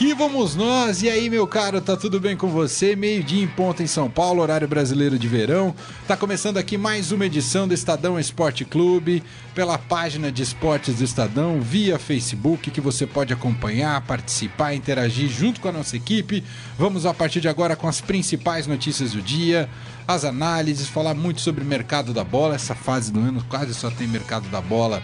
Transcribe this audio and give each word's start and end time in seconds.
Aqui 0.00 0.14
vamos 0.14 0.56
nós. 0.56 1.02
E 1.02 1.10
aí, 1.10 1.28
meu 1.28 1.46
caro, 1.46 1.78
tá 1.78 1.94
tudo 1.94 2.18
bem 2.18 2.34
com 2.34 2.48
você? 2.48 2.96
Meio-dia 2.96 3.44
em 3.44 3.46
ponta 3.46 3.82
em 3.82 3.86
São 3.86 4.08
Paulo, 4.08 4.40
horário 4.40 4.66
brasileiro 4.66 5.18
de 5.18 5.28
verão. 5.28 5.74
Tá 6.08 6.16
começando 6.16 6.56
aqui 6.56 6.78
mais 6.78 7.12
uma 7.12 7.26
edição 7.26 7.68
do 7.68 7.74
Estadão 7.74 8.18
Esporte 8.18 8.64
Clube, 8.64 9.22
pela 9.54 9.76
página 9.76 10.32
de 10.32 10.42
esportes 10.42 10.96
do 10.96 11.04
Estadão, 11.04 11.60
via 11.60 11.98
Facebook, 11.98 12.70
que 12.70 12.80
você 12.80 13.06
pode 13.06 13.34
acompanhar, 13.34 14.00
participar, 14.06 14.72
interagir 14.72 15.28
junto 15.28 15.60
com 15.60 15.68
a 15.68 15.72
nossa 15.72 15.98
equipe. 15.98 16.42
Vamos 16.78 17.04
a 17.04 17.12
partir 17.12 17.42
de 17.42 17.48
agora 17.48 17.76
com 17.76 17.86
as 17.86 18.00
principais 18.00 18.66
notícias 18.66 19.12
do 19.12 19.20
dia, 19.20 19.68
as 20.08 20.24
análises, 20.24 20.88
falar 20.88 21.12
muito 21.12 21.42
sobre 21.42 21.62
o 21.62 21.66
mercado 21.66 22.14
da 22.14 22.24
bola. 22.24 22.54
Essa 22.54 22.74
fase 22.74 23.12
do 23.12 23.20
ano 23.20 23.44
quase 23.50 23.74
só 23.74 23.90
tem 23.90 24.08
mercado 24.08 24.48
da 24.48 24.62
bola 24.62 25.02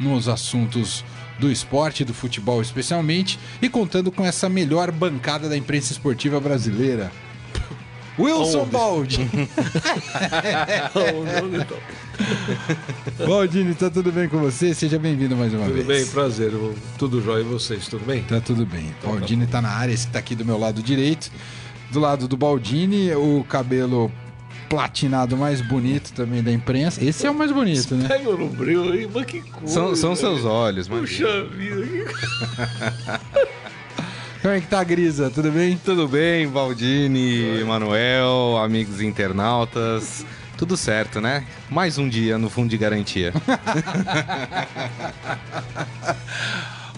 nos 0.00 0.26
assuntos 0.28 1.04
do 1.38 1.50
esporte, 1.50 2.04
do 2.04 2.14
futebol 2.14 2.60
especialmente, 2.62 3.38
e 3.60 3.68
contando 3.68 4.12
com 4.12 4.24
essa 4.24 4.48
melhor 4.48 4.90
bancada 4.90 5.48
da 5.48 5.56
imprensa 5.56 5.92
esportiva 5.92 6.40
brasileira. 6.40 7.12
Wilson 8.18 8.66
Baldi. 8.66 9.28
Baldini, 13.26 13.74
tá 13.74 13.88
tudo 13.90 14.12
bem 14.12 14.28
com 14.28 14.38
você? 14.38 14.74
Seja 14.74 14.98
bem-vindo 14.98 15.34
mais 15.36 15.52
uma 15.54 15.64
tudo 15.64 15.74
vez. 15.74 15.86
Tudo 15.86 15.94
bem, 15.96 16.06
prazer. 16.06 16.52
Tudo 16.98 17.22
jóia 17.22 17.40
e 17.40 17.44
vocês, 17.44 17.88
tudo 17.88 18.04
bem? 18.04 18.22
Tá 18.24 18.40
tudo 18.40 18.66
bem. 18.66 18.94
Então, 18.98 19.12
Baldini 19.12 19.46
tá 19.46 19.62
na 19.62 19.70
área, 19.70 19.92
esse 19.92 20.06
que 20.06 20.12
tá 20.12 20.18
aqui 20.18 20.34
do 20.34 20.44
meu 20.44 20.58
lado 20.58 20.82
direito. 20.82 21.30
Do 21.90 22.00
lado 22.00 22.28
do 22.28 22.36
Baldini, 22.36 23.12
o 23.12 23.44
cabelo 23.48 24.10
platinado 24.72 25.36
mais 25.36 25.60
bonito 25.60 26.14
também 26.14 26.42
da 26.42 26.50
imprensa. 26.50 27.04
Esse 27.04 27.26
é 27.26 27.30
o 27.30 27.34
mais 27.34 27.52
bonito, 27.52 27.94
né? 27.94 28.08
Pega 28.08 28.30
no 28.30 28.48
brilho 28.48 28.90
aí, 28.90 29.06
mas 29.12 29.26
que 29.26 29.42
coisa. 29.42 29.74
São, 29.74 29.94
são 29.94 30.16
seus 30.16 30.46
olhos, 30.46 30.88
mano. 30.88 31.02
Puxa 31.02 31.44
vida. 31.44 32.10
Como 34.40 34.54
é 34.54 34.60
que 34.62 34.66
tá, 34.66 34.82
Grisa? 34.82 35.30
Tudo 35.30 35.52
bem? 35.52 35.78
Tudo 35.84 36.08
bem, 36.08 36.46
Valdini, 36.46 37.60
Emanuel, 37.60 38.56
amigos 38.64 39.02
internautas. 39.02 40.24
Tudo 40.56 40.74
certo, 40.74 41.20
né? 41.20 41.44
Mais 41.68 41.98
um 41.98 42.08
dia 42.08 42.38
no 42.38 42.48
fundo 42.48 42.70
de 42.70 42.78
garantia. 42.78 43.34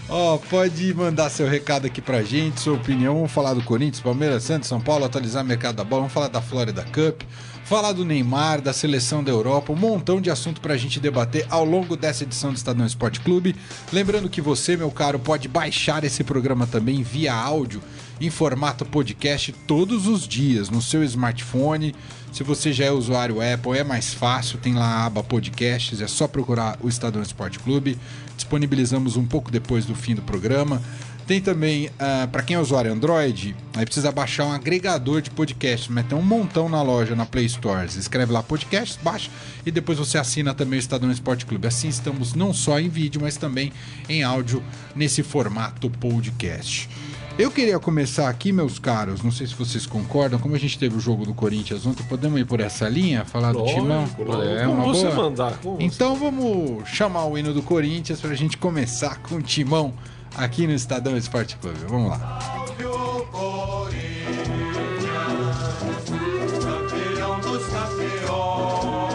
Ó, 0.08 0.34
oh, 0.34 0.38
pode 0.38 0.94
mandar 0.94 1.28
seu 1.28 1.48
recado 1.48 1.86
aqui 1.86 2.00
pra 2.00 2.22
gente, 2.22 2.60
sua 2.60 2.74
opinião. 2.74 3.14
Vamos 3.14 3.32
falar 3.32 3.52
do 3.52 3.62
Corinthians, 3.62 4.00
Palmeiras, 4.00 4.44
Santos, 4.44 4.68
São 4.68 4.80
Paulo, 4.80 5.04
atualizar 5.04 5.42
o 5.42 5.46
mercado 5.46 5.74
da 5.74 5.82
bola. 5.82 6.02
Vamos 6.02 6.12
falar 6.12 6.28
da 6.28 6.40
Florida 6.40 6.84
Cup, 6.84 7.22
falar 7.64 7.92
do 7.92 8.04
Neymar, 8.04 8.60
da 8.60 8.72
seleção 8.72 9.24
da 9.24 9.30
Europa, 9.30 9.72
um 9.72 9.76
montão 9.76 10.20
de 10.20 10.30
assunto 10.30 10.60
pra 10.60 10.76
gente 10.76 11.00
debater 11.00 11.46
ao 11.48 11.64
longo 11.64 11.96
dessa 11.96 12.22
edição 12.22 12.52
do 12.52 12.56
Estadão 12.56 12.86
Esporte 12.86 13.20
Clube. 13.20 13.56
Lembrando 13.92 14.28
que 14.28 14.40
você, 14.40 14.76
meu 14.76 14.90
caro, 14.90 15.18
pode 15.18 15.48
baixar 15.48 16.04
esse 16.04 16.22
programa 16.22 16.66
também 16.66 17.02
via 17.02 17.34
áudio 17.34 17.82
em 18.20 18.30
formato 18.30 18.84
podcast 18.84 19.52
todos 19.66 20.06
os 20.06 20.28
dias 20.28 20.68
no 20.68 20.80
seu 20.80 21.02
smartphone. 21.02 21.94
Se 22.32 22.42
você 22.42 22.72
já 22.72 22.86
é 22.86 22.90
usuário 22.90 23.36
Apple, 23.40 23.78
é 23.78 23.84
mais 23.84 24.12
fácil, 24.12 24.58
tem 24.58 24.74
lá 24.74 24.86
a 24.86 25.06
aba 25.06 25.22
podcasts, 25.22 26.00
é 26.00 26.06
só 26.06 26.28
procurar 26.28 26.78
o 26.82 26.88
Estadão 26.88 27.22
Esporte 27.22 27.58
Clube. 27.58 27.98
Disponibilizamos 28.36 29.16
um 29.16 29.24
pouco 29.24 29.50
depois 29.50 29.86
do 29.86 29.94
fim 29.94 30.14
do 30.14 30.22
programa. 30.22 30.82
Tem 31.26 31.40
também, 31.40 31.86
uh, 31.86 32.28
para 32.30 32.42
quem 32.42 32.56
é 32.56 32.60
usuário 32.60 32.92
Android, 32.92 33.56
aí 33.74 33.84
precisa 33.84 34.12
baixar 34.12 34.44
um 34.44 34.52
agregador 34.52 35.22
de 35.22 35.30
podcasts, 35.30 35.88
mas 35.88 36.06
tem 36.06 36.16
um 36.16 36.22
montão 36.22 36.68
na 36.68 36.82
loja, 36.82 37.16
na 37.16 37.24
Play 37.24 37.46
Store. 37.46 37.86
Escreve 37.86 38.30
lá 38.30 38.42
podcasts, 38.42 38.98
baixa 39.02 39.30
e 39.64 39.70
depois 39.70 39.98
você 39.98 40.18
assina 40.18 40.52
também 40.52 40.78
o 40.78 40.80
Estadão 40.80 41.10
Esporte 41.10 41.46
Clube. 41.46 41.66
Assim 41.66 41.88
estamos 41.88 42.34
não 42.34 42.52
só 42.52 42.78
em 42.78 42.90
vídeo, 42.90 43.22
mas 43.22 43.38
também 43.38 43.72
em 44.06 44.22
áudio 44.22 44.62
nesse 44.94 45.22
formato 45.22 45.88
podcast. 45.88 46.90
Eu 47.36 47.50
queria 47.50 47.80
começar 47.80 48.28
aqui, 48.28 48.52
meus 48.52 48.78
caros, 48.78 49.20
não 49.22 49.32
sei 49.32 49.46
se 49.48 49.54
vocês 49.54 49.86
concordam, 49.86 50.38
como 50.38 50.54
a 50.54 50.58
gente 50.58 50.78
teve 50.78 50.96
o 50.96 51.00
jogo 51.00 51.26
do 51.26 51.34
Corinthians 51.34 51.84
ontem, 51.84 52.04
podemos 52.04 52.38
ir 52.38 52.44
por 52.44 52.60
essa 52.60 52.88
linha, 52.88 53.24
falar 53.24 53.50
lógico, 53.50 53.80
do 53.80 53.82
timão? 53.82 54.08
Lógico, 54.18 54.42
é, 54.56 54.66
como 54.66 54.84
você 54.84 55.10
boa? 55.10 55.16
mandar. 55.16 55.58
Então 55.80 56.14
vamos 56.14 56.88
chamar 56.88 57.24
o 57.24 57.36
hino 57.36 57.52
do 57.52 57.60
Corinthians 57.60 58.20
para 58.20 58.30
a 58.30 58.36
gente 58.36 58.56
começar 58.56 59.20
com 59.22 59.36
o 59.36 59.42
timão 59.42 59.92
aqui 60.36 60.66
no 60.66 60.72
Estadão 60.72 61.16
Esporte 61.16 61.56
Clube. 61.56 61.78
Vamos 61.88 62.10
lá. 62.10 62.64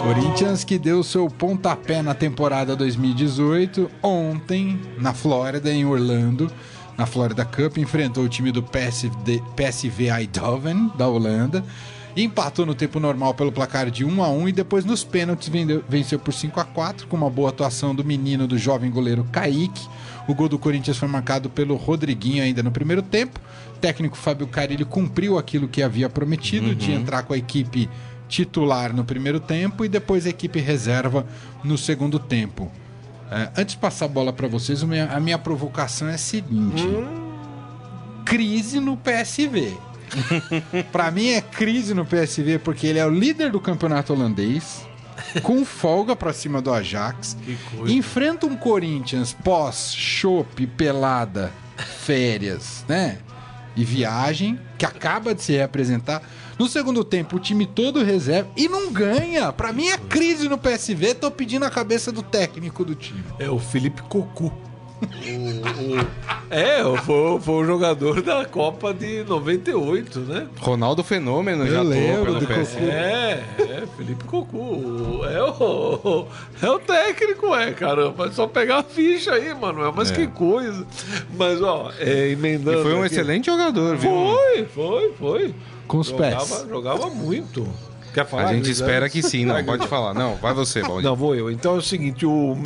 Corinthians 0.02 0.64
que 0.64 0.80
deu 0.80 1.04
seu 1.04 1.28
pontapé 1.28 2.02
na 2.02 2.16
temporada 2.16 2.76
2018 2.76 3.92
ontem 4.02 4.80
na 4.98 5.14
Flórida, 5.14 5.72
em 5.72 5.86
Orlando 5.86 6.52
na 6.98 7.06
Florida 7.06 7.46
Cup, 7.46 7.78
enfrentou 7.78 8.24
o 8.24 8.30
time 8.30 8.52
do 8.52 8.62
PSV, 8.62 10.10
Eindhoven, 10.10 10.92
da 10.98 11.08
Holanda, 11.08 11.64
empatou 12.16 12.66
no 12.66 12.76
tempo 12.76 13.00
normal 13.00 13.34
pelo 13.34 13.52
placar 13.52 13.90
de 13.90 14.04
1 14.04 14.24
a 14.24 14.30
1 14.30 14.50
e 14.50 14.52
depois 14.52 14.84
nos 14.84 15.04
pênaltis 15.04 15.50
venceu 15.88 16.20
por 16.20 16.34
5 16.34 16.60
a 16.60 16.66
4 16.66 17.08
com 17.08 17.16
uma 17.16 17.30
boa 17.30 17.50
atuação 17.50 17.94
do 17.94 18.04
menino 18.04 18.48
do 18.48 18.58
jovem 18.58 18.92
goleiro 18.92 19.26
Kaique. 19.32 19.88
O 20.30 20.36
gol 20.36 20.48
do 20.48 20.60
Corinthians 20.60 20.96
foi 20.96 21.08
marcado 21.08 21.50
pelo 21.50 21.76
Rodriguinho 21.76 22.44
ainda 22.44 22.62
no 22.62 22.70
primeiro 22.70 23.02
tempo. 23.02 23.40
O 23.76 23.80
técnico 23.80 24.16
Fábio 24.16 24.46
Carilli 24.46 24.86
cumpriu 24.86 25.40
aquilo 25.40 25.68
que 25.68 25.82
havia 25.82 26.08
prometido 26.08 26.68
uhum. 26.68 26.76
de 26.76 26.92
entrar 26.92 27.24
com 27.24 27.34
a 27.34 27.38
equipe 27.38 27.90
titular 28.28 28.94
no 28.94 29.04
primeiro 29.04 29.40
tempo 29.40 29.84
e 29.84 29.90
depois 29.90 30.28
a 30.28 30.30
equipe 30.30 30.60
reserva 30.60 31.26
no 31.64 31.80
segundo 31.80 32.20
tempo. 32.20 32.66
Uh, 32.66 33.50
antes 33.58 33.74
de 33.74 33.82
passar 33.82 34.06
a 34.06 34.08
bola 34.08 34.32
para 34.32 34.48
vocês, 34.48 34.84
a 34.84 34.86
minha, 34.86 35.06
a 35.08 35.20
minha, 35.20 35.40
provocação 35.40 36.08
é 36.08 36.14
a 36.14 36.18
seguinte: 36.20 36.84
hum. 36.84 37.32
crise 38.24 38.80
no 38.80 38.96
PSV. 38.96 39.76
para 40.94 41.10
mim 41.10 41.30
é 41.30 41.42
crise 41.42 41.96
no 41.96 42.06
PSV 42.06 42.60
porque 42.60 42.86
ele 42.86 43.00
é 43.00 43.06
o 43.06 43.10
líder 43.10 43.52
do 43.52 43.60
campeonato 43.60 44.14
holandês, 44.14 44.86
com 45.44 45.64
folga 45.66 46.16
para 46.16 46.34
cima 46.34 46.62
do 46.62 46.74
Ajax, 46.74 47.38
enfrenta 47.88 48.46
um 48.46 48.56
Corinthians 48.56 49.34
pós 49.34 49.94
chope, 49.96 50.68
pelada, 50.68 51.52
férias, 51.78 52.84
né? 52.88 53.20
E 53.76 53.84
viagem 53.86 54.60
que 54.78 54.86
acaba 54.86 55.34
de 55.34 55.42
se 55.42 55.56
representar 55.56 56.22
no 56.60 56.68
segundo 56.68 57.06
tempo, 57.06 57.38
o 57.38 57.40
time 57.40 57.66
todo 57.66 58.04
reserva 58.04 58.50
e 58.58 58.68
não 58.68 58.92
ganha. 58.92 59.50
Pra 59.54 59.72
mim 59.72 59.88
é 59.88 59.98
crise 59.98 60.50
no 60.50 60.58
PSV. 60.58 61.16
Tô 61.16 61.32
pedindo 61.32 61.64
a 61.64 61.70
cabeça 61.70 62.12
do 62.12 62.22
técnico 62.22 62.84
do 62.84 62.96
time. 62.96 63.24
É 63.40 63.50
o 63.50 63.58
Felipe 63.58 64.02
Cocu. 64.02 64.52
O, 65.02 65.96
o, 65.96 66.30
é, 66.50 66.84
foi, 67.04 67.40
foi 67.40 67.56
o 67.56 67.66
jogador 67.66 68.22
da 68.24 68.44
Copa 68.44 68.92
de 68.92 69.24
98, 69.24 70.20
né? 70.22 70.48
Ronaldo 70.60 71.04
Fenômeno 71.04 71.66
Eu 71.66 71.72
já 71.72 71.82
lembro 71.84 72.40
do 72.40 72.48
Cocu. 72.48 72.80
É, 72.80 73.44
é, 73.60 73.84
Felipe 73.96 74.24
Cocu. 74.24 75.22
É 75.26 75.44
o, 75.44 76.28
é 76.62 76.70
o 76.70 76.80
técnico, 76.80 77.54
é, 77.54 77.72
caramba. 77.72 78.28
É 78.28 78.32
só 78.32 78.48
pegar 78.48 78.80
a 78.80 78.84
ficha 78.84 79.34
aí, 79.34 79.54
Manuel. 79.54 79.94
Mas 79.96 80.12
é. 80.12 80.16
que 80.16 80.28
coisa. 80.28 80.86
Mas, 81.38 81.62
ó, 81.62 81.92
é, 82.00 82.30
emendando. 82.30 82.80
E 82.80 82.84
foi 82.84 82.94
um 82.96 83.04
aqui. 83.04 83.14
excelente 83.14 83.46
jogador, 83.46 83.96
viu? 83.96 84.10
Foi, 84.10 84.66
foi, 84.66 85.14
foi. 85.14 85.56
Com 85.88 86.00
os 86.00 86.08
jogava, 86.08 86.46
pés. 86.46 86.66
Jogava 86.68 87.10
muito. 87.12 87.68
Quer 88.12 88.26
falar? 88.26 88.48
A 88.48 88.54
gente 88.54 88.72
espera 88.72 89.08
que 89.08 89.22
sim, 89.22 89.46
não, 89.46 89.64
pode 89.64 89.88
falar. 89.88 90.16
Não, 90.16 90.36
vai 90.36 90.54
você, 90.54 90.82
Baldi. 90.82 91.04
Não, 91.04 91.16
vou 91.16 91.36
eu. 91.36 91.52
Então 91.52 91.76
é 91.76 91.78
o 91.78 91.82
seguinte, 91.82 92.26
o. 92.26 92.58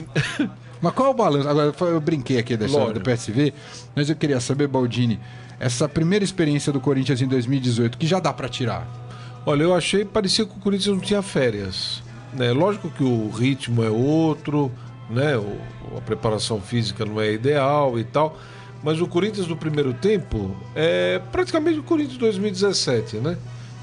Mas 0.84 0.94
qual 0.94 1.08
é 1.08 1.12
o 1.12 1.14
balanço? 1.14 1.48
Agora, 1.48 1.74
eu 1.80 2.02
brinquei 2.02 2.38
aqui 2.38 2.56
história 2.56 2.94
do 2.94 3.00
PSV, 3.00 3.54
mas 3.96 4.10
eu 4.10 4.18
queria 4.18 4.42
saber, 4.42 4.68
Baldini, 4.68 5.18
essa 5.58 5.88
primeira 5.88 6.26
experiência 6.26 6.74
do 6.74 6.82
Corinthians 6.82 7.22
em 7.22 7.28
2018, 7.28 7.98
que 7.98 8.06
já 8.06 8.20
dá 8.20 8.34
para 8.34 8.50
tirar? 8.50 8.86
Olha, 9.46 9.64
eu 9.64 9.74
achei, 9.74 10.04
parecia 10.04 10.46
que 10.46 10.52
o 10.52 10.60
Corinthians 10.60 10.94
não 10.94 11.02
tinha 11.02 11.22
férias. 11.22 12.04
Né? 12.34 12.52
Lógico 12.52 12.90
que 12.90 13.02
o 13.02 13.30
ritmo 13.30 13.82
é 13.82 13.90
outro, 13.90 14.70
né? 15.10 15.38
O, 15.38 15.58
a 15.98 16.02
preparação 16.02 16.60
física 16.60 17.06
não 17.06 17.22
é 17.22 17.32
ideal 17.32 17.98
e 17.98 18.04
tal. 18.04 18.38
Mas 18.84 19.00
o 19.00 19.08
Corinthians 19.08 19.48
do 19.48 19.56
primeiro 19.56 19.94
tempo 19.94 20.54
é 20.76 21.22
praticamente 21.32 21.80
o 21.80 21.84
Corinthians 21.84 22.16
de 22.16 22.20
2017, 22.20 23.18
né? 23.20 23.38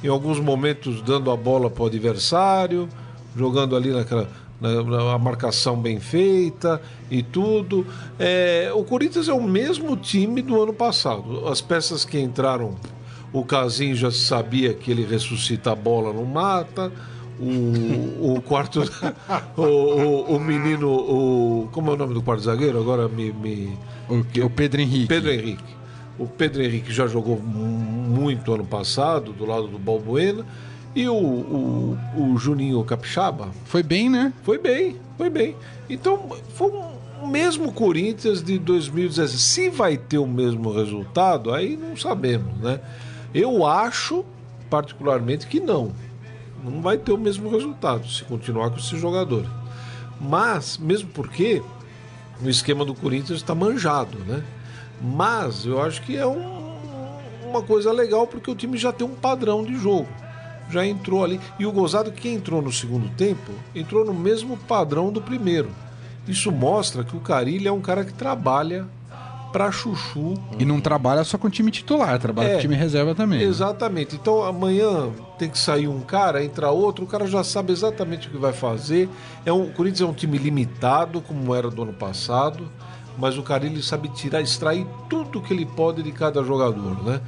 Em 0.04 0.08
alguns 0.08 0.38
momentos 0.38 1.00
dando 1.00 1.30
a 1.30 1.36
bola 1.36 1.70
para 1.70 1.82
o 1.82 1.86
adversário, 1.86 2.86
jogando 3.34 3.74
ali 3.74 3.90
naquela 3.90 4.28
na, 4.60 4.82
na, 4.82 5.18
marcação 5.18 5.76
bem 5.76 5.98
feita 5.98 6.80
e 7.10 7.22
tudo. 7.22 7.86
É, 8.18 8.70
o 8.74 8.84
Corinthians 8.84 9.28
é 9.28 9.32
o 9.32 9.42
mesmo 9.42 9.96
time 9.96 10.42
do 10.42 10.62
ano 10.62 10.72
passado. 10.72 11.48
As 11.48 11.60
peças 11.60 12.04
que 12.04 12.18
entraram, 12.18 12.76
o 13.32 13.44
Casim 13.44 13.94
já 13.94 14.10
sabia 14.10 14.74
que 14.74 14.90
ele 14.90 15.04
ressuscita 15.04 15.72
a 15.72 15.74
bola, 15.74 16.12
não 16.12 16.24
mata. 16.24 16.92
o, 17.40 18.34
o 18.34 18.42
quarto. 18.42 18.82
o, 19.56 19.62
o, 19.62 20.36
o 20.36 20.40
menino. 20.40 20.90
O, 20.90 21.68
como 21.72 21.90
é 21.90 21.94
o 21.94 21.96
nome 21.96 22.14
do 22.14 22.22
quarto 22.22 22.42
zagueiro? 22.42 22.78
Agora 22.78 23.08
me. 23.08 23.32
me 23.32 23.78
O, 24.08 24.44
o 24.44 24.50
Pedro 24.50 24.80
Henrique. 24.80 25.06
Pedro 25.06 25.30
Henrique. 25.30 25.80
O 26.18 26.26
Pedro 26.26 26.62
Henrique 26.62 26.92
já 26.92 27.06
jogou 27.06 27.40
mu- 27.40 27.64
muito 27.64 28.52
ano 28.52 28.64
passado, 28.66 29.32
do 29.32 29.46
lado 29.46 29.68
do 29.68 29.78
Balbuena. 29.78 30.44
E 30.94 31.08
o, 31.08 31.14
o, 31.14 31.98
o 32.16 32.36
Juninho 32.36 32.82
Capixaba 32.84 33.50
Foi 33.64 33.82
bem, 33.82 34.08
né? 34.10 34.32
foi 34.42 34.58
bem, 34.58 34.96
foi 35.16 35.30
bem. 35.30 35.56
Então, 35.88 36.36
foi 36.54 36.70
o 37.22 37.26
mesmo 37.26 37.70
Corinthians 37.72 38.42
de 38.42 38.58
2017. 38.58 39.40
Se 39.40 39.70
vai 39.70 39.96
ter 39.96 40.18
o 40.18 40.26
mesmo 40.26 40.72
resultado, 40.72 41.52
aí 41.52 41.76
não 41.76 41.96
sabemos, 41.96 42.52
né? 42.58 42.80
Eu 43.32 43.64
acho, 43.64 44.24
particularmente, 44.68 45.46
que 45.46 45.60
não. 45.60 45.92
Não 46.64 46.82
vai 46.82 46.98
ter 46.98 47.12
o 47.12 47.18
mesmo 47.18 47.48
resultado 47.50 48.06
se 48.08 48.24
continuar 48.24 48.70
com 48.70 48.76
esses 48.78 49.00
jogadores. 49.00 49.48
Mas, 50.20 50.76
mesmo 50.76 51.08
porque 51.10 51.62
o 52.42 52.48
esquema 52.48 52.84
do 52.84 52.94
Corinthians 52.94 53.38
está 53.38 53.54
manjado, 53.54 54.18
né? 54.26 54.42
Mas 55.00 55.64
eu 55.64 55.80
acho 55.80 56.02
que 56.02 56.16
é 56.16 56.26
um- 56.26 56.74
uma 57.48 57.62
coisa 57.62 57.92
legal 57.92 58.26
porque 58.26 58.50
o 58.50 58.54
time 58.54 58.76
já 58.76 58.92
tem 58.92 59.06
um 59.06 59.14
padrão 59.14 59.64
de 59.64 59.74
jogo. 59.76 60.08
Já 60.70 60.86
entrou 60.86 61.24
ali. 61.24 61.40
E 61.58 61.66
o 61.66 61.72
gozado 61.72 62.12
que 62.12 62.28
entrou 62.28 62.62
no 62.62 62.72
segundo 62.72 63.08
tempo, 63.16 63.50
entrou 63.74 64.04
no 64.04 64.14
mesmo 64.14 64.56
padrão 64.56 65.12
do 65.12 65.20
primeiro. 65.20 65.70
Isso 66.28 66.52
mostra 66.52 67.02
que 67.02 67.16
o 67.16 67.20
Carilli 67.20 67.66
é 67.66 67.72
um 67.72 67.80
cara 67.80 68.04
que 68.04 68.12
trabalha 68.12 68.86
para 69.52 69.72
chuchu 69.72 70.34
E 70.60 70.64
não 70.64 70.80
trabalha 70.80 71.24
só 71.24 71.36
com 71.36 71.48
o 71.48 71.50
time 71.50 71.72
titular, 71.72 72.16
trabalha 72.20 72.46
É. 72.46 72.52
com 72.52 72.58
o 72.58 72.60
time 72.60 72.76
reserva 72.76 73.16
também. 73.16 73.40
né? 73.40 73.44
Exatamente. 73.46 74.14
Então 74.14 74.44
amanhã 74.44 75.08
tem 75.40 75.50
que 75.50 75.58
sair 75.58 75.88
um 75.88 76.00
cara, 76.02 76.44
entrar 76.44 76.70
outro, 76.70 77.04
o 77.04 77.08
cara 77.08 77.26
já 77.26 77.42
sabe 77.42 77.72
exatamente 77.72 78.28
o 78.28 78.30
que 78.30 78.36
vai 78.38 78.52
fazer. 78.52 79.08
É 79.44 79.52
um, 79.52 79.64
o 79.64 79.72
Corinthians 79.72 80.02
é 80.08 80.10
um 80.12 80.14
time 80.14 80.38
limitado, 80.38 81.20
como 81.20 81.52
era 81.52 81.68
do 81.68 81.82
ano 81.82 81.92
passado, 81.92 82.68
mas 83.18 83.36
o 83.36 83.42
Carilli 83.42 83.82
sabe 83.82 84.08
tirar, 84.10 84.40
extrair 84.40 84.86
tudo 85.08 85.40
que 85.40 85.52
ele 85.52 85.66
pode 85.66 86.00
de 86.00 86.12
cada 86.12 86.44
jogador, 86.44 87.02
né? 87.02 87.20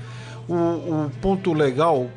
O, 0.49 0.55
o 0.55 1.11
ponto 1.21 1.53
legal, 1.53 2.09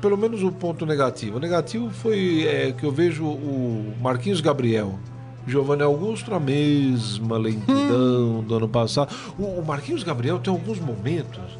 pelo 0.00 0.16
menos 0.16 0.42
o 0.42 0.50
ponto 0.50 0.86
negativo. 0.86 1.36
O 1.36 1.40
negativo 1.40 1.90
foi 1.90 2.44
é, 2.46 2.72
que 2.72 2.84
eu 2.84 2.90
vejo 2.90 3.24
o 3.24 3.94
Marquinhos 4.00 4.40
Gabriel. 4.40 4.98
Giovanni 5.46 5.82
Augusto, 5.82 6.34
a 6.34 6.40
mesma 6.40 7.38
lentidão 7.38 8.42
do 8.42 8.56
ano 8.56 8.68
passado. 8.68 9.14
O, 9.38 9.44
o 9.44 9.64
Marquinhos 9.64 10.02
Gabriel 10.02 10.40
tem 10.40 10.52
alguns 10.52 10.80
momentos 10.80 11.56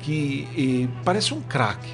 que 0.00 0.46
eh, 0.56 0.88
parece 1.04 1.32
um 1.32 1.40
craque. 1.40 1.90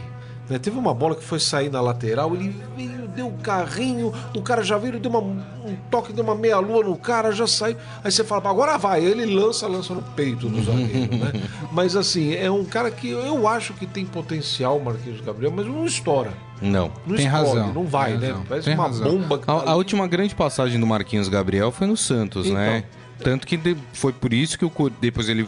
Né? 0.49 0.59
Teve 0.59 0.79
uma 0.79 0.95
bola 0.95 1.15
que 1.15 1.25
foi 1.25 1.39
sair 1.41 1.71
na 1.71 1.81
lateral, 1.81 2.35
ele 2.35 2.55
veio, 2.77 3.07
deu 3.09 3.29
um 3.29 3.37
carrinho, 3.39 4.13
o 4.35 4.43
cara 4.43 4.63
já 4.63 4.77
veio, 4.79 4.99
deu 5.01 5.11
uma- 5.11 5.21
um 5.21 5.77
toque, 5.91 6.13
deu 6.13 6.23
uma 6.25 6.35
meia-lua 6.35 6.85
no 6.85 6.97
cara, 6.97 7.33
já 7.33 7.47
saiu. 7.47 7.77
Aí 8.05 8.11
você 8.13 8.23
fala, 8.23 8.49
agora 8.49 8.77
vai. 8.77 9.05
Ele 9.05 9.25
lança, 9.27 9.67
lança 9.67 9.93
no 9.95 10.03
peito 10.03 10.49
do 10.49 10.63
zagueiro, 10.63 11.17
né? 11.17 11.33
Mas 11.73 11.97
assim, 11.97 12.35
é 12.35 12.51
um 12.51 12.65
cara 12.65 12.91
que 12.91 13.11
eu 13.11 13.47
acho 13.49 13.73
que 13.75 13.87
tem 13.87 14.05
potencial, 14.05 14.79
Marquinhos 14.81 15.21
Gabriel, 15.21 15.53
mas 15.55 15.67
não 15.67 15.85
estoura. 15.85 16.33
Não. 16.63 16.91
Não 17.07 17.17
Tem 17.17 17.27
explode, 17.27 17.49
razão, 17.59 17.73
não 17.75 17.85
vai, 17.85 18.13
tem 18.13 18.21
né? 18.21 18.27
razão, 18.29 18.45
Parece 18.49 18.65
tem 18.67 18.75
uma 18.75 18.85
razão. 18.87 19.11
bomba 19.19 19.39
que 19.39 19.47
tá 19.47 19.53
A, 19.53 19.71
a 19.73 19.75
última 19.75 20.07
grande 20.07 20.35
passagem 20.35 20.81
do 20.81 20.87
Marquinhos 20.87 21.29
Gabriel 21.29 21.71
foi 21.71 21.87
no 21.87 21.97
Santos, 21.97 22.47
Então. 22.47 22.59
né? 22.59 22.85
Tanto 23.19 23.47
que 23.47 23.59
foi 23.93 24.13
por 24.13 24.33
isso 24.33 24.59
que 24.59 24.65
o, 24.65 24.71
depois 25.01 25.29
ele 25.29 25.47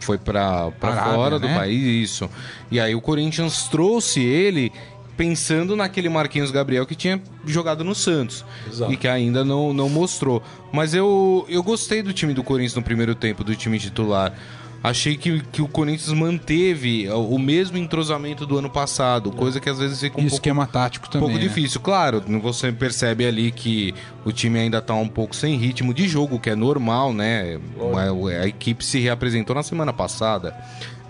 foi 0.00 0.18
Arábia, 0.26 1.14
fora 1.14 1.38
do 1.38 1.46
né? 1.46 1.54
país, 1.54 2.10
isso. 2.10 2.30
E 2.70 2.80
aí 2.80 2.94
o 2.94 3.00
Corinthians 3.00 3.68
trouxe 3.68 4.20
ele 4.20 4.72
pensando 5.16 5.76
naquele 5.76 6.08
Marquinhos 6.08 6.50
Gabriel 6.50 6.86
que 6.86 6.94
tinha 6.94 7.20
jogado 7.44 7.84
no 7.84 7.94
Santos 7.94 8.42
Exato. 8.66 8.90
e 8.90 8.96
que 8.96 9.06
ainda 9.06 9.44
não, 9.44 9.70
não 9.74 9.86
mostrou. 9.86 10.42
Mas 10.72 10.94
eu, 10.94 11.44
eu 11.46 11.62
gostei 11.62 12.02
do 12.02 12.10
time 12.10 12.32
do 12.32 12.42
Corinthians 12.42 12.74
no 12.74 12.82
primeiro 12.82 13.14
tempo, 13.14 13.44
do 13.44 13.54
time 13.54 13.78
titular. 13.78 14.32
Achei 14.82 15.14
que, 15.14 15.40
que 15.52 15.60
o 15.60 15.68
Corinthians 15.68 16.10
manteve 16.12 17.06
o 17.10 17.38
mesmo 17.38 17.76
entrosamento 17.76 18.46
do 18.46 18.56
ano 18.56 18.70
passado, 18.70 19.30
coisa 19.30 19.60
que 19.60 19.68
às 19.68 19.78
vezes 19.78 20.00
fica 20.00 20.16
um 20.16 20.20
E 20.20 20.22
pouco 20.24 20.36
esquema 20.36 20.66
tático 20.66 21.06
um 21.06 21.10
também. 21.10 21.28
pouco 21.28 21.42
né? 21.42 21.46
difícil, 21.48 21.80
claro. 21.82 22.22
Você 22.42 22.72
percebe 22.72 23.26
ali 23.26 23.52
que 23.52 23.94
o 24.24 24.32
time 24.32 24.58
ainda 24.58 24.80
tá 24.80 24.94
um 24.94 25.06
pouco 25.08 25.36
sem 25.36 25.56
ritmo 25.56 25.92
de 25.92 26.08
jogo, 26.08 26.40
que 26.40 26.48
é 26.48 26.54
normal, 26.54 27.12
né? 27.12 27.60
A, 27.94 28.42
a 28.42 28.48
equipe 28.48 28.82
se 28.82 28.98
reapresentou 29.00 29.54
na 29.54 29.62
semana 29.62 29.92
passada. 29.92 30.56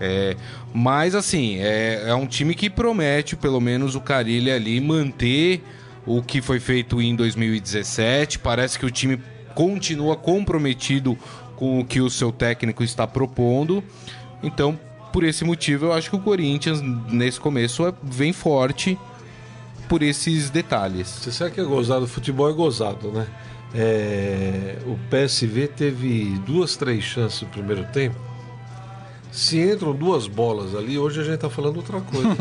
É, 0.01 0.35
mas 0.73 1.15
assim, 1.15 1.57
é, 1.59 2.03
é 2.07 2.13
um 2.15 2.25
time 2.25 2.53
que 2.53 2.69
promete, 2.69 3.37
pelo 3.37 3.61
menos 3.61 3.95
o 3.95 4.01
Carilli 4.01 4.51
ali, 4.51 4.81
manter 4.81 5.63
o 6.05 6.21
que 6.21 6.41
foi 6.41 6.59
feito 6.59 7.01
em 7.01 7.15
2017. 7.15 8.39
Parece 8.39 8.77
que 8.77 8.85
o 8.85 8.91
time 8.91 9.17
continua 9.53 10.15
comprometido 10.15 11.17
com 11.61 11.79
o 11.79 11.85
que 11.85 12.01
o 12.01 12.09
seu 12.09 12.31
técnico 12.31 12.83
está 12.83 13.05
propondo. 13.05 13.83
Então, 14.41 14.79
por 15.13 15.23
esse 15.23 15.45
motivo, 15.45 15.85
eu 15.85 15.93
acho 15.93 16.09
que 16.09 16.15
o 16.15 16.19
Corinthians, 16.19 16.81
nesse 16.81 17.39
começo, 17.39 17.85
é- 17.85 17.93
vem 18.01 18.33
forte 18.33 18.97
por 19.87 20.01
esses 20.01 20.49
detalhes. 20.49 21.07
Você 21.07 21.31
sabe 21.31 21.51
que 21.51 21.61
é 21.61 21.63
gozado, 21.63 22.07
futebol 22.07 22.49
é 22.49 22.53
gozado, 22.53 23.11
né? 23.11 23.27
É, 23.75 24.79
o 24.87 24.97
PSV 25.11 25.67
teve 25.67 26.39
duas, 26.47 26.75
três 26.75 27.03
chances 27.03 27.43
no 27.43 27.49
primeiro 27.49 27.83
tempo. 27.93 28.15
Se 29.31 29.59
entram 29.59 29.93
duas 29.93 30.25
bolas 30.25 30.75
ali, 30.75 30.97
hoje 30.97 31.21
a 31.21 31.23
gente 31.23 31.37
tá 31.37 31.49
falando 31.49 31.77
outra 31.77 32.01
coisa. 32.01 32.35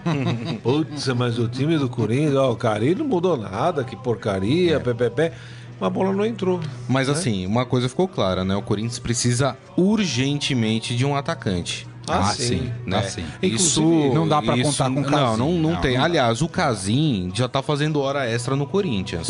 Putz, 0.62 1.08
mas 1.08 1.38
o 1.38 1.46
time 1.46 1.76
do 1.76 1.90
Corinthians, 1.90 2.36
ó, 2.36 2.50
o 2.50 2.56
Carinho 2.56 3.00
não 3.00 3.06
mudou 3.06 3.36
nada, 3.36 3.84
que 3.84 3.96
porcaria, 3.96 4.80
pé, 4.80 4.94
pé, 4.94 5.10
pé. 5.10 5.32
A 5.80 5.90
bola 5.90 6.12
não 6.12 6.24
entrou. 6.24 6.60
Mas 6.88 7.08
assim, 7.08 7.44
uma 7.46 7.66
coisa 7.66 7.88
ficou 7.88 8.06
clara, 8.06 8.44
né? 8.44 8.54
O 8.54 8.62
Corinthians 8.62 8.98
precisa 9.00 9.56
urgentemente 9.76 10.94
de 10.96 11.04
um 11.04 11.16
atacante. 11.16 11.86
Ah, 12.08 12.32
sim. 12.34 12.72
né? 12.84 12.98
Ah, 12.98 13.02
sim. 13.02 13.24
Isso 13.42 13.82
não 14.12 14.26
dá 14.26 14.42
pra 14.42 14.56
isso- 14.56 14.70
contar 14.72 14.84
com 14.90 15.00
o 15.00 15.02
Não, 15.02 15.10
Casim. 15.10 15.38
não, 15.38 15.52
não, 15.52 15.70
Não, 15.72 15.80
tem. 15.80 15.96
não. 15.96 16.04
Aliás, 16.04 16.42
o 16.42 16.48
Casim 16.48 17.30
já 17.34 17.48
tá 17.48 17.62
fazendo 17.62 18.00
hora 18.00 18.28
extra 18.28 18.56
no 18.56 18.66
Corinthians. 18.66 19.28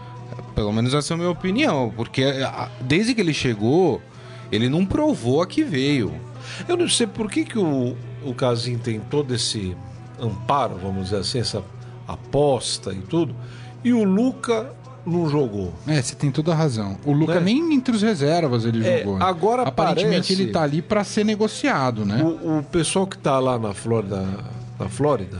Pelo 0.54 0.72
menos 0.72 0.94
essa 0.94 1.12
é 1.12 1.14
a 1.14 1.18
minha 1.18 1.30
opinião, 1.30 1.92
porque 1.94 2.22
a- 2.24 2.70
desde 2.80 3.14
que 3.14 3.20
ele 3.20 3.34
chegou, 3.34 4.00
ele 4.50 4.68
não 4.68 4.84
provou 4.86 5.42
a 5.42 5.46
que 5.46 5.62
veio. 5.62 6.14
Eu 6.66 6.76
não 6.76 6.88
sei 6.88 7.06
por 7.06 7.30
que, 7.30 7.44
que 7.44 7.58
o, 7.58 7.94
o 8.24 8.34
Casim 8.34 8.78
tem 8.78 8.98
todo 8.98 9.34
esse 9.34 9.76
amparo, 10.18 10.76
vamos 10.82 11.04
dizer 11.04 11.18
assim, 11.18 11.38
essa 11.40 11.62
aposta 12.08 12.92
e 12.92 12.96
tudo, 13.02 13.34
e 13.84 13.92
o 13.92 14.02
Luca 14.04 14.72
não 15.06 15.28
jogou. 15.28 15.72
É, 15.86 16.02
você 16.02 16.14
tem 16.14 16.30
toda 16.30 16.52
a 16.52 16.54
razão. 16.54 16.96
O 17.04 17.12
Luca 17.12 17.34
Né? 17.36 17.40
nem 17.40 17.74
entre 17.74 17.94
os 17.94 18.02
reservas 18.02 18.64
ele 18.64 18.86
É, 18.86 18.98
jogou. 18.98 19.18
né? 19.18 19.24
agora 19.24 19.62
Aparentemente 19.62 20.32
ele 20.32 20.48
tá 20.48 20.62
ali 20.62 20.82
pra 20.82 21.04
ser 21.04 21.24
negociado, 21.24 22.04
né? 22.04 22.22
O, 22.22 22.58
o 22.58 22.62
pessoal 22.64 23.06
que 23.06 23.16
está 23.16 23.38
lá 23.38 23.58
na 23.58 23.72
Flórida, 23.72 24.26
na 24.78 24.88
Flórida, 24.88 25.38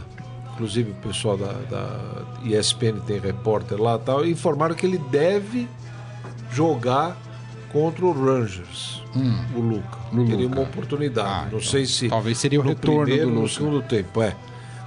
inclusive 0.55 0.93
o 0.93 0.95
pessoal 0.95 1.37
da, 1.37 1.53
da 1.69 1.99
ESPN 2.45 3.01
tem 3.07 3.19
repórter 3.19 3.81
lá 3.81 3.97
e 3.97 3.99
tal, 4.07 4.25
informaram 4.27 4.75
que 4.75 4.87
ele 4.87 4.99
deve 4.99 5.69
jogar 6.53 7.17
contra 7.73 8.05
o 8.07 8.13
Rangers, 8.13 9.03
o 9.55 9.61
Luca. 9.61 9.99
Hum. 10.13 10.23
o 10.23 10.27
Teria 10.27 10.45
Luca. 10.47 10.61
uma 10.61 10.63
oportunidade. 10.63 11.29
Ah, 11.29 11.41
não 11.43 11.47
então, 11.59 11.61
sei 11.61 11.85
se 11.87 12.09
talvez 12.09 12.39
seria 12.39 12.61
o 12.61 12.63
no 12.63 12.69
retorno 12.71 13.03
primeiro 13.03 13.25
do 13.27 13.29
ou 13.31 13.35
no 13.35 13.43
Luca. 13.43 13.55
segundo 13.55 13.83
tempo, 13.83 14.23
é. 14.23 14.35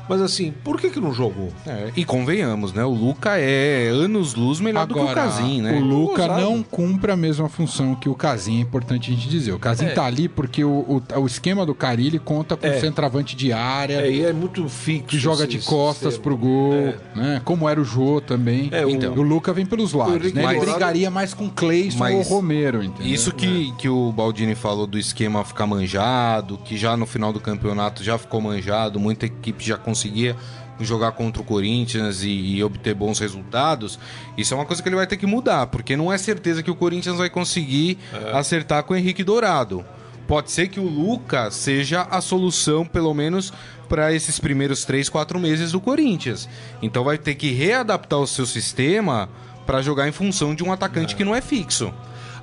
Mas 0.09 0.21
assim, 0.21 0.51
por 0.63 0.79
que 0.81 0.89
que 0.89 0.99
não 0.99 1.13
jogou? 1.13 1.49
E 1.95 2.03
convenhamos, 2.03 2.73
né? 2.73 2.83
O 2.83 2.89
Luca 2.89 3.37
é 3.37 3.87
anos 3.89 4.33
luz 4.35 4.59
melhor 4.59 4.87
do 4.87 4.95
que 4.95 4.99
o 4.99 5.03
Agora, 5.03 5.21
Casim, 5.21 5.61
né? 5.61 5.73
o 5.79 5.79
Luca 5.83 6.23
Ousado. 6.23 6.41
não 6.41 6.63
cumpre 6.63 7.11
a 7.11 7.15
mesma 7.15 7.47
função 7.47 7.93
que 7.95 8.09
o 8.09 8.15
Casim, 8.15 8.57
é 8.57 8.61
importante 8.61 9.11
a 9.11 9.15
gente 9.15 9.29
dizer. 9.29 9.51
O 9.53 9.59
Casim 9.59 9.85
É. 9.85 9.89
tá 9.89 10.05
ali 10.05 10.27
porque 10.27 10.63
o, 10.63 10.69
o, 11.15 11.19
o 11.21 11.27
esquema 11.27 11.65
do 11.65 11.75
Carilli 11.75 12.17
conta 12.19 12.57
com 12.57 12.65
É. 12.67 12.79
centroavante 12.79 13.35
de 13.35 13.53
área, 13.53 14.01
É, 14.01 14.11
e 14.11 14.23
é 14.25 14.33
muito 14.33 14.67
fixo. 14.67 15.05
que 15.07 15.17
joga 15.19 15.45
de 15.45 15.59
costas 15.59 16.13
sistema. 16.15 16.23
pro 16.23 16.37
gol, 16.37 16.73
É. 16.73 16.95
né? 17.15 17.41
Como 17.45 17.69
era 17.69 17.79
o 17.79 17.83
Jô 17.85 18.19
também. 18.19 18.69
É, 18.71 18.85
o- 18.85 18.89
então, 18.89 19.13
o 19.13 19.21
Luca 19.21 19.53
vem 19.53 19.65
pelos 19.65 19.93
lados, 19.93 20.33
né? 20.33 20.41
Ele 20.43 20.53
Dourado- 20.55 20.59
brigaria 20.71 21.11
mais 21.11 21.33
com 21.33 21.49
Cleison 21.49 21.99
Mas 21.99 22.15
ou 22.15 22.21
Romero, 22.35 22.83
entendeu? 22.83 23.13
Isso 23.13 23.31
que, 23.31 23.71
que 23.77 23.87
o 23.87 24.11
Baldini 24.11 24.55
falou 24.55 24.87
do 24.87 24.97
esquema 24.97 25.43
ficar 25.45 25.67
manjado, 25.67 26.57
que 26.57 26.75
já 26.77 26.97
no 26.97 27.05
final 27.05 27.31
do 27.31 27.39
campeonato 27.39 28.03
já 28.03 28.17
ficou 28.17 28.41
manjado, 28.41 28.99
muita 28.99 29.25
equipe 29.25 29.63
já 29.63 29.77
conseguia 29.99 30.35
jogar 30.79 31.11
contra 31.11 31.41
o 31.41 31.45
Corinthians 31.45 32.23
e, 32.23 32.29
e 32.29 32.63
obter 32.63 32.95
bons 32.95 33.19
resultados. 33.19 33.99
Isso 34.37 34.53
é 34.53 34.57
uma 34.57 34.65
coisa 34.65 34.81
que 34.81 34.87
ele 34.87 34.95
vai 34.95 35.05
ter 35.05 35.17
que 35.17 35.25
mudar, 35.25 35.67
porque 35.67 35.97
não 35.97 36.11
é 36.11 36.17
certeza 36.17 36.63
que 36.63 36.71
o 36.71 36.75
Corinthians 36.75 37.17
vai 37.17 37.29
conseguir 37.29 37.97
acertar 38.33 38.83
com 38.83 38.93
o 38.93 38.97
Henrique 38.97 39.23
Dourado. 39.23 39.83
Pode 40.25 40.51
ser 40.51 40.67
que 40.69 40.79
o 40.79 40.87
Luca 40.87 41.51
seja 41.51 42.03
a 42.03 42.21
solução, 42.21 42.85
pelo 42.85 43.13
menos, 43.13 43.51
para 43.89 44.13
esses 44.13 44.39
primeiros 44.39 44.85
três, 44.85 45.09
quatro 45.09 45.37
meses 45.39 45.71
do 45.73 45.81
Corinthians. 45.81 46.47
Então 46.81 47.03
vai 47.03 47.17
ter 47.17 47.35
que 47.35 47.51
readaptar 47.51 48.19
o 48.19 48.27
seu 48.27 48.45
sistema 48.45 49.27
para 49.65 49.81
jogar 49.81 50.07
em 50.07 50.11
função 50.13 50.55
de 50.55 50.63
um 50.63 50.71
atacante 50.71 51.15
que 51.15 51.25
não 51.25 51.35
é 51.35 51.41
fixo. 51.41 51.91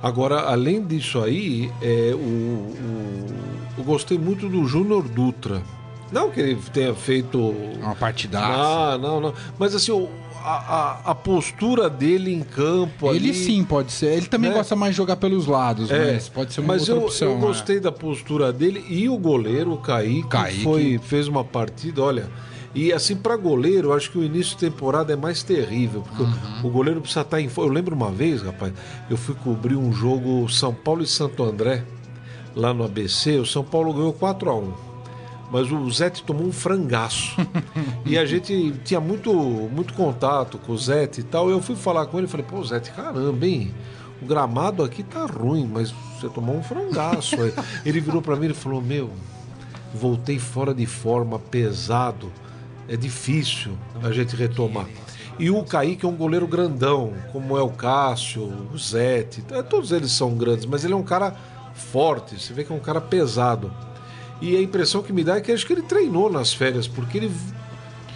Agora, 0.03 0.41
além 0.41 0.83
disso 0.85 1.19
aí, 1.23 1.71
é, 1.81 2.11
o, 2.13 2.17
o- 2.17 3.25
eu 3.79 3.83
gostei 3.83 4.17
muito 4.17 4.47
do 4.47 4.65
Júnior 4.67 5.07
Dutra. 5.07 5.63
Não 6.11 6.29
que 6.31 6.39
ele 6.39 6.57
tenha 6.73 6.93
feito. 6.93 7.37
Uma 7.39 7.95
partidaça. 7.95 8.45
Ah, 8.93 8.97
não, 8.97 9.19
não. 9.19 9.33
Mas 9.59 9.75
assim, 9.75 9.91
o- 9.91 10.07
a, 10.43 11.01
a, 11.05 11.11
a 11.11 11.15
postura 11.15 11.89
dele 11.89 12.33
em 12.33 12.41
campo 12.41 13.07
Ele 13.13 13.29
ali- 13.29 13.33
sim 13.33 13.63
pode 13.65 13.91
ser. 13.91 14.13
Ele 14.13 14.27
também 14.27 14.49
né? 14.49 14.55
gosta 14.55 14.75
mais 14.75 14.93
de 14.93 14.97
jogar 14.97 15.17
pelos 15.17 15.45
lados, 15.45 15.91
É, 15.91 16.13
mas 16.13 16.29
pode 16.29 16.53
ser 16.53 16.61
uma 16.61 16.67
mas 16.69 16.83
outra 16.87 16.95
eu, 17.03 17.07
opção. 17.07 17.27
eu 17.29 17.35
né? 17.35 17.41
gostei 17.41 17.79
da 17.81 17.91
postura 17.91 18.53
dele 18.53 18.85
e 18.87 19.09
o 19.09 19.17
goleiro, 19.17 19.73
o 19.73 19.77
Kaique, 19.77 20.27
Kaique. 20.29 20.63
Foi, 20.63 20.97
fez 21.03 21.27
uma 21.27 21.43
partida, 21.43 22.01
olha. 22.01 22.27
E 22.73 22.93
assim, 22.93 23.15
para 23.15 23.35
goleiro, 23.35 23.89
eu 23.89 23.93
acho 23.93 24.09
que 24.11 24.17
o 24.17 24.23
início 24.23 24.53
de 24.55 24.59
temporada 24.59 25.11
é 25.11 25.15
mais 25.15 25.41
terrível, 25.43 26.01
porque 26.03 26.23
Uhum. 26.23 26.33
o, 26.63 26.67
o 26.67 26.69
goleiro 26.69 27.01
precisa 27.01 27.21
estar 27.21 27.41
em. 27.41 27.49
fo- 27.49 27.63
Eu 27.63 27.69
lembro 27.69 27.93
uma 27.95 28.11
vez, 28.11 28.41
rapaz, 28.41 28.71
eu 29.09 29.17
fui 29.17 29.35
cobrir 29.35 29.75
um 29.75 29.91
jogo 29.91 30.47
São 30.47 30.73
Paulo 30.73 31.01
e 31.03 31.07
Santo 31.07 31.43
André, 31.43 31.83
lá 32.55 32.73
no 32.73 32.85
ABC. 32.85 33.37
O 33.39 33.45
São 33.45 33.63
Paulo 33.63 33.91
ganhou 33.93 34.13
4 34.13 34.49
a 34.49 34.55
1 34.55 34.86
mas 35.51 35.71
o 35.71 35.89
Zete 35.89 36.23
tomou 36.23 36.45
um 36.45 36.51
frangaço. 36.51 37.35
e 38.05 38.17
a 38.17 38.25
gente 38.25 38.73
tinha 38.83 38.99
muito, 38.99 39.31
muito 39.33 39.93
contato 39.93 40.57
com 40.57 40.73
o 40.73 40.77
Zete 40.77 41.21
e 41.21 41.23
tal. 41.23 41.49
Eu 41.49 41.61
fui 41.61 41.75
falar 41.75 42.05
com 42.07 42.17
ele 42.17 42.27
e 42.27 42.29
falei, 42.29 42.45
pô, 42.45 42.63
Zete, 42.63 42.91
caramba, 42.91 43.45
hein? 43.45 43.73
O 44.21 44.25
gramado 44.25 44.83
aqui 44.83 45.03
tá 45.03 45.25
ruim, 45.25 45.69
mas 45.71 45.91
você 45.91 46.27
tomou 46.29 46.55
um 46.55 46.63
frangaço. 46.63 47.35
Ele 47.85 47.99
virou 47.99 48.21
para 48.21 48.35
mim 48.35 48.47
e 48.47 48.53
falou, 48.53 48.81
meu, 48.81 49.11
voltei 49.93 50.39
fora 50.39 50.73
de 50.73 50.85
forma, 50.85 51.37
pesado. 51.37 52.31
É 52.89 52.97
difícil 52.97 53.77
a 54.01 54.11
gente 54.11 54.35
retomar. 54.35 54.87
E 55.37 55.51
o 55.51 55.63
Kaique 55.63 56.03
é 56.03 56.09
um 56.09 56.15
goleiro 56.15 56.47
grandão, 56.47 57.13
como 57.31 57.55
é 57.57 57.61
o 57.61 57.69
Cássio, 57.69 58.43
o 58.73 58.77
Zete. 58.77 59.43
Todos 59.69 59.91
eles 59.91 60.11
são 60.11 60.35
grandes, 60.35 60.65
mas 60.65 60.83
ele 60.83 60.93
é 60.93 60.95
um 60.95 61.03
cara 61.03 61.35
forte. 61.73 62.39
Você 62.39 62.53
vê 62.53 62.63
que 62.63 62.73
é 62.73 62.75
um 62.75 62.79
cara 62.79 62.99
pesado. 62.99 63.71
E 64.41 64.55
a 64.55 64.61
impressão 64.61 65.01
que 65.01 65.11
me 65.11 65.23
dá 65.23 65.37
é 65.37 65.41
que 65.41 65.51
acho 65.51 65.65
que 65.65 65.73
ele 65.73 65.81
treinou 65.81 66.31
nas 66.31 66.53
férias, 66.53 66.87
porque 66.87 67.17
ele 67.17 67.31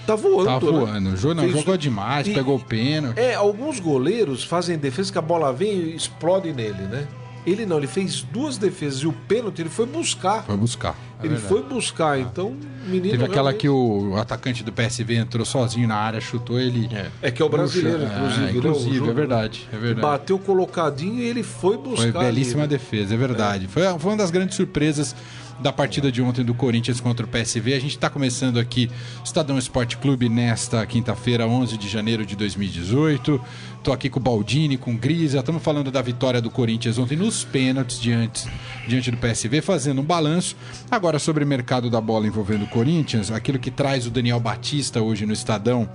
tá 0.05 0.15
voando. 0.15 0.45
Tá 0.45 0.53
né? 0.53 0.59
voando. 0.71 1.17
Jo- 1.17 1.33
não, 1.33 1.43
Fez- 1.43 1.55
jogou 1.57 1.77
demais, 1.77 2.27
E- 2.27 2.33
pegou 2.33 2.55
o 2.57 2.59
pênalti. 2.59 3.19
É, 3.19 3.33
alguns 3.35 3.79
goleiros 3.79 4.43
fazem 4.43 4.77
defesa 4.77 5.11
que 5.11 5.17
a 5.17 5.21
bola 5.21 5.51
vem 5.51 5.71
e 5.71 5.95
explode 5.95 6.53
nele, 6.53 6.83
né? 6.83 7.07
Ele 7.43 7.65
não, 7.65 7.79
ele 7.79 7.87
fez 7.87 8.21
duas 8.21 8.55
defesas 8.55 8.99
e 8.99 9.07
o 9.07 9.11
pênalti 9.13 9.61
ele 9.63 9.69
foi 9.69 9.87
buscar. 9.87 10.43
Foi 10.43 10.55
buscar. 10.55 10.95
é 11.19 11.25
ele 11.25 11.33
verdade. 11.33 11.47
foi 11.51 11.63
buscar, 11.63 12.19
então 12.19 12.49
o 12.49 12.57
menino. 12.87 13.09
Teve 13.13 13.23
aquela 13.25 13.49
realmente- 13.49 13.61
que 13.61 13.69
o 13.69 14.15
atacante 14.15 14.63
do 14.63 14.71
PSV 14.71 15.15
entrou 15.15 15.43
sozinho 15.43 15.87
na 15.87 15.95
área, 15.95 16.21
chutou 16.21 16.59
ele. 16.59 16.87
É 17.19 17.31
que 17.31 17.41
é 17.41 17.45
o 17.45 17.49
brasileiro, 17.49 17.97
Puxa, 18.01 18.13
inclusive. 18.13 18.41
é, 18.43 18.45
né? 18.45 18.51
O 18.53 18.57
inclusive, 18.57 18.95
Júnior. 18.95 19.09
é 19.09 19.13
verdade, 19.15 19.67
é 19.73 19.77
verdade. 19.77 20.01
Bateu 20.01 20.37
colocadinho 20.37 21.15
e 21.19 21.23
ele 21.25 21.41
foi 21.41 21.77
buscar. 21.77 22.11
Foi 22.11 22.25
belíssima 22.25 22.61
ali, 22.63 22.71
né? 22.73 22.77
defesa, 22.77 23.15
é 23.15 23.17
verdade. 23.17 23.67
Foi, 23.67 23.81
foi 23.97 24.11
uma 24.11 24.17
das 24.17 24.29
grandes 24.29 24.55
surpresas 24.55 25.15
da 25.61 25.71
partida 25.71 26.11
de 26.11 26.21
ontem 26.21 26.43
do 26.43 26.53
Corinthians 26.53 26.99
contra 26.99 27.25
o 27.25 27.29
PSV. 27.29 27.73
A 27.73 27.79
gente 27.79 27.91
está 27.91 28.09
começando 28.09 28.59
aqui 28.59 28.89
o 29.19 29.23
Estadão 29.23 29.57
Esporte 29.57 29.95
Clube 29.97 30.27
nesta 30.27 30.83
quinta-feira, 30.85 31.47
11 31.47 31.77
de 31.77 31.87
janeiro 31.87 32.25
de 32.25 32.35
2018. 32.35 33.39
Tô 33.83 33.93
aqui 33.93 34.09
com 34.09 34.19
o 34.19 34.23
Baldini, 34.23 34.77
com 34.77 34.93
o 34.93 34.97
Grisa. 34.97 35.39
Estamos 35.39 35.61
falando 35.61 35.91
da 35.91 36.01
vitória 36.01 36.41
do 36.41 36.49
Corinthians 36.49 36.97
ontem 36.97 37.15
nos 37.15 37.43
pênaltis 37.43 37.99
diante, 37.99 38.47
diante 38.87 39.11
do 39.11 39.17
PSV, 39.17 39.61
fazendo 39.61 40.01
um 40.01 40.03
balanço. 40.03 40.55
Agora 40.89 41.19
sobre 41.19 41.43
o 41.43 41.47
mercado 41.47 41.89
da 41.89 42.01
bola 42.01 42.25
envolvendo 42.25 42.63
o 42.63 42.67
Corinthians, 42.67 43.31
aquilo 43.31 43.59
que 43.59 43.69
traz 43.69 44.07
o 44.07 44.09
Daniel 44.09 44.39
Batista 44.39 44.99
hoje 44.99 45.27
no 45.27 45.33
Estadão 45.33 45.87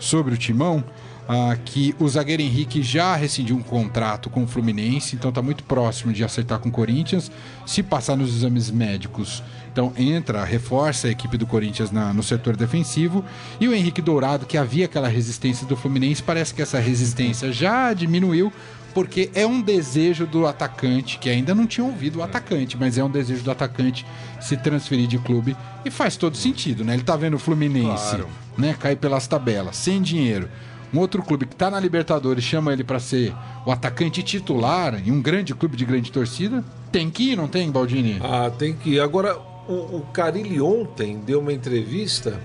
sobre 0.00 0.34
o 0.34 0.36
Timão. 0.36 0.84
Ah, 1.28 1.56
que 1.64 1.94
o 1.98 2.08
zagueiro 2.08 2.42
Henrique 2.42 2.82
já 2.82 3.14
rescindiu 3.16 3.56
um 3.56 3.62
contrato 3.62 4.28
com 4.28 4.44
o 4.44 4.46
Fluminense, 4.46 5.14
então 5.16 5.28
está 5.28 5.40
muito 5.40 5.62
próximo 5.64 6.12
de 6.12 6.24
acertar 6.24 6.58
com 6.58 6.68
o 6.68 6.72
Corinthians. 6.72 7.30
Se 7.64 7.82
passar 7.82 8.16
nos 8.16 8.34
exames 8.36 8.70
médicos, 8.70 9.42
então 9.72 9.92
entra, 9.96 10.44
reforça 10.44 11.08
a 11.08 11.10
equipe 11.10 11.38
do 11.38 11.46
Corinthians 11.46 11.90
na- 11.90 12.12
no 12.12 12.22
setor 12.22 12.56
defensivo. 12.56 13.24
E 13.60 13.68
o 13.68 13.74
Henrique 13.74 14.02
Dourado, 14.02 14.44
que 14.46 14.58
havia 14.58 14.84
aquela 14.84 15.08
resistência 15.08 15.66
do 15.66 15.76
Fluminense, 15.76 16.22
parece 16.22 16.52
que 16.52 16.60
essa 16.62 16.78
resistência 16.80 17.52
já 17.52 17.92
diminuiu. 17.94 18.52
Porque 18.94 19.30
é 19.34 19.46
um 19.46 19.62
desejo 19.62 20.26
do 20.26 20.46
atacante, 20.46 21.16
que 21.18 21.30
ainda 21.30 21.54
não 21.54 21.66
tinha 21.66 21.82
ouvido 21.82 22.18
o 22.18 22.22
atacante, 22.22 22.76
mas 22.76 22.98
é 22.98 23.02
um 23.02 23.08
desejo 23.08 23.42
do 23.42 23.50
atacante 23.50 24.04
se 24.38 24.54
transferir 24.54 25.06
de 25.06 25.16
clube. 25.16 25.56
E 25.82 25.90
faz 25.90 26.14
todo 26.18 26.36
sentido, 26.36 26.84
né? 26.84 26.92
Ele 26.92 27.02
tá 27.02 27.16
vendo 27.16 27.32
o 27.32 27.38
Fluminense 27.38 28.10
Claro. 28.10 28.28
né, 28.58 28.76
cair 28.78 28.96
pelas 28.96 29.26
tabelas, 29.26 29.76
sem 29.78 30.02
dinheiro. 30.02 30.46
Um 30.92 30.98
outro 30.98 31.22
clube 31.22 31.46
que 31.46 31.56
tá 31.56 31.70
na 31.70 31.80
Libertadores 31.80 32.44
chama 32.44 32.72
ele 32.72 32.84
para 32.84 33.00
ser 33.00 33.34
o 33.64 33.72
atacante 33.72 34.22
titular 34.22 35.00
em 35.06 35.10
um 35.10 35.22
grande 35.22 35.54
clube 35.54 35.76
de 35.76 35.84
grande 35.84 36.12
torcida. 36.12 36.62
Tem 36.90 37.08
que 37.10 37.32
ir, 37.32 37.36
não 37.36 37.48
tem, 37.48 37.70
Baldini? 37.70 38.18
Ah, 38.22 38.50
tem 38.50 38.74
que 38.74 38.90
ir. 38.94 39.00
Agora, 39.00 39.36
o, 39.68 39.72
o 39.98 40.06
Carilli 40.12 40.60
ontem 40.60 41.18
deu 41.24 41.40
uma 41.40 41.52
entrevista 41.52 42.38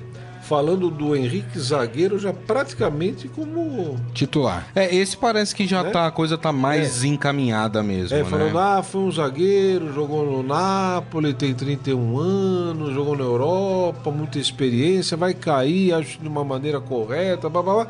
falando 0.43 0.89
do 0.89 1.13
Henrique 1.13 1.59
zagueiro 1.59 2.17
já 2.17 2.31
praticamente 2.31 3.27
como. 3.27 3.97
Titular. 4.13 4.65
É, 4.73 4.95
esse 4.95 5.17
parece 5.17 5.53
que 5.53 5.67
já 5.67 5.83
Né? 5.83 5.89
tá, 5.89 6.07
a 6.07 6.11
coisa 6.11 6.37
tá 6.37 6.53
mais 6.53 7.03
encaminhada 7.03 7.83
mesmo, 7.83 8.15
É, 8.15 8.23
né? 8.23 8.29
falando, 8.29 8.57
ah, 8.57 8.81
foi 8.81 9.01
um 9.01 9.11
zagueiro, 9.11 9.91
jogou 9.93 10.25
no 10.25 10.41
Napoli, 10.41 11.33
tem 11.33 11.53
31 11.53 12.17
anos, 12.17 12.93
jogou 12.93 13.17
na 13.17 13.25
Europa, 13.25 14.09
muita 14.09 14.39
experiência, 14.39 15.17
vai 15.17 15.33
cair, 15.33 15.91
acho 15.93 16.17
de 16.17 16.27
uma 16.29 16.45
maneira 16.45 16.79
correta, 16.79 17.49
blá 17.49 17.61
blá 17.61 17.73
blá. 17.83 17.87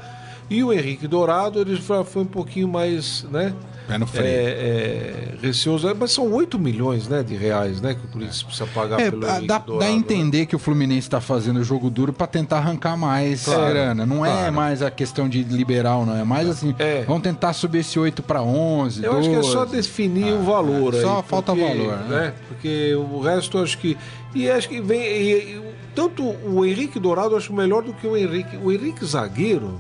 E 0.50 0.64
o 0.64 0.72
Henrique 0.72 1.08
Dourado, 1.08 1.60
ele 1.60 1.76
foi 1.78 2.22
um 2.22 2.26
pouquinho 2.26 2.68
mais, 2.68 3.26
né? 3.32 3.54
Pé 3.88 3.98
no 3.98 4.06
freio. 4.06 4.28
É, 4.28 4.32
é, 4.32 5.34
receoso, 5.42 5.94
mas 5.98 6.12
são 6.12 6.30
8 6.34 6.60
milhões 6.60 7.08
né, 7.08 7.24
de 7.24 7.36
reais 7.36 7.80
né, 7.80 7.94
que 7.96 8.06
o 8.06 8.08
Corinthians 8.10 8.44
precisa 8.44 8.68
pagar 8.68 9.00
É, 9.00 9.10
pelo 9.10 9.22
dá, 9.22 9.30
Henrique 9.32 9.48
dá 9.48 9.58
Dourado. 9.60 9.86
a 9.90 9.94
né? 9.94 9.98
entender 9.98 10.46
que 10.46 10.56
o 10.56 10.60
Fluminense 10.60 11.00
está 11.08 11.22
fazendo 11.22 11.64
jogo 11.64 11.90
duro 11.90 12.12
para 12.12 12.28
tentar 12.28 12.58
arrancar 12.58 12.98
mais 12.98 13.46
Claro, 13.46 13.70
grana. 13.74 14.06
Não 14.06 14.26
é 14.26 14.30
claro. 14.32 14.54
mais 14.54 14.82
a 14.82 14.92
questão 14.92 15.30
de 15.30 15.42
liberal, 15.44 16.06
não. 16.06 16.18
É 16.18 16.24
mais 16.26 16.50
assim, 16.50 16.76
É. 16.80 17.04
vamos 17.06 17.24
tentar 17.24 17.54
subir 17.54 17.80
esse 17.80 17.98
8 17.98 18.22
para 18.22 18.42
11, 18.42 19.06
Eu 19.06 19.18
acho 19.20 19.30
que 19.30 19.36
é 19.36 19.44
só 19.44 19.64
12. 19.64 19.78
definir 19.78 20.34
o 20.34 20.44
valor 20.44 20.94
aí. 20.94 21.02
só 21.02 21.24
falta 21.24 21.54
valor, 21.56 21.98
né? 22.10 22.34
Porque 22.50 22.94
o 22.94 23.22
resto 23.22 23.58
acho 23.58 23.78
que. 23.78 23.98
E 24.36 24.50
acho 24.50 24.68
que 24.68 24.82
vem. 24.82 25.00
e- 25.02 25.34
e- 25.56 25.62
tanto 25.96 26.24
o 26.24 26.66
Henrique 26.66 27.00
Dourado 27.00 27.36
acho 27.38 27.54
melhor 27.54 27.84
do 27.84 27.94
que 27.94 28.06
o 28.06 28.16
Henrique. 28.18 28.58
O 28.58 28.70
Henrique 28.72 29.06
zagueiro. 29.06 29.80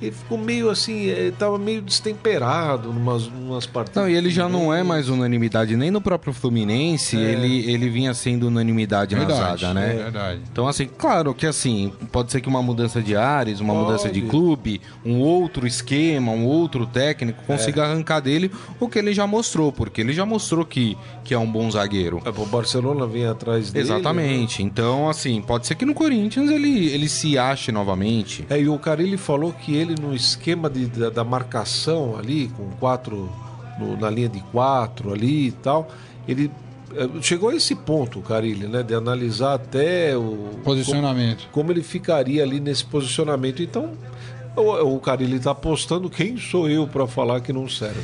Ele 0.00 0.12
ficou 0.12 0.36
meio 0.38 0.68
assim, 0.70 1.08
eh, 1.08 1.32
tava 1.38 1.58
meio 1.58 1.80
destemperado 1.82 2.92
numas, 2.92 3.26
numas 3.28 3.66
partidas. 3.66 4.02
Não, 4.02 4.10
e 4.10 4.14
ele 4.14 4.30
já 4.30 4.48
não 4.48 4.72
é 4.72 4.82
mais 4.82 5.08
unanimidade 5.08 5.76
nem 5.76 5.90
no 5.90 6.00
próprio 6.00 6.32
Fluminense, 6.32 7.16
ele, 7.16 7.70
ele 7.70 7.88
vinha 7.88 8.12
sendo 8.14 8.48
unanimidade 8.48 9.14
na 9.14 9.24
Verdade, 9.24 9.60
zaga, 9.62 9.74
né? 9.74 9.92
é 9.92 10.02
verdade. 10.04 10.40
Então, 10.50 10.66
assim, 10.68 10.86
claro 10.86 11.34
que 11.34 11.46
assim, 11.46 11.92
pode 12.12 12.32
ser 12.32 12.40
que 12.40 12.48
uma 12.48 12.62
mudança 12.62 13.00
de 13.00 13.16
ares, 13.16 13.60
uma 13.60 13.72
Pode. 13.72 13.86
mudança 13.86 14.08
de 14.10 14.22
clube, 14.22 14.80
um 15.04 15.18
outro 15.20 15.66
esquema, 15.66 16.32
um 16.32 16.44
outro 16.46 16.86
técnico 16.86 17.42
consiga 17.46 17.84
arrancar 17.84 18.20
dele 18.20 18.50
o 18.80 18.88
que 18.88 18.98
ele 18.98 19.12
já 19.12 19.26
mostrou, 19.26 19.72
porque 19.72 20.00
ele 20.00 20.12
já 20.12 20.26
mostrou 20.26 20.64
que, 20.64 20.96
que 21.24 21.32
é 21.34 21.38
um 21.38 21.50
bom 21.50 21.70
zagueiro. 21.70 22.20
É, 22.24 22.28
O 22.30 22.46
Barcelona 22.46 23.06
vem 23.06 23.26
atrás 23.26 23.70
dele. 23.70 23.88
né? 23.88 23.94
Exatamente. 23.94 24.62
Então, 24.62 25.08
assim, 25.08 25.40
pode 25.42 25.66
ser 25.66 25.74
que 25.74 25.84
no 25.84 25.94
Corinthians 25.94 26.50
ele, 26.50 26.86
ele 26.88 27.08
se 27.08 27.38
ache 27.38 27.70
novamente. 27.72 28.44
É, 28.50 28.60
e 28.60 28.68
o 28.68 28.78
Carilli 28.78 29.16
falou 29.16 29.52
que 29.52 29.74
ele, 29.74 29.85
no 29.94 30.14
esquema 30.14 30.68
de, 30.68 30.86
da, 30.86 31.10
da 31.10 31.24
marcação 31.24 32.16
ali, 32.18 32.48
com 32.56 32.68
quatro, 32.80 33.30
no- 33.78 33.96
na 33.96 34.10
linha 34.10 34.28
de 34.28 34.40
quatro 34.52 35.12
ali 35.12 35.48
e 35.48 35.52
tal, 35.52 35.88
ele 36.26 36.50
eh, 36.94 37.08
chegou 37.22 37.50
a 37.50 37.54
esse 37.54 37.74
ponto, 37.74 38.20
Carilli, 38.20 38.66
né? 38.66 38.82
De 38.82 38.94
analisar 38.94 39.54
até 39.54 40.16
o. 40.16 40.50
Posicionamento. 40.64 41.40
Como, 41.50 41.52
como 41.52 41.72
ele 41.72 41.82
ficaria 41.82 42.42
ali 42.42 42.58
nesse 42.60 42.84
posicionamento. 42.84 43.62
Então, 43.62 43.90
o, 44.56 44.94
o 44.96 45.00
Carilli 45.00 45.38
tá 45.38 45.50
apostando, 45.50 46.08
quem 46.10 46.36
sou 46.38 46.68
eu 46.68 46.86
para 46.86 47.06
falar 47.06 47.40
que 47.40 47.52
não 47.52 47.68
serve? 47.68 48.00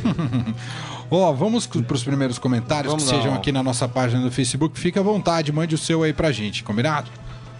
Ó, 1.10 1.30
vamos 1.32 1.66
para 1.66 1.94
os 1.94 2.02
primeiros 2.02 2.38
comentários 2.38 2.90
Vamos 2.90 3.04
que 3.06 3.14
lá, 3.14 3.20
sejam 3.22 3.34
aqui 3.34 3.52
na 3.52 3.62
nossa 3.62 3.86
página 3.86 4.22
do 4.22 4.30
Facebook. 4.30 4.78
Fique 4.80 4.98
à 4.98 5.02
vontade, 5.02 5.52
mande 5.52 5.74
o 5.74 5.78
seu 5.78 6.02
aí 6.02 6.12
pra 6.12 6.32
gente, 6.32 6.64
combinado? 6.64 7.10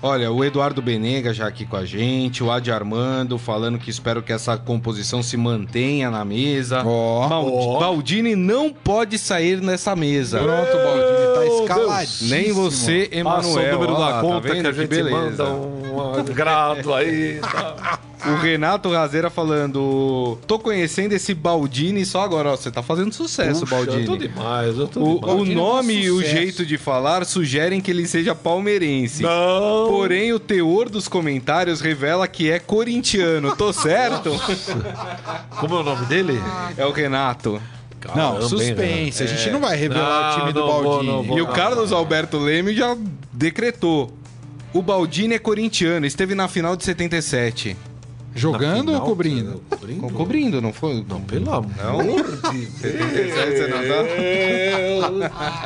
Olha, 0.04 0.32
o 0.32 0.42
Eduardo 0.44 0.82
Benega 0.82 1.32
já 1.32 1.46
aqui 1.46 1.64
com 1.64 1.76
a 1.76 1.84
gente, 1.84 2.42
o 2.42 2.50
Adi 2.50 2.72
Armando 2.72 3.38
falando 3.38 3.78
que 3.78 3.88
espero 3.88 4.20
que 4.20 4.32
essa 4.32 4.56
composição 4.56 5.22
se 5.22 5.36
mantenha 5.36 6.10
na 6.10 6.24
mesa. 6.24 6.82
Ó. 6.84 7.28
Baldi- 7.28 7.50
Ó. 7.54 7.78
Baldini 7.78 8.34
não 8.34 8.72
pode 8.72 9.16
sair 9.16 9.60
nessa 9.62 9.94
mesa. 9.94 10.40
Pronto, 10.40 10.72
Baldini, 10.76 11.34
tá 11.34 11.46
escaladíssimo. 11.62 12.30
Nem 12.30 12.52
você, 12.52 13.08
Passa 13.22 13.46
o 13.46 13.50
Emanuel. 13.52 13.72
número 13.74 13.92
da 13.96 14.12
tá 14.14 14.20
conta 14.22 14.40
vendo 14.40 14.60
que 14.62 14.66
a 14.66 14.72
gente 14.72 14.88
beleza? 14.88 15.44
manda 15.44 15.44
um 15.52 16.14
agrado 16.18 16.94
aí. 16.94 17.38
Tá. 17.40 17.98
O 18.24 18.36
Renato 18.36 18.90
Razeira 18.92 19.28
falando: 19.30 20.38
tô 20.46 20.58
conhecendo 20.58 21.12
esse 21.12 21.34
Baldini 21.34 22.04
só 22.06 22.22
agora. 22.22 22.50
Ó, 22.50 22.56
você 22.56 22.70
tá 22.70 22.82
fazendo 22.82 23.12
sucesso, 23.12 23.60
Puxa, 23.62 23.74
Baldini. 23.74 24.00
Eu 24.02 24.06
tô 24.06 24.16
demais, 24.16 24.78
eu 24.78 24.86
tô 24.86 25.00
O, 25.02 25.20
demais. 25.20 25.40
o 25.40 25.44
nome 25.46 25.94
e 25.94 26.10
o 26.10 26.22
jeito 26.22 26.64
de 26.64 26.78
falar 26.78 27.24
sugerem 27.26 27.80
que 27.80 27.90
ele 27.90 28.06
seja 28.06 28.34
palmeirense. 28.34 29.22
Não! 29.22 29.88
Porém, 29.88 30.32
o 30.32 30.38
teor 30.38 30.88
dos 30.88 31.08
comentários 31.08 31.80
revela 31.80 32.28
que 32.28 32.50
é 32.50 32.58
corintiano. 32.60 33.56
Tô 33.56 33.72
certo? 33.72 34.30
Como 35.58 35.74
é 35.76 35.80
o 35.80 35.82
nome 35.82 36.06
dele? 36.06 36.38
é 36.76 36.86
o 36.86 36.92
Renato. 36.92 37.60
Não, 38.14 38.14
Caramba, 38.34 38.42
hein, 38.42 38.48
suspense. 38.48 39.22
A 39.22 39.26
gente 39.26 39.48
É. 39.48 39.52
não 39.52 39.60
vai 39.60 39.76
revelar 39.76 40.20
o 40.20 40.22
Não, 40.32 40.38
time 40.40 40.52
do 40.52 40.60
não 40.60 40.66
vou, 40.66 40.82
Baldini. 40.82 41.12
não 41.12 41.22
vou. 41.22 41.38
E 41.38 41.42
o 41.42 41.46
Carlos 41.48 41.92
Alberto 41.92 42.36
Leme 42.38 42.74
já 42.74 42.96
decretou. 43.32 44.12
O 44.72 44.82
Baldini 44.82 45.34
é 45.34 45.38
corintiano, 45.38 46.04
esteve 46.06 46.34
na 46.34 46.48
final 46.48 46.74
de 46.74 46.84
77. 46.84 47.76
Jogando 48.34 48.64
Na 48.64 48.76
ou 48.76 48.84
final, 48.84 49.00
cobrindo? 49.06 49.62
Cobrindo? 49.68 50.08
Cobrindo, 50.10 50.60
não 50.62 50.72
foi? 50.72 51.04
Não, 51.06 51.20
pelo 51.20 51.52
amor 51.52 51.72
de? 52.50 52.66
Deus. 52.66 52.92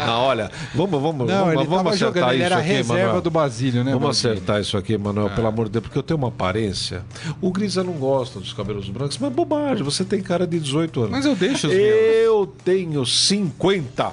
Não, 0.07 0.21
olha, 0.21 0.51
vamos, 0.75 1.01
vamos, 1.01 1.29
Não, 1.29 1.45
vamos, 1.45 1.55
ele 1.55 1.65
vamos 1.65 1.93
acertar 1.93 1.97
jogando, 1.97 2.33
ele 2.33 2.37
isso 2.37 2.47
era 2.47 2.57
aqui, 2.57 2.69
reserva 2.69 3.03
Manuel. 3.05 3.23
do 3.23 3.31
Basílio, 3.31 3.85
né? 3.85 3.93
Vamos 3.93 4.03
Baldini? 4.03 4.33
acertar 4.33 4.61
isso 4.61 4.77
aqui, 4.77 4.99
Manuel, 4.99 5.31
pelo 5.31 5.47
amor 5.47 5.67
de 5.67 5.73
Deus, 5.73 5.83
porque 5.85 5.99
eu 5.99 6.03
tenho 6.03 6.19
uma 6.19 6.29
aparência. 6.29 7.05
O 7.41 7.51
Grisa 7.53 7.85
não 7.85 7.93
gosta 7.95 8.41
dos 8.41 8.53
cabelos 8.53 8.89
brancos, 8.89 9.19
mas 9.19 9.31
é 9.31 9.35
bobagem, 9.35 9.85
você 9.85 10.05
tem 10.05 10.21
cara 10.21 10.47
de 10.47 10.59
18 10.59 11.01
anos. 11.01 11.13
Mas 11.13 11.25
eu 11.25 11.35
deixo 11.37 11.69
os 11.69 11.73
meus. 11.75 11.85
Eu 11.87 12.53
tenho 12.65 13.05
50. 13.07 14.13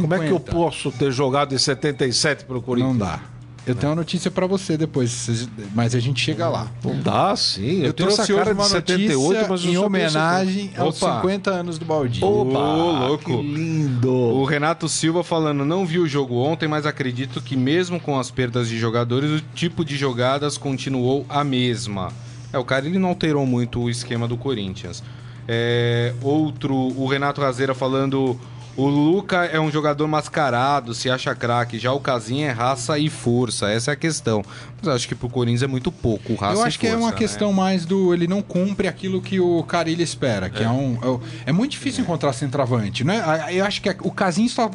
Como 0.00 0.14
é 0.14 0.18
que 0.18 0.24
eu 0.26 0.38
50. 0.38 0.52
posso 0.52 0.92
ter 0.92 1.10
jogado 1.10 1.54
em 1.54 1.58
77 1.58 2.44
pro 2.44 2.60
Corinthians? 2.60 2.92
Não 2.92 2.98
dá. 3.06 3.20
Eu 3.66 3.74
tenho 3.74 3.90
uma 3.90 3.96
notícia 3.96 4.30
pra 4.30 4.46
você 4.46 4.78
depois, 4.78 5.46
mas 5.74 5.94
a 5.94 6.00
gente 6.00 6.20
chega 6.24 6.48
lá. 6.48 6.68
Não 6.82 6.98
dá, 7.00 7.36
sim. 7.36 7.80
Eu, 7.80 7.86
Eu, 7.88 7.92
tenho 7.92 8.08
trouxe 8.10 8.32
hoje 8.32 8.44
de 8.44 8.52
uma 8.52 8.64
78, 8.64 9.20
notícia 9.20 9.48
mas 9.48 9.64
eu 9.64 9.70
em 9.70 9.76
homenagem 9.76 10.70
aos 10.76 11.02
Opa. 11.02 11.16
50 11.16 11.50
anos 11.50 11.78
do 11.78 11.84
Baldinho. 11.84 12.26
Opa, 12.26 12.58
Ô, 12.58 12.92
louco. 13.08 13.24
que 13.24 13.42
lindo. 13.42 14.10
O 14.10 14.44
Renato 14.44 14.88
Silva 14.88 15.22
falando, 15.22 15.66
não 15.66 15.84
vi 15.84 15.98
o 15.98 16.06
jogo 16.08 16.36
ontem, 16.36 16.66
mas 16.66 16.86
acredito 16.86 17.42
que 17.42 17.56
mesmo 17.56 18.00
com 18.00 18.18
as 18.18 18.30
perdas 18.30 18.68
de 18.68 18.78
jogadores, 18.78 19.30
o 19.30 19.44
tipo 19.54 19.84
de 19.84 19.96
jogadas 19.96 20.56
continuou 20.56 21.26
a 21.28 21.44
mesma. 21.44 22.10
É, 22.52 22.58
o 22.58 22.64
cara 22.64 22.86
ele 22.86 22.98
não 22.98 23.10
alterou 23.10 23.44
muito 23.44 23.80
o 23.80 23.90
esquema 23.90 24.26
do 24.26 24.36
Corinthians. 24.38 25.02
É, 25.46 26.14
outro, 26.22 26.74
o 26.74 27.06
Renato 27.06 27.40
Razeira 27.40 27.74
falando, 27.74 28.38
o 28.78 28.86
Luca 28.86 29.44
é 29.44 29.58
um 29.58 29.72
jogador 29.72 30.06
mascarado, 30.06 30.94
se 30.94 31.10
acha 31.10 31.34
craque, 31.34 31.80
já 31.80 31.92
o 31.92 31.98
Casinha 31.98 32.46
é 32.46 32.52
raça 32.52 32.96
e 32.96 33.10
força, 33.10 33.68
essa 33.68 33.90
é 33.90 33.94
a 33.94 33.96
questão. 33.96 34.44
Mas 34.76 34.86
eu 34.86 34.92
acho 34.92 35.08
que 35.08 35.16
pro 35.16 35.28
Corinthians 35.28 35.64
é 35.64 35.66
muito 35.66 35.90
pouco 35.90 36.36
raça 36.36 36.60
Eu 36.60 36.64
e 36.64 36.68
acho 36.68 36.78
que 36.78 36.86
é 36.86 36.90
força, 36.90 37.04
uma 37.04 37.10
né? 37.10 37.16
questão 37.16 37.52
mais 37.52 37.84
do. 37.84 38.14
Ele 38.14 38.28
não 38.28 38.40
cumpre 38.40 38.86
aquilo 38.86 39.20
que 39.20 39.40
o 39.40 39.64
Carilli 39.64 40.04
espera, 40.04 40.48
que 40.48 40.62
é, 40.62 40.68
um. 40.68 41.20
é 41.44 41.50
É, 41.50 41.52
muito 41.52 41.72
difícil 41.72 42.04
encontrar 42.04 42.32
centroavante, 42.32 43.02
né? 43.02 43.20
Eu 43.50 43.64
acho 43.64 43.82
que 43.82 43.90
o 44.02 44.12
Casim 44.12 44.46
só 44.46 44.70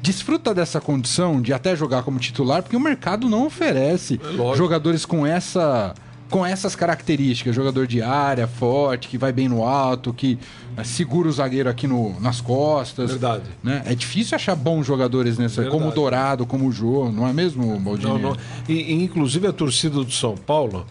desfruta 0.00 0.54
dessa 0.54 0.80
condição 0.80 1.42
de 1.42 1.52
até 1.52 1.74
jogar 1.74 2.04
como 2.04 2.20
titular, 2.20 2.62
porque 2.62 2.76
o 2.76 2.80
mercado 2.80 3.28
não 3.28 3.46
oferece 3.46 4.20
lógico. 4.22 4.56
jogadores 4.56 5.04
com 5.04 5.26
essa. 5.26 5.92
Com 6.30 6.46
essas 6.46 6.76
características, 6.76 7.54
jogador 7.54 7.86
de 7.86 8.00
área, 8.00 8.46
forte, 8.46 9.08
que 9.08 9.18
vai 9.18 9.32
bem 9.32 9.48
no 9.48 9.64
alto, 9.64 10.14
que 10.14 10.38
eh, 10.76 10.84
segura 10.84 11.28
o 11.28 11.32
zagueiro 11.32 11.68
aqui 11.68 11.86
no, 11.88 12.18
nas 12.20 12.40
costas. 12.40 13.10
Verdade. 13.10 13.44
né? 13.62 13.82
É 13.84 13.94
difícil 13.94 14.36
achar 14.36 14.54
bons 14.54 14.86
jogadores 14.86 15.36
nessa, 15.38 15.62
Verdade. 15.62 15.76
como 15.76 15.90
o 15.90 15.94
Dourado, 15.94 16.46
como 16.46 16.68
o 16.68 16.72
Jô, 16.72 17.10
não 17.10 17.26
é 17.26 17.32
mesmo, 17.32 17.78
Baldini? 17.80 18.12
Não, 18.12 18.18
não. 18.18 18.36
E, 18.68 18.94
inclusive 18.94 19.48
a 19.48 19.52
torcida 19.52 19.96
do 20.04 20.12
São 20.12 20.36
Paulo 20.36 20.86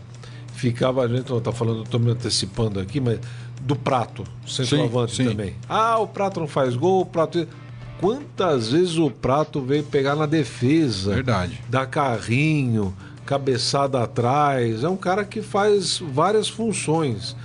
ficava, 0.53 1.03
a 1.03 1.07
gente 1.07 1.29
não 1.29 1.39
tá 1.39 1.53
falando, 1.53 1.83
estou 1.83 1.99
me 1.99 2.11
antecipando 2.11 2.79
aqui, 2.79 2.99
mas 2.99 3.19
do 3.61 3.75
Prato, 3.75 4.23
centroavante 4.45 5.15
Sim, 5.15 5.23
sim. 5.23 5.29
também. 5.29 5.53
Ah, 5.67 5.97
o 5.99 6.07
Prato 6.07 6.39
não 6.39 6.47
faz 6.47 6.75
gol, 6.75 7.01
o 7.01 7.05
Prato. 7.05 7.47
Quantas 7.99 8.71
vezes 8.71 8.97
o 8.97 9.11
Prato 9.11 9.61
veio 9.61 9.83
pegar 9.83 10.15
na 10.15 10.25
defesa? 10.25 11.13
Verdade. 11.13 11.61
Dar 11.69 11.85
carrinho, 11.85 12.93
cabeçada 13.29 14.01
atrás. 14.01 14.83
É 14.83 14.89
um 14.89 14.97
cara 14.97 15.23
que 15.23 15.39
faz 15.43 15.99
várias 15.99 16.49
funções. 16.49 17.35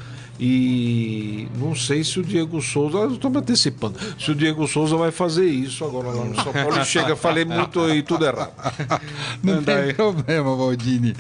E 0.41 1.47
não 1.59 1.75
sei 1.76 2.03
se 2.03 2.19
o 2.19 2.23
Diego 2.23 2.61
Souza. 2.61 2.97
Eu 2.99 3.12
estou 3.12 3.31
me 3.31 3.37
antecipando. 3.38 3.99
Se 4.19 4.31
o 4.31 4.35
Diego 4.35 4.67
Souza 4.67 4.97
vai 4.97 5.11
fazer 5.11 5.47
isso 5.47 5.85
agora 5.85 6.09
lá 6.09 6.25
no 6.25 6.35
São 6.43 6.53
Paulo. 6.53 6.81
E 6.81 6.85
chega, 6.87 7.14
falei 7.14 7.45
muito 7.45 7.88
e 7.91 8.03
tudo 8.03 8.25
errado. 8.25 8.50
Não 9.43 9.62
tem 9.62 9.75
aí. 9.75 9.95
problema, 9.95 10.57
Valdini. 10.57 11.14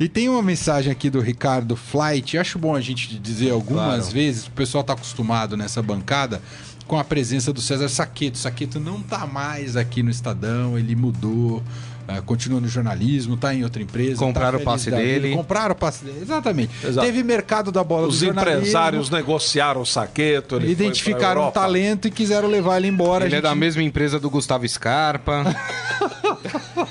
E 0.00 0.08
tem 0.08 0.28
uma 0.28 0.42
mensagem 0.42 0.90
aqui 0.92 1.08
do 1.08 1.20
Ricardo 1.20 1.76
Flight. 1.76 2.36
Acho 2.36 2.58
bom 2.58 2.74
a 2.74 2.80
gente 2.80 3.18
dizer 3.18 3.52
algumas 3.52 3.98
Claro. 4.00 4.12
vezes, 4.12 4.46
o 4.48 4.50
pessoal 4.50 4.82
está 4.82 4.92
acostumado 4.94 5.56
nessa 5.56 5.80
bancada 5.80 6.42
com 6.88 6.98
a 6.98 7.04
presença 7.04 7.52
do 7.52 7.60
César 7.60 7.88
Saqueto. 7.88 8.38
Saqueto 8.38 8.80
não 8.80 9.00
tá 9.02 9.26
mais 9.26 9.76
aqui 9.76 10.02
no 10.02 10.10
Estadão, 10.10 10.78
ele 10.78 10.96
mudou. 10.96 11.62
ah, 12.08 12.22
continua 12.22 12.58
no 12.58 12.66
jornalismo, 12.66 13.36
tá 13.36 13.54
em 13.54 13.62
outra 13.62 13.82
empresa. 13.82 14.16
Compraram 14.16 14.58
tá 14.58 14.62
o 14.62 14.64
passe 14.64 14.90
dele. 14.90 15.36
Compraram 15.36 15.72
o 15.72 15.76
passe 15.76 16.02
dele. 16.06 16.20
Exatamente. 16.22 16.72
Exato. 16.82 17.06
Teve 17.06 17.22
mercado 17.22 17.70
da 17.70 17.84
bola 17.84 18.06
Os 18.06 18.22
empresários 18.22 19.10
negociaram 19.10 19.82
o 19.82 19.86
saqueto. 19.86 20.56
ele 20.56 20.72
Identificaram 20.72 21.48
um 21.48 21.50
talento 21.50 22.08
e 22.08 22.10
quiseram 22.10 22.48
levar 22.48 22.78
ele 22.78 22.88
embora. 22.88 23.26
Ele 23.26 23.34
A 23.34 23.38
é 23.38 23.42
da 23.42 23.50
gente 23.50 23.58
mesma 23.58 23.82
empresa 23.82 24.18
do 24.18 24.30
Gustavo 24.30 24.66
Scarpa. 24.66 25.44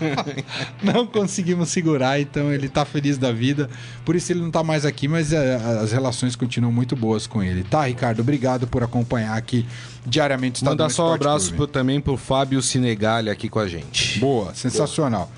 não 0.82 1.06
conseguimos 1.06 1.68
segurar, 1.68 2.20
então 2.20 2.52
ele 2.52 2.68
tá 2.68 2.84
feliz 2.84 3.18
da 3.18 3.32
vida. 3.32 3.68
Por 4.04 4.16
isso 4.16 4.32
ele 4.32 4.40
não 4.40 4.50
tá 4.50 4.62
mais 4.62 4.84
aqui, 4.84 5.08
mas 5.08 5.32
é, 5.32 5.56
as 5.82 5.92
relações 5.92 6.36
continuam 6.36 6.72
muito 6.72 6.96
boas 6.96 7.26
com 7.26 7.42
ele. 7.42 7.62
Tá, 7.64 7.84
Ricardo? 7.86 8.20
Obrigado 8.20 8.66
por 8.66 8.82
acompanhar 8.82 9.36
aqui 9.36 9.66
diariamente 10.06 10.64
Mandar 10.64 10.88
só 10.90 11.10
um 11.10 11.14
abraço 11.14 11.52
pro- 11.54 11.66
também 11.66 12.00
pro 12.00 12.16
Fábio 12.16 12.62
Sinegali 12.62 13.28
aqui 13.28 13.48
com 13.48 13.58
a 13.58 13.68
gente. 13.68 14.18
Boa, 14.18 14.54
sensacional. 14.54 15.30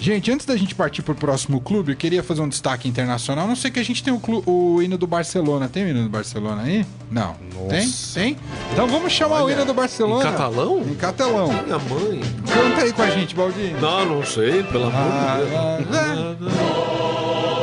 Gente, 0.00 0.30
antes 0.30 0.44
da 0.44 0.56
gente 0.56 0.74
partir 0.74 1.02
pro 1.02 1.14
próximo 1.14 1.60
clube, 1.60 1.92
eu 1.92 1.96
queria 1.96 2.22
fazer 2.22 2.40
um 2.42 2.48
destaque 2.48 2.88
internacional. 2.88 3.46
Não 3.46 3.54
sei 3.56 3.70
que 3.70 3.78
a 3.78 3.84
gente 3.84 4.02
tem 4.02 4.12
o, 4.12 4.18
clu- 4.18 4.42
o 4.46 4.82
hino 4.82 4.98
do 4.98 5.06
Barcelona. 5.06 5.68
Tem 5.68 5.84
o 5.84 5.88
hino 5.88 6.02
do 6.02 6.08
Barcelona 6.08 6.62
aí? 6.62 6.84
Não. 7.10 7.36
Nossa. 7.54 7.68
Tem? 7.68 7.88
Tem? 8.14 8.36
Então 8.72 8.86
vamos 8.88 9.12
chamar 9.12 9.44
o 9.44 9.50
hino 9.50 9.64
do 9.64 9.72
Barcelona. 9.74 10.28
Em 10.28 10.32
catalão? 10.32 10.78
Em 10.80 10.94
catalão. 10.94 11.48
Minha 11.48 11.78
mãe. 11.78 12.20
Canta 12.52 12.82
aí 12.82 12.92
com 12.92 13.02
a 13.02 13.10
gente, 13.10 13.34
Baldinho. 13.34 13.80
Não, 13.80 14.04
não 14.04 14.24
sei, 14.26 14.62
pelo 14.64 14.86
amor 14.86 14.94
Ah, 15.00 15.76
de 15.78 15.84
Deus. 15.84 15.94
ah, 15.94 16.36
ah. 16.54 17.58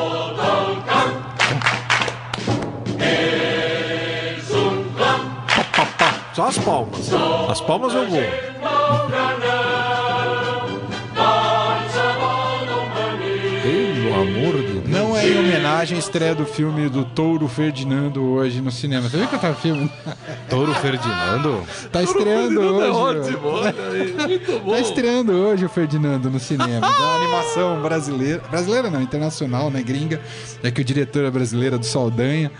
Só 6.34 6.47
as 6.47 6.58
palmas. 6.58 7.10
As 7.49 7.62
palmas 7.62 7.93
eu 7.93 8.10
vou. 8.10 8.19
Em 15.25 15.39
homenagem 15.39 15.95
à 15.97 15.99
estreia 15.99 16.35
do 16.35 16.45
filme 16.45 16.88
do 16.88 17.03
Touro 17.03 17.47
Ferdinando 17.47 18.23
hoje 18.23 18.61
no 18.61 18.71
cinema. 18.71 19.09
Você 19.09 19.17
viu 19.17 19.27
que 19.27 19.38
tá 19.38 19.53
filme? 19.53 19.91
Touro 20.49 20.73
Ferdinando? 20.75 21.63
Tá 21.91 22.03
estreando 22.03 22.61
É 22.61 22.91
hoje. 22.91 22.91
ótimo, 23.29 23.47
olha 23.47 23.73
aí. 23.91 24.13
Muito 24.13 24.59
bom. 24.59 24.71
Tá 24.71 24.79
estreando 24.79 25.31
hoje 25.33 25.65
o 25.65 25.69
Ferdinando 25.69 26.29
no 26.29 26.39
cinema. 26.39 26.85
É 26.85 26.89
uma 26.89 27.15
animação 27.15 27.81
brasileira. 27.81 28.41
Brasileira 28.49 28.89
não, 28.89 29.01
internacional, 29.01 29.71
né? 29.71 29.81
Gringa. 29.81 30.21
É 30.61 30.69
que 30.69 30.81
o 30.81 30.83
diretor 30.85 31.25
é 31.25 31.31
brasileira 31.31 31.77
do 31.77 31.85
Saldanha. 31.85 32.51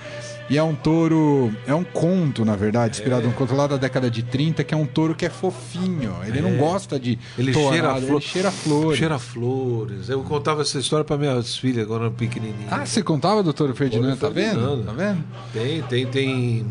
E 0.50 0.58
é 0.58 0.64
um 0.64 0.76
touro. 0.76 1.52
É 1.66 1.74
um 1.74 1.84
conto, 1.84 2.46
na 2.46 2.56
verdade, 2.56 2.98
inspirado 2.98 3.26
num 3.26 3.34
conto 3.34 3.56
lá 3.56 3.66
da 3.66 3.78
década 3.78 4.12
de 4.12 4.22
30, 4.22 4.64
que 4.64 4.74
é 4.74 4.78
um 4.78 4.86
touro 4.86 5.16
que 5.16 5.26
é 5.26 5.30
fofinho. 5.30 6.16
Ele 6.26 6.40
não 6.40 6.56
gosta 6.58 7.00
de. 7.00 7.18
Ele 7.38 7.52
tourada, 7.52 7.74
cheira 7.76 7.94
a 7.94 7.98
ele 7.98 8.08
flor. 8.08 8.22
cheira 8.22 8.52
flores. 8.52 9.00
Cheira 9.00 9.16
a 9.16 9.20
flores. 9.20 10.10
Eu 10.10 10.22
contava 10.22 10.62
essa 10.62 10.78
história 10.78 11.04
para 11.04 11.18
minhas 11.18 11.58
filhas 11.58 11.88
quando 11.88 12.04
eram 12.04 12.14
pequenininhas. 12.14 12.72
Ah, 12.72 12.86
você 12.86 13.02
contava 13.02 13.42
do 13.42 13.54
touro 13.54 13.74
Ferdinando, 13.74 14.18
tá 14.18 14.30
vendo? 14.30 14.84
Tá 14.84 14.92
vendo? 14.92 15.24
Tem, 15.52 15.82
tem, 15.84 16.06
tem. 16.06 16.66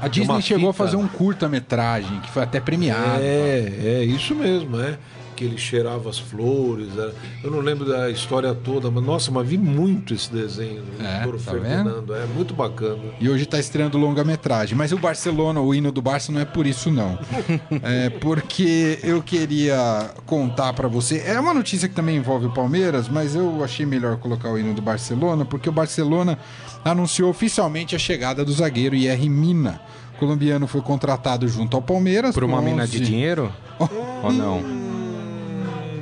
A 0.00 0.08
Disney 0.08 0.42
chegou 0.42 0.68
a 0.68 0.72
fita. 0.72 0.84
fazer 0.84 0.96
um 0.96 1.06
curta-metragem, 1.06 2.20
que 2.20 2.30
foi 2.30 2.42
até 2.42 2.58
premiado. 2.60 3.20
É, 3.20 3.72
é 3.84 4.04
isso 4.04 4.34
mesmo, 4.34 4.78
é. 4.80 4.98
Que 5.44 5.50
ele 5.50 5.58
cheirava 5.58 6.08
as 6.08 6.18
flores. 6.18 6.88
era- 6.96 7.12
Eu 7.42 7.50
não 7.50 7.60
lembro 7.60 7.84
da 7.84 8.08
história 8.10 8.54
toda, 8.54 8.90
mas 8.90 9.04
nossa, 9.04 9.30
mas 9.30 9.46
vi 9.46 9.58
muito 9.58 10.14
esse 10.14 10.32
desenho 10.32 10.80
do 10.82 11.04
É, 11.04 11.22
Toro 11.22 11.38
tá 11.38 11.50
Ferdinando. 11.52 12.14
É 12.14 12.24
muito 12.24 12.54
bacana. 12.54 12.98
E 13.20 13.28
hoje 13.28 13.44
tá 13.44 13.58
estreando 13.58 13.98
longa-metragem. 13.98 14.76
Mas 14.76 14.90
o 14.92 14.96
Barcelona, 14.98 15.60
o 15.60 15.74
hino 15.74 15.92
do 15.92 16.00
Barça 16.00 16.32
não 16.32 16.40
é 16.40 16.46
por 16.46 16.66
isso, 16.66 16.90
não. 16.90 17.18
é 17.82 18.08
porque 18.08 18.98
eu 19.02 19.22
queria 19.22 20.10
contar 20.24 20.72
pra 20.72 20.88
você. 20.88 21.22
É 21.26 21.38
uma 21.38 21.52
notícia 21.52 21.88
que 21.88 21.94
também 21.94 22.16
envolve 22.16 22.46
o 22.46 22.50
Palmeiras, 22.54 23.06
mas 23.08 23.34
eu 23.34 23.62
achei 23.62 23.84
melhor 23.84 24.16
colocar 24.16 24.50
o 24.50 24.58
hino 24.58 24.72
do 24.72 24.80
Barcelona, 24.80 25.44
porque 25.44 25.68
o 25.68 25.72
Barcelona 25.72 26.38
anunciou 26.82 27.28
oficialmente 27.28 27.94
a 27.94 27.98
chegada 27.98 28.44
do 28.44 28.52
zagueiro 28.52 28.94
IR 28.94 29.28
Mina. 29.28 29.78
O 30.14 30.18
colombiano 30.18 30.66
foi 30.66 30.80
contratado 30.80 31.46
junto 31.48 31.76
ao 31.76 31.82
Palmeiras. 31.82 32.32
Por 32.34 32.44
uma 32.44 32.58
com 32.58 32.64
mina 32.64 32.84
11 32.84 32.92
de 32.92 33.00
dinheiro? 33.04 33.52
Ou 34.22 34.32
não? 34.32 34.83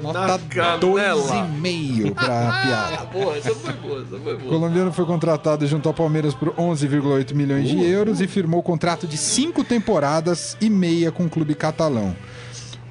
Nota 0.02 0.26
Na 0.26 0.38
canela. 0.38 0.78
2,5 0.80 2.14
pra 2.14 2.60
piada. 2.62 3.04
Boa, 3.12 3.36
essa 3.36 3.54
foi 3.54 3.72
boa, 3.74 4.00
essa 4.02 4.18
foi 4.18 4.34
O 4.34 4.38
boa. 4.38 4.50
colombiano 4.50 4.92
foi 4.92 5.04
contratado 5.06 5.66
junto 5.66 5.88
ao 5.88 5.94
Palmeiras 5.94 6.34
por 6.34 6.50
11,8 6.54 7.34
milhões 7.34 7.68
de 7.68 7.82
euros 7.84 8.20
e 8.20 8.26
firmou 8.26 8.62
contrato 8.62 9.06
de 9.06 9.16
cinco 9.16 9.62
temporadas 9.64 10.56
e 10.60 10.68
meia 10.68 11.12
com 11.12 11.24
o 11.24 11.30
clube 11.30 11.54
catalão. 11.54 12.14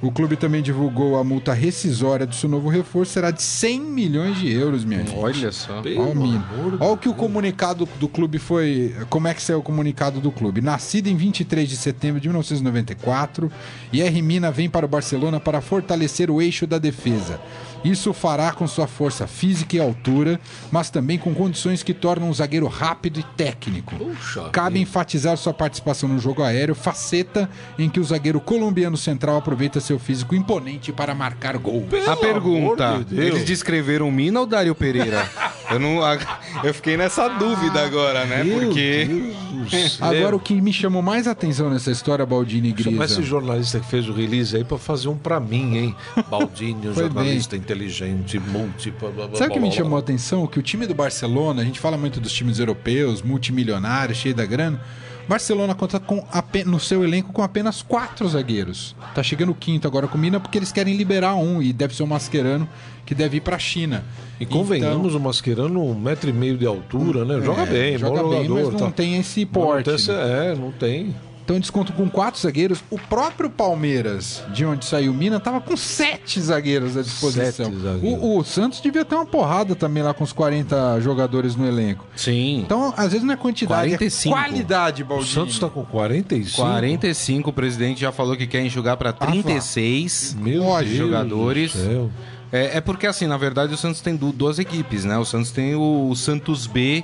O 0.02 0.10
clube 0.10 0.36
também 0.36 0.60
divulgou 0.60 1.16
a 1.16 1.22
multa 1.22 1.52
rescisória 1.52 2.26
do 2.26 2.34
seu 2.34 2.48
novo 2.48 2.68
reforço, 2.68 3.12
será 3.12 3.30
de 3.30 3.40
100 3.40 3.80
milhões 3.80 4.36
de 4.36 4.50
euros, 4.52 4.84
minha 4.84 5.06
gente. 5.06 5.16
Olha 5.16 5.52
só. 5.52 5.78
Olha 5.78 6.00
o 6.00 6.16
mínimo. 6.16 6.44
Olha 6.80 6.92
o 6.92 6.96
que 6.96 7.08
o 7.08 7.14
comunicado 7.14 7.88
do 8.00 8.08
clube 8.08 8.40
foi. 8.40 8.96
Como 9.08 9.28
é 9.28 9.34
que 9.34 9.40
saiu 9.40 9.60
o 9.60 9.62
comunicado 9.62 10.20
do 10.20 10.32
clube? 10.32 10.60
Nascido 10.60 11.06
em 11.06 11.14
23 11.14 11.68
de 11.68 11.76
setembro 11.76 12.20
de 12.20 12.26
1994, 12.26 13.50
IR 13.92 14.22
Mina 14.22 14.50
vem 14.50 14.68
para 14.68 14.84
o 14.84 14.88
Barcelona 14.88 15.38
para 15.38 15.60
fortalecer 15.60 16.32
o 16.32 16.42
eixo 16.42 16.66
da 16.66 16.78
defesa. 16.78 17.40
Isso 17.84 18.12
fará 18.12 18.52
com 18.52 18.66
sua 18.66 18.86
força 18.86 19.26
física 19.26 19.76
e 19.76 19.80
altura, 19.80 20.38
mas 20.70 20.90
também 20.90 21.18
com 21.18 21.34
condições 21.34 21.82
que 21.82 21.92
tornam 21.92 22.28
um 22.30 22.34
zagueiro 22.34 22.66
rápido 22.66 23.18
e 23.20 23.22
técnico. 23.36 23.96
Puxa 23.96 24.48
Cabe 24.50 24.80
enfatizar 24.80 25.36
sua 25.36 25.52
participação 25.52 26.08
no 26.08 26.18
jogo 26.18 26.42
aéreo, 26.42 26.74
faceta 26.74 27.48
em 27.78 27.88
que 27.88 27.98
o 28.00 28.04
zagueiro 28.04 28.40
colombiano 28.40 28.96
central 28.96 29.36
aproveita 29.36 29.80
seu 29.80 29.98
físico 29.98 30.34
imponente 30.34 30.92
para 30.92 31.14
marcar 31.14 31.56
gol. 31.58 31.86
A 32.06 32.16
pergunta: 32.16 33.04
de 33.06 33.20
eles 33.20 33.44
descreveram 33.44 34.10
Mina 34.10 34.40
ou 34.40 34.46
Dário 34.46 34.74
Pereira? 34.74 35.28
eu 35.70 35.78
não. 35.78 36.02
a- 36.04 36.18
Eu 36.62 36.74
fiquei 36.74 36.96
nessa 36.96 37.28
dúvida 37.28 37.82
agora, 37.84 38.24
né? 38.26 38.44
Meu 38.44 38.60
Porque. 38.60 39.32
Agora, 40.00 40.34
o 40.34 40.40
que 40.40 40.60
me 40.60 40.72
chamou 40.72 41.02
mais 41.02 41.26
atenção 41.28 41.70
nessa 41.70 41.90
história, 41.90 42.26
Baldini 42.26 42.74
e 42.76 42.82
Chama 42.82 43.04
esse 43.04 43.14
Grisa, 43.14 43.28
jornalista 43.28 43.78
que 43.80 43.86
fez 43.86 44.08
o 44.08 44.12
release 44.12 44.56
aí 44.56 44.64
pra 44.64 44.76
fazer 44.76 45.08
um 45.08 45.16
pra 45.16 45.38
mim, 45.38 45.76
hein? 45.76 45.96
Baldini, 46.28 46.88
um 46.88 46.92
Foi 46.94 47.04
jornalista 47.04 47.56
inteligente, 47.72 48.38
múltiplo. 48.38 49.10
blá, 49.12 49.26
blá, 49.26 49.36
Sabe 49.38 49.50
o 49.50 49.54
que 49.54 49.60
me 49.60 49.72
chamou 49.72 49.96
a 49.96 50.00
atenção? 50.00 50.46
Que 50.46 50.58
o 50.58 50.62
time 50.62 50.86
do 50.86 50.94
Barcelona, 50.94 51.62
a 51.62 51.64
gente 51.64 51.80
fala 51.80 51.96
muito 51.96 52.20
dos 52.20 52.32
times 52.32 52.58
europeus, 52.58 53.22
multimilionários, 53.22 54.18
cheio 54.18 54.34
da 54.34 54.44
grana. 54.44 54.80
Barcelona 55.28 55.72
conta 55.74 56.00
com 56.00 56.24
no 56.66 56.80
seu 56.80 57.04
elenco 57.04 57.32
com 57.32 57.42
apenas 57.42 57.80
quatro 57.80 58.28
zagueiros. 58.28 58.94
Tá 59.14 59.22
chegando 59.22 59.52
o 59.52 59.54
quinto 59.54 59.86
agora 59.86 60.08
com 60.08 60.18
o 60.18 60.20
Mina 60.20 60.40
porque 60.40 60.58
eles 60.58 60.72
querem 60.72 60.96
liberar 60.96 61.36
um 61.36 61.62
e 61.62 61.72
deve 61.72 61.94
ser 61.94 62.02
o 62.02 62.06
Mascherano 62.06 62.68
que 63.06 63.14
deve 63.14 63.36
ir 63.36 63.40
pra 63.40 63.56
China. 63.58 64.04
E 64.40 64.44
convenhamos, 64.44 65.14
o 65.14 65.20
Mascherano 65.20 65.80
um 65.84 65.94
metro 65.94 66.28
e 66.28 66.32
meio 66.32 66.58
de 66.58 66.66
altura, 66.66 67.24
né? 67.24 67.40
Joga 67.40 67.62
É, 67.62 67.66
bem, 67.66 67.98
joga 67.98 68.22
bem, 68.24 68.48
mas 68.48 68.68
não 68.70 68.76
tá. 68.76 68.90
tem 68.90 69.16
esse 69.16 69.44
Não 69.44 69.52
porte. 69.52 69.84
tem 69.84 69.94
esse- 69.94 70.10
é, 70.10 70.56
não 70.56 70.72
tem. 70.72 71.14
Então 71.52 71.60
desconto 71.60 71.92
com 71.92 72.08
quatro 72.08 72.40
zagueiros. 72.40 72.82
O 72.90 72.98
próprio 72.98 73.50
Palmeiras, 73.50 74.42
de 74.54 74.64
onde 74.64 74.84
saiu 74.86 75.12
o 75.12 75.14
Mina, 75.14 75.38
tava 75.38 75.60
com 75.60 75.76
sete 75.76 76.40
zagueiros 76.40 76.96
à 76.96 77.02
disposição. 77.02 77.70
Zagueiros. 77.78 78.22
O, 78.22 78.38
o 78.38 78.44
Santos 78.44 78.80
devia 78.80 79.04
ter 79.04 79.14
uma 79.14 79.26
porrada 79.26 79.74
também 79.74 80.02
lá 80.02 80.14
com 80.14 80.24
os 80.24 80.32
40 80.32 80.98
jogadores 81.00 81.54
no 81.54 81.66
elenco. 81.66 82.06
Sim. 82.16 82.60
Então, 82.60 82.94
às 82.96 83.12
vezes 83.12 83.22
não 83.26 83.34
é 83.34 83.36
quantidade, 83.36 83.90
45. 83.90 84.34
é 84.36 84.40
qualidade, 84.42 85.02
O 85.02 85.06
Baldini. 85.06 85.30
Santos 85.30 85.58
tá 85.58 85.68
com 85.68 85.84
45. 85.84 86.56
45, 86.62 87.50
o 87.50 87.52
presidente 87.52 88.00
já 88.00 88.10
falou 88.12 88.34
que 88.36 88.46
quer 88.46 88.64
enxugar 88.64 88.96
pra 88.96 89.12
36 89.12 90.36
Meu 90.40 90.62
Deus 90.62 90.88
jogadores. 90.88 91.72
do 91.74 91.78
céu. 91.78 92.10
É, 92.50 92.78
é 92.78 92.80
porque, 92.80 93.06
assim, 93.06 93.26
na 93.26 93.36
verdade, 93.36 93.72
o 93.74 93.76
Santos 93.76 94.00
tem 94.00 94.14
du- 94.16 94.32
duas 94.32 94.58
equipes, 94.58 95.04
né? 95.04 95.16
O 95.18 95.24
Santos 95.24 95.50
tem 95.50 95.74
o 95.74 96.14
Santos 96.14 96.66
B, 96.66 97.02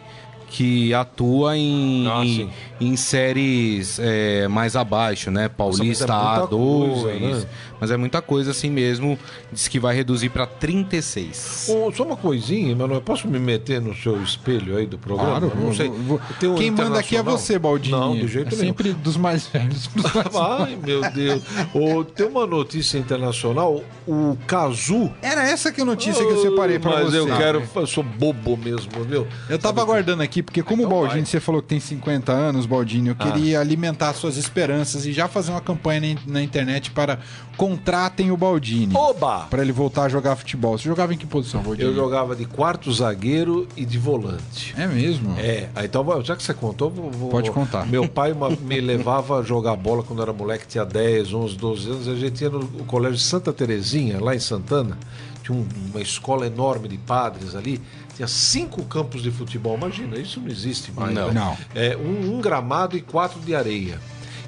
que 0.50 0.92
atua 0.94 1.56
em, 1.56 2.06
Ah, 2.06 2.24
em, 2.24 2.36
sim. 2.36 2.50
Em 2.80 2.96
séries 2.96 3.98
é, 4.00 4.46
mais 4.48 4.76
abaixo, 4.76 5.30
né? 5.30 5.48
Paulista 5.48 6.06
Nossa, 6.06 6.18
mas 6.18 6.38
é 6.38 6.40
muita 6.40 6.56
A2. 6.56 7.02
coisa, 7.02 7.18
né? 7.40 7.46
Mas 7.80 7.90
é 7.92 7.96
muita 7.96 8.22
coisa 8.22 8.50
assim 8.50 8.70
mesmo. 8.70 9.18
Diz 9.52 9.68
que 9.68 9.78
vai 9.78 9.94
reduzir 9.94 10.28
pra 10.30 10.46
36. 10.46 11.66
Ô, 11.70 11.92
só 11.92 12.04
uma 12.04 12.16
coisinha, 12.16 12.74
Manoel, 12.74 13.00
posso 13.00 13.28
me 13.28 13.38
meter 13.38 13.80
no 13.80 13.94
seu 13.94 14.20
espelho 14.22 14.76
aí 14.76 14.86
do 14.86 14.98
programa? 14.98 15.40
Claro, 15.40 15.52
não 15.60 15.74
sei. 15.74 15.88
vou- 15.88 16.20
um 16.42 16.54
Quem 16.56 16.70
manda 16.70 16.98
aqui 16.98 17.16
é 17.16 17.22
você, 17.22 17.58
Baldini. 17.58 17.96
Não, 17.96 18.14
de 18.16 18.26
jeito 18.28 18.48
é 18.54 18.58
nenhum. 18.58 18.68
sempre 18.68 18.92
dos 18.92 19.16
mais 19.16 19.46
velhos 19.46 19.86
pros 19.86 20.12
mais 20.12 20.34
Ai, 20.60 20.78
meu 20.84 21.00
Deus. 21.10 21.42
Ô, 21.74 22.04
tem 22.04 22.26
uma 22.26 22.46
notícia 22.46 22.98
internacional, 22.98 23.82
o 24.06 24.36
Cazu. 24.46 25.10
Era 25.22 25.48
essa 25.48 25.70
que 25.72 25.80
a 25.80 25.84
notícia 25.84 26.24
que 26.24 26.30
eu 26.32 26.42
separei 26.42 26.78
pra 26.78 26.90
Mas 26.92 27.10
você. 27.12 27.18
eu 27.18 27.26
quero, 27.36 27.62
eu 27.76 27.86
sou 27.86 28.02
bobo 28.02 28.56
mesmo, 28.56 28.90
viu? 29.04 29.26
Eu 29.48 29.58
tava 29.58 29.80
aguardando 29.82 30.22
aqui, 30.22 30.42
porque 30.42 30.62
como 30.62 30.82
o 30.82 30.86
Então 30.86 30.98
Baldini, 30.98 31.20
vai. 31.22 31.26
você 31.30 31.40
falou 31.40 31.62
que 31.62 31.68
tem 31.68 31.80
50 31.80 32.32
anos, 32.32 32.66
Baldini, 32.68 33.08
eu 33.08 33.16
queria 33.16 33.58
alimentar 33.60 34.12
suas 34.14 34.36
esperanças 34.36 35.04
e 35.06 35.12
já 35.12 35.26
fazer 35.26 35.50
uma 35.50 35.60
campanha 35.60 36.00
na, 36.00 36.06
in- 36.06 36.18
na 36.26 36.42
internet 36.42 36.90
para 36.92 37.18
contratem 37.56 38.30
o 38.30 38.36
Baldini. 38.36 38.94
Oba! 38.96 39.46
Pra 39.50 39.62
ele 39.62 39.72
voltar 39.72 40.04
a 40.04 40.08
jogar 40.08 40.36
futebol. 40.36 40.78
Você 40.78 40.84
jogava 40.84 41.12
em 41.12 41.16
que 41.18 41.26
posição, 41.26 41.60
Baldini? 41.62 41.88
Eu 41.88 41.94
jogava 41.94 42.36
de 42.36 42.44
quarto 42.44 42.92
zagueiro 42.92 43.66
e 43.76 43.84
de 43.84 43.98
volante. 43.98 44.74
É 44.78 44.86
mesmo? 44.86 45.34
É, 45.38 45.68
então, 45.84 46.04
já 46.22 46.36
que 46.36 46.42
você 46.42 46.54
contou, 46.54 46.90
vou, 46.90 47.10
vou- 47.10 47.30
Pode 47.30 47.50
contar. 47.50 47.86
Meu 47.86 48.08
pai 48.08 48.32
uma- 48.32 48.50
me 48.62 48.80
levava 48.80 49.40
a 49.40 49.42
jogar 49.42 49.74
bola 49.76 50.02
quando 50.02 50.22
era 50.22 50.32
moleque, 50.32 50.66
tinha 50.68 50.84
10, 50.84 51.32
11, 51.34 51.56
12 51.56 51.90
anos. 51.90 52.08
A 52.08 52.14
gente 52.14 52.40
ia 52.42 52.50
no 52.50 52.64
colégio 52.84 53.18
Santa 53.18 53.52
Terezinha, 53.52 54.20
lá 54.20 54.34
em 54.36 54.38
Santana. 54.40 54.96
Tinha 55.42 55.56
um- 55.58 55.66
uma 55.90 56.00
escola 56.00 56.46
enorme 56.46 56.88
de 56.88 56.98
padres 56.98 57.54
ali. 57.56 57.80
Tinha 58.18 58.26
cinco 58.26 58.82
campos 58.82 59.22
de 59.22 59.30
futebol. 59.30 59.76
Imagina, 59.76 60.18
isso 60.18 60.40
não 60.40 60.48
existe 60.48 60.90
mais. 60.90 61.14
Não. 61.14 61.28
né? 61.28 61.34
Não. 61.34 61.56
É, 61.72 61.96
um, 61.96 62.34
um 62.34 62.40
gramado 62.40 62.96
e 62.96 63.00
quatro 63.00 63.38
de 63.38 63.54
areia. 63.54 64.00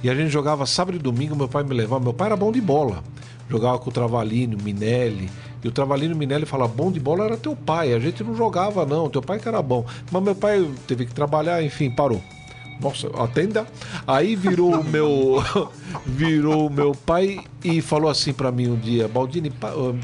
E 0.03 0.11
a 0.11 0.15
gente 0.15 0.29
jogava 0.29 0.67
sábado 0.67 0.97
e 0.97 0.99
domingo, 0.99 1.37
meu 1.37 1.47
pai 1.47 1.63
me 1.63 1.73
levava. 1.73 2.03
Meu 2.03 2.13
pai 2.13 2.27
era 2.27 2.37
bom 2.37 2.51
de 2.51 2.61
bola. 2.61 3.05
Jogava 3.49 3.79
com 3.79 3.89
o 3.89 3.93
Travalino, 3.93 4.59
Minelli. 4.61 5.31
E 5.63 5.69
o 5.69 5.71
Travalino 5.71 6.15
e 6.15 6.17
o 6.17 6.19
Minelli 6.19 6.47
falavam, 6.47 6.75
bom 6.75 6.91
de 6.91 6.99
bola 6.99 7.27
era 7.27 7.37
teu 7.37 7.55
pai. 7.55 7.93
A 7.95 8.01
gente 8.01 8.25
não 8.25 8.35
jogava, 8.35 8.85
não. 8.85 9.09
Teu 9.09 9.23
pai 9.23 9.39
que 9.39 9.47
era 9.47 9.63
bom. 9.63 9.87
Mas 10.11 10.21
meu 10.21 10.35
pai 10.35 10.69
teve 10.89 11.07
que 11.07 11.15
trabalhar, 11.15 11.63
enfim, 11.63 11.93
parou. 11.93 12.21
Nossa, 12.81 13.07
atenda. 13.23 13.69
Aí 14.05 14.35
virou 14.35 14.81
o 14.81 14.83
meu 14.83 15.45
virou 16.05 16.67
o 16.67 16.71
meu 16.71 16.91
pai 16.91 17.39
e 17.63 17.81
falou 17.81 18.11
assim 18.11 18.33
pra 18.33 18.51
mim 18.51 18.67
um 18.67 18.77
dia, 18.77 19.07
Baldini, 19.07 19.53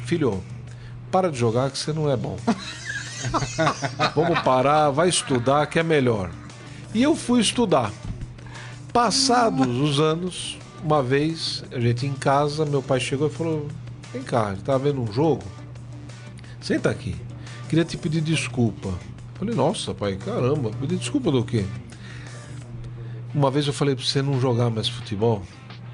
filho, 0.04 0.40
para 1.10 1.32
de 1.32 1.36
jogar 1.36 1.68
que 1.68 1.78
você 1.78 1.92
não 1.92 2.08
é 2.08 2.16
bom. 2.16 2.36
Vamos 4.14 4.40
parar, 4.40 4.90
vai 4.90 5.08
estudar 5.08 5.66
que 5.66 5.78
é 5.78 5.82
melhor. 5.82 6.30
E 6.94 7.02
eu 7.02 7.14
fui 7.14 7.40
estudar. 7.40 7.92
Passados 8.92 9.66
os 9.66 10.00
anos, 10.00 10.58
uma 10.82 11.02
vez, 11.02 11.64
a 11.70 11.78
gente 11.78 12.06
em 12.06 12.12
casa, 12.12 12.64
meu 12.64 12.82
pai 12.82 13.00
chegou 13.00 13.28
e 13.28 13.30
falou: 13.30 13.68
Vem 14.12 14.22
cá, 14.22 14.56
tá 14.64 14.78
vendo 14.78 15.02
um 15.02 15.12
jogo? 15.12 15.44
Senta 16.60 16.90
aqui. 16.90 17.14
Queria 17.68 17.84
te 17.84 17.96
pedir 17.96 18.20
desculpa. 18.20 18.92
Falei, 19.34 19.54
nossa, 19.54 19.92
pai, 19.92 20.16
caramba, 20.16 20.70
pedir 20.80 20.96
desculpa 20.96 21.30
do 21.30 21.44
quê? 21.44 21.64
Uma 23.34 23.50
vez 23.50 23.66
eu 23.66 23.72
falei 23.72 23.94
pra 23.94 24.04
você 24.04 24.22
não 24.22 24.40
jogar 24.40 24.70
mais 24.70 24.88
futebol, 24.88 25.42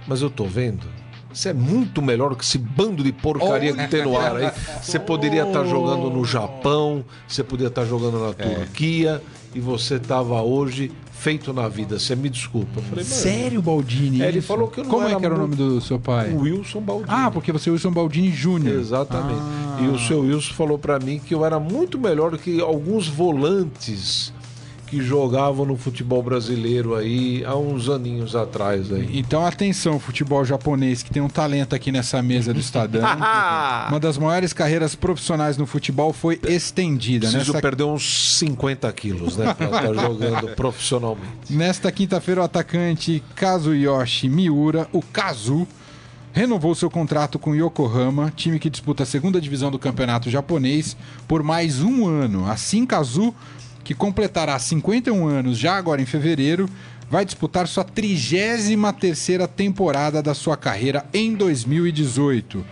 mas 0.07 0.23
eu 0.23 0.31
tô 0.31 0.45
vendo. 0.45 0.87
Você 1.33 1.49
é 1.51 1.53
muito 1.55 2.03
melhor 2.03 2.35
que 2.35 2.45
esse 2.45 2.59
bando 2.59 3.03
de 3.03 3.13
porcaria 3.13 3.73
que 3.73 3.89
tem 3.89 4.05
no 4.05 4.19
ar 4.19 4.37
aí. 4.37 4.51
Você 4.83 4.99
poderia 4.99 5.45
estar 5.45 5.65
jogando 5.65 6.11
no 6.11 6.25
Japão, 6.25 7.05
você 7.27 7.43
poderia 7.43 7.69
estar 7.69 7.85
jogando 7.85 8.19
na 8.19 8.33
Turquia, 8.33 9.23
e 9.55 9.61
você 9.61 9.99
tava 9.99 10.41
hoje 10.43 10.91
feito 11.13 11.53
na 11.53 11.69
vida. 11.69 11.99
Você 11.99 12.17
me 12.17 12.29
desculpa. 12.29 12.81
Eu 12.81 12.83
falei, 12.83 13.05
"Mano, 13.05 13.17
Sério, 13.17 13.63
Baldini? 13.63 14.23
É, 14.23 14.29
ele 14.29 14.39
isso? 14.41 14.49
falou 14.49 14.67
que 14.69 14.81
eu 14.81 14.85
não 14.85 14.91
Como 14.91 15.07
é 15.07 15.15
que 15.15 15.25
era 15.25 15.35
o 15.35 15.39
nome 15.39 15.55
do 15.55 15.81
seu 15.81 15.99
pai? 15.99 16.35
Wilson 16.35 16.81
Baldini. 16.81 17.09
Ah, 17.09 17.31
porque 17.31 17.53
você 17.53 17.71
é 17.71 17.73
Wilson 17.73 17.93
Baldini 17.93 18.33
Júnior. 18.33 18.79
Exatamente. 18.81 19.41
Ah. 19.41 19.79
E 19.83 19.87
o 19.87 19.99
seu 19.99 20.21
Wilson 20.21 20.53
falou 20.55 20.79
pra 20.79 20.99
mim 20.99 21.21
que 21.21 21.33
eu 21.33 21.45
era 21.47 21.61
muito 21.61 21.99
melhor 21.99 22.33
do 22.33 22.39
que 22.39 22.61
alguns 22.61 23.07
volantes 23.07 24.33
que 24.93 25.01
jogavam 25.01 25.65
no 25.65 25.75
futebol 25.75 26.23
brasileiro 26.23 26.95
aí 26.95 27.43
há 27.47 27.57
uns 27.57 27.89
aninhos 27.89 28.37
atrás 28.37 28.93
aí. 28.93 29.09
Então, 29.15 29.43
atenção, 29.47 29.99
futebol 29.99 30.45
japonês, 30.45 31.03
que 31.03 31.11
tem 31.11 31.23
um 31.23 31.31
talento 31.31 31.75
aqui 31.75 31.91
nessa 31.91 32.21
mesa 32.21 32.53
do 32.53 32.61
Estadão. 32.61 33.01
Uma 33.89 33.99
das 33.99 34.19
maiores 34.19 34.53
carreiras 34.53 34.95
profissionais 34.95 35.57
no 35.57 35.65
futebol 35.65 36.13
foi 36.13 36.39
estendida. 36.47 37.27
Preciso 37.27 37.55
Nessa, 37.55 37.63
perder 37.63 37.85
uns 37.85 38.37
50 38.37 38.93
quilos, 38.93 39.39
né? 39.39 39.55
Pra 39.55 39.65
estar 39.65 39.95
jogando 39.95 40.49
profissionalmente. 40.55 41.31
nesta 41.49 41.91
quinta-feira, 41.91 42.43
o 42.43 42.45
atacante 42.45 43.25
Kazuyoshi 43.35 44.29
Miura, 44.29 44.87
o 44.93 45.01
Kazu, 45.01 45.67
renovou 46.35 46.75
seu 46.75 46.91
contrato 46.91 47.39
com 47.39 47.53
o 47.53 47.55
Yokohama, 47.55 48.31
time 48.37 48.59
que 48.59 48.69
disputa 48.69 49.05
a 49.05 49.07
segunda 49.07 49.41
divisão 49.41 49.71
do 49.71 49.79
campeonato 49.79 50.29
japonês, 50.29 50.95
por 51.27 51.43
mais 51.43 51.81
um 51.81 52.07
ano. 52.07 52.47
Assim, 52.47 52.85
Kazu, 52.85 53.35
que 53.85 53.95
completará 53.95 54.59
51 54.59 55.27
anos 55.27 55.59
já 55.59 55.77
agora 55.77 56.01
em 56.01 56.07
fevereiro, 56.07 56.69
vai 57.11 57.25
disputar 57.25 57.69
sua 57.69 57.85
33ª 57.85 59.47
temporada 59.47 60.23
da 60.23 60.35
sua 60.35 60.57
carreira 60.57 61.05
em 61.13 61.35
2018. 61.35 62.65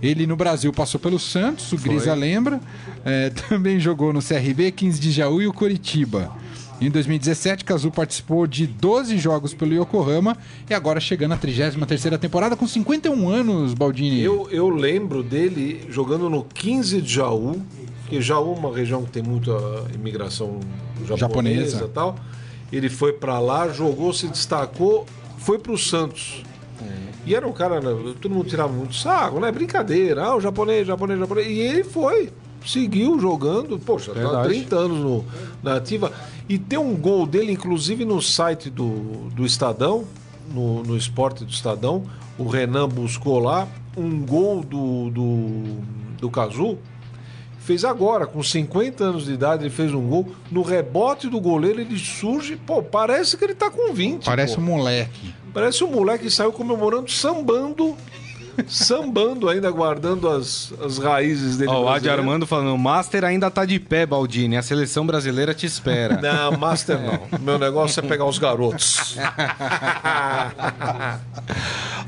Ele 0.00 0.26
no 0.26 0.36
Brasil 0.36 0.72
passou 0.72 1.00
pelo 1.00 1.18
Santos, 1.18 1.72
o 1.72 1.76
Grisa 1.76 2.14
lembra, 2.14 2.60
é, 3.04 3.30
também 3.48 3.80
jogou 3.80 4.12
no 4.12 4.22
CRB, 4.22 4.70
15 4.70 5.00
de 5.00 5.10
Jaú 5.10 5.42
e 5.42 5.46
o 5.46 5.52
Coritiba. 5.52 6.32
Em 6.80 6.88
2017, 6.88 7.64
Kazu 7.64 7.90
participou 7.90 8.46
de 8.46 8.64
12 8.64 9.18
jogos 9.18 9.52
pelo 9.52 9.74
Yokohama 9.74 10.36
e 10.70 10.74
agora 10.74 11.00
chegando 11.00 11.34
à 11.34 11.36
33ª 11.36 12.16
temporada 12.18 12.54
com 12.54 12.68
51 12.68 13.28
anos, 13.28 13.74
Baldini. 13.74 14.20
Eu, 14.20 14.48
eu 14.52 14.68
lembro 14.68 15.24
dele 15.24 15.84
jogando 15.90 16.30
no 16.30 16.44
15 16.44 17.02
de 17.02 17.14
Jaú, 17.14 17.60
que 18.08 18.20
Jaú 18.20 18.54
é 18.54 18.58
uma 18.58 18.74
região 18.74 19.04
que 19.04 19.10
tem 19.10 19.22
muita 19.22 19.52
imigração 19.94 20.60
japonesa, 21.04 21.18
Japonesa. 21.18 21.84
e 21.84 21.88
tal. 21.88 22.16
Ele 22.72 22.88
foi 22.88 23.12
pra 23.12 23.38
lá, 23.38 23.68
jogou, 23.68 24.12
se 24.12 24.28
destacou, 24.28 25.06
foi 25.38 25.58
pro 25.58 25.76
Santos. 25.76 26.42
E 27.28 27.34
era 27.34 27.46
um 27.46 27.52
cara, 27.52 27.78
né, 27.78 28.14
todo 28.20 28.34
mundo 28.34 28.48
tirava 28.48 28.72
muito 28.72 28.94
sarro, 28.94 29.38
né? 29.38 29.52
Brincadeira, 29.52 30.24
ah, 30.24 30.36
o 30.36 30.40
japonês, 30.40 30.86
japonês, 30.86 31.20
japonês. 31.20 31.46
E 31.46 31.58
ele 31.58 31.84
foi, 31.84 32.30
seguiu 32.64 33.20
jogando, 33.20 33.78
poxa, 33.78 34.14
tá 34.14 34.20
há 34.20 34.22
Verdade. 34.22 34.48
30 34.48 34.76
anos 34.76 34.98
no, 34.98 35.24
na 35.62 35.76
ativa. 35.76 36.10
E 36.48 36.58
tem 36.58 36.78
um 36.78 36.96
gol 36.96 37.26
dele, 37.26 37.52
inclusive, 37.52 38.06
no 38.06 38.22
site 38.22 38.70
do, 38.70 39.28
do 39.34 39.44
Estadão, 39.44 40.04
no, 40.54 40.82
no 40.82 40.96
esporte 40.96 41.44
do 41.44 41.50
Estadão. 41.50 42.04
O 42.38 42.48
Renan 42.48 42.88
buscou 42.88 43.38
lá 43.38 43.68
um 43.94 44.24
gol 44.24 44.62
do, 44.62 45.10
do, 45.10 45.62
do 46.18 46.30
Cazu. 46.30 46.78
Fez 47.58 47.84
agora, 47.84 48.26
com 48.26 48.42
50 48.42 49.04
anos 49.04 49.24
de 49.26 49.32
idade, 49.32 49.64
ele 49.64 49.70
fez 49.70 49.92
um 49.92 50.08
gol. 50.08 50.32
No 50.50 50.62
rebote 50.62 51.28
do 51.28 51.40
goleiro, 51.40 51.80
ele 51.80 51.98
surge. 51.98 52.56
Pô, 52.56 52.82
parece 52.82 53.36
que 53.36 53.44
ele 53.44 53.54
tá 53.54 53.70
com 53.70 53.92
20. 53.92 54.24
Parece 54.24 54.54
pô. 54.54 54.60
um 54.60 54.64
moleque. 54.64 55.34
Parece 55.52 55.84
um 55.84 55.90
moleque 55.90 56.24
que 56.24 56.30
saiu 56.30 56.52
comemorando, 56.52 57.10
sambando. 57.10 57.96
Sambando 58.66 59.48
ainda, 59.48 59.70
guardando 59.70 60.28
as, 60.28 60.72
as 60.84 60.98
raízes 60.98 61.56
dele. 61.58 61.70
Ó, 61.70 61.84
o 61.84 61.88
Adi. 61.88 62.08
Armando 62.08 62.46
falando, 62.46 62.74
o 62.74 62.78
Master 62.78 63.24
ainda 63.24 63.50
tá 63.50 63.64
de 63.64 63.78
pé, 63.78 64.04
Baldini. 64.06 64.56
A 64.56 64.62
seleção 64.62 65.06
brasileira 65.06 65.54
te 65.54 65.66
espera. 65.66 66.18
Não, 66.22 66.58
Master 66.58 66.98
não. 67.00 67.20
Meu 67.40 67.58
negócio 67.58 68.00
é 68.00 68.02
pegar 68.02 68.24
os 68.24 68.38
garotos. 68.38 69.16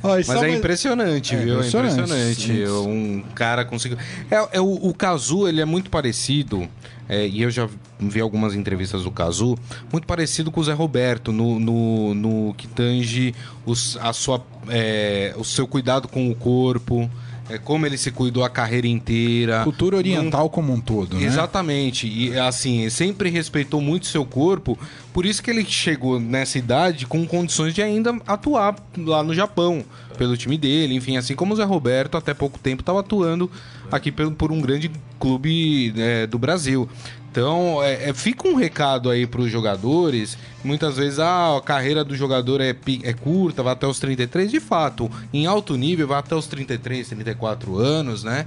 Ó, 0.02 0.08
Mas 0.16 0.28
é 0.28 0.34
mais- 0.34 0.54
impressionante, 0.54 1.34
É 1.34 1.38
viu? 1.38 1.54
É 1.54 1.56
impressionante, 1.66 2.00
impressionante. 2.00 2.62
isso. 2.62 2.88
Um 2.88 3.22
cara 3.34 3.64
conseguiu. 3.64 3.98
É, 4.30 4.48
é 4.52 4.60
o, 4.60 4.72
o 4.88 4.94
Kazu, 4.94 5.46
ele 5.46 5.60
é 5.60 5.64
muito 5.64 5.90
parecido. 5.90 6.66
é, 7.08 7.26
e 7.26 7.42
eu 7.42 7.50
já 7.50 7.68
vi 8.08 8.20
algumas 8.20 8.54
entrevistas 8.54 9.04
do 9.04 9.10
Kazu, 9.10 9.58
muito 9.92 10.06
parecido 10.06 10.50
com 10.50 10.60
o 10.60 10.64
Zé 10.64 10.72
Roberto, 10.72 11.32
no, 11.32 11.58
no, 11.58 12.14
no 12.14 12.54
que 12.54 12.66
tange 12.66 13.34
os, 13.66 13.96
a 14.00 14.12
sua, 14.12 14.44
é, 14.68 15.34
o 15.36 15.44
seu 15.44 15.66
cuidado 15.66 16.08
com 16.08 16.30
o 16.30 16.34
corpo, 16.34 17.10
é, 17.50 17.58
como 17.58 17.84
ele 17.84 17.98
se 17.98 18.10
cuidou 18.12 18.44
a 18.44 18.48
carreira 18.48 18.86
inteira. 18.86 19.64
Cultura 19.64 19.96
oriental 19.96 20.48
como 20.48 20.72
um 20.72 20.80
todo, 20.80 21.16
né? 21.16 21.24
Exatamente. 21.24 22.06
E 22.06 22.38
assim, 22.38 22.88
sempre 22.88 23.28
respeitou 23.28 23.80
muito 23.80 24.06
seu 24.06 24.24
corpo, 24.24 24.78
por 25.12 25.26
isso 25.26 25.42
que 25.42 25.50
ele 25.50 25.64
chegou 25.64 26.20
nessa 26.20 26.58
idade 26.58 27.06
com 27.06 27.26
condições 27.26 27.74
de 27.74 27.82
ainda 27.82 28.16
atuar 28.26 28.76
lá 28.96 29.22
no 29.22 29.34
Japão, 29.34 29.84
pelo 30.16 30.36
time 30.36 30.56
dele, 30.56 30.94
enfim, 30.94 31.16
assim 31.16 31.34
como 31.34 31.54
o 31.54 31.56
Zé 31.56 31.64
Roberto 31.64 32.16
até 32.16 32.32
pouco 32.32 32.58
tempo 32.58 32.82
estava 32.82 33.00
atuando 33.00 33.50
aqui 33.90 34.12
por 34.12 34.52
um 34.52 34.60
grande 34.60 34.90
clube 35.18 35.92
é, 35.96 36.26
do 36.26 36.38
Brasil. 36.38 36.88
Então, 37.30 37.80
é, 37.80 38.10
é, 38.10 38.12
fica 38.12 38.48
um 38.48 38.56
recado 38.56 39.08
aí 39.08 39.24
para 39.24 39.40
os 39.40 39.50
jogadores. 39.50 40.36
Muitas 40.64 40.96
vezes 40.96 41.20
ah, 41.20 41.56
a 41.56 41.60
carreira 41.60 42.02
do 42.02 42.16
jogador 42.16 42.60
é, 42.60 42.74
é 43.04 43.12
curta, 43.12 43.62
vai 43.62 43.72
até 43.72 43.86
os 43.86 44.00
33. 44.00 44.50
De 44.50 44.58
fato, 44.58 45.08
em 45.32 45.46
alto 45.46 45.76
nível, 45.76 46.08
vai 46.08 46.18
até 46.18 46.34
os 46.34 46.46
33, 46.48 47.08
34 47.08 47.78
anos, 47.78 48.24
né? 48.24 48.46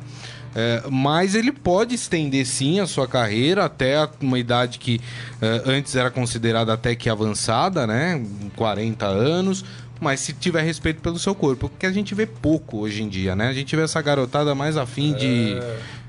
É, 0.56 0.84
mas 0.92 1.34
ele 1.34 1.52
pode 1.52 1.96
estender 1.96 2.46
sim 2.46 2.80
a 2.80 2.86
sua 2.86 3.08
carreira 3.08 3.66
até 3.66 4.08
uma 4.22 4.38
idade 4.38 4.78
que 4.78 5.02
é, 5.42 5.64
antes 5.66 5.96
era 5.96 6.12
considerada 6.12 6.74
até 6.74 6.94
que 6.94 7.10
avançada, 7.10 7.88
né? 7.88 8.24
40 8.56 9.06
anos. 9.06 9.66
Mas 10.04 10.20
se 10.20 10.34
tiver 10.34 10.62
respeito 10.62 11.02
pelo 11.02 11.18
seu 11.18 11.34
corpo, 11.34 11.70
porque 11.70 11.86
a 11.86 11.92
gente 11.92 12.14
vê 12.14 12.26
pouco 12.26 12.80
hoje 12.80 13.02
em 13.02 13.10
dia, 13.10 13.36
né? 13.36 13.48
A 13.48 13.54
gente 13.54 13.76
vê 13.76 13.82
essa 13.82 14.02
garotada 14.02 14.54
mais 14.54 14.76
afim 14.78 15.14
de. 15.14 15.56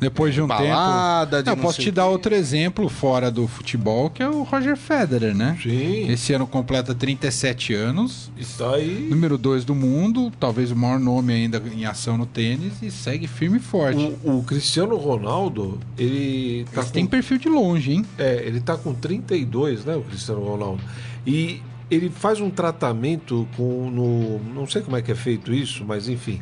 Depois 0.01 0.35
de 0.35 0.43
um 0.43 0.47
Balada, 0.47 1.39
tempo. 1.39 1.43
de 1.45 1.51
Não, 1.51 1.57
não 1.57 1.63
posso 1.63 1.81
te 1.81 1.91
dar 1.91 2.07
outro 2.07 2.35
exemplo 2.35 2.89
fora 2.89 3.31
do 3.31 3.47
futebol, 3.47 4.11
que 4.11 4.23
é 4.23 4.29
o 4.29 4.43
Roger 4.43 4.77
Federer, 4.77 5.35
né? 5.35 5.57
Sim. 5.63 6.11
Esse 6.11 6.33
ano 6.33 6.47
completa 6.47 6.95
37 6.95 7.73
anos, 7.73 8.31
Está 8.37 8.75
aí. 8.75 9.07
número 9.09 9.39
2 9.39 9.65
do 9.65 9.75
mundo, 9.75 10.31
talvez 10.39 10.71
o 10.71 10.77
maior 10.77 10.99
nome 10.99 11.33
ainda 11.33 11.63
em 11.75 11.87
ação 11.87 12.19
no 12.19 12.27
tênis 12.27 12.83
e 12.83 12.91
segue 12.91 13.27
firme 13.27 13.59
e 13.59 13.61
forte. 13.61 14.13
O, 14.25 14.39
o 14.39 14.43
Cristiano 14.43 14.97
Ronaldo, 14.97 15.79
ele 15.97 16.65
tá 16.67 16.73
Mas 16.77 16.87
com 16.87 16.93
tem 16.93 17.07
perfil 17.07 17.39
de 17.39 17.49
longe, 17.49 17.93
hein? 17.93 18.05
É, 18.19 18.43
ele 18.45 18.61
tá 18.61 18.77
com 18.77 18.93
32, 18.93 19.85
né, 19.85 19.97
o 19.97 20.03
Cristiano 20.03 20.43
Ronaldo. 20.43 20.83
E 21.27 21.63
ele 21.95 22.11
faz 22.11 22.41
um 22.41 22.51
tratamento 22.51 23.47
com 23.57 23.91
no, 23.91 24.39
não 24.53 24.67
sei 24.67 24.83
como 24.83 24.97
é 24.97 25.03
que 25.03 25.13
é 25.13 25.15
feito 25.15 25.53
isso, 25.53 25.85
mas 25.85 26.09
enfim, 26.09 26.41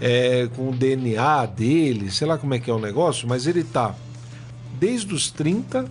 é, 0.00 0.48
com 0.54 0.70
o 0.70 0.72
DNA 0.72 1.46
dele, 1.46 2.10
sei 2.10 2.26
lá 2.26 2.38
como 2.38 2.54
é 2.54 2.58
que 2.58 2.70
é 2.70 2.74
o 2.74 2.78
negócio, 2.78 3.28
mas 3.28 3.46
ele 3.46 3.64
tá 3.64 3.94
desde 4.78 5.14
os 5.14 5.30
30, 5.30 5.86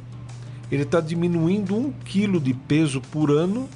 ele 0.72 0.86
tá 0.86 1.00
diminuindo 1.00 1.76
um 1.76 1.92
quilo 1.92 2.40
de 2.40 2.54
peso 2.54 3.02
por 3.02 3.32
ano 3.32 3.70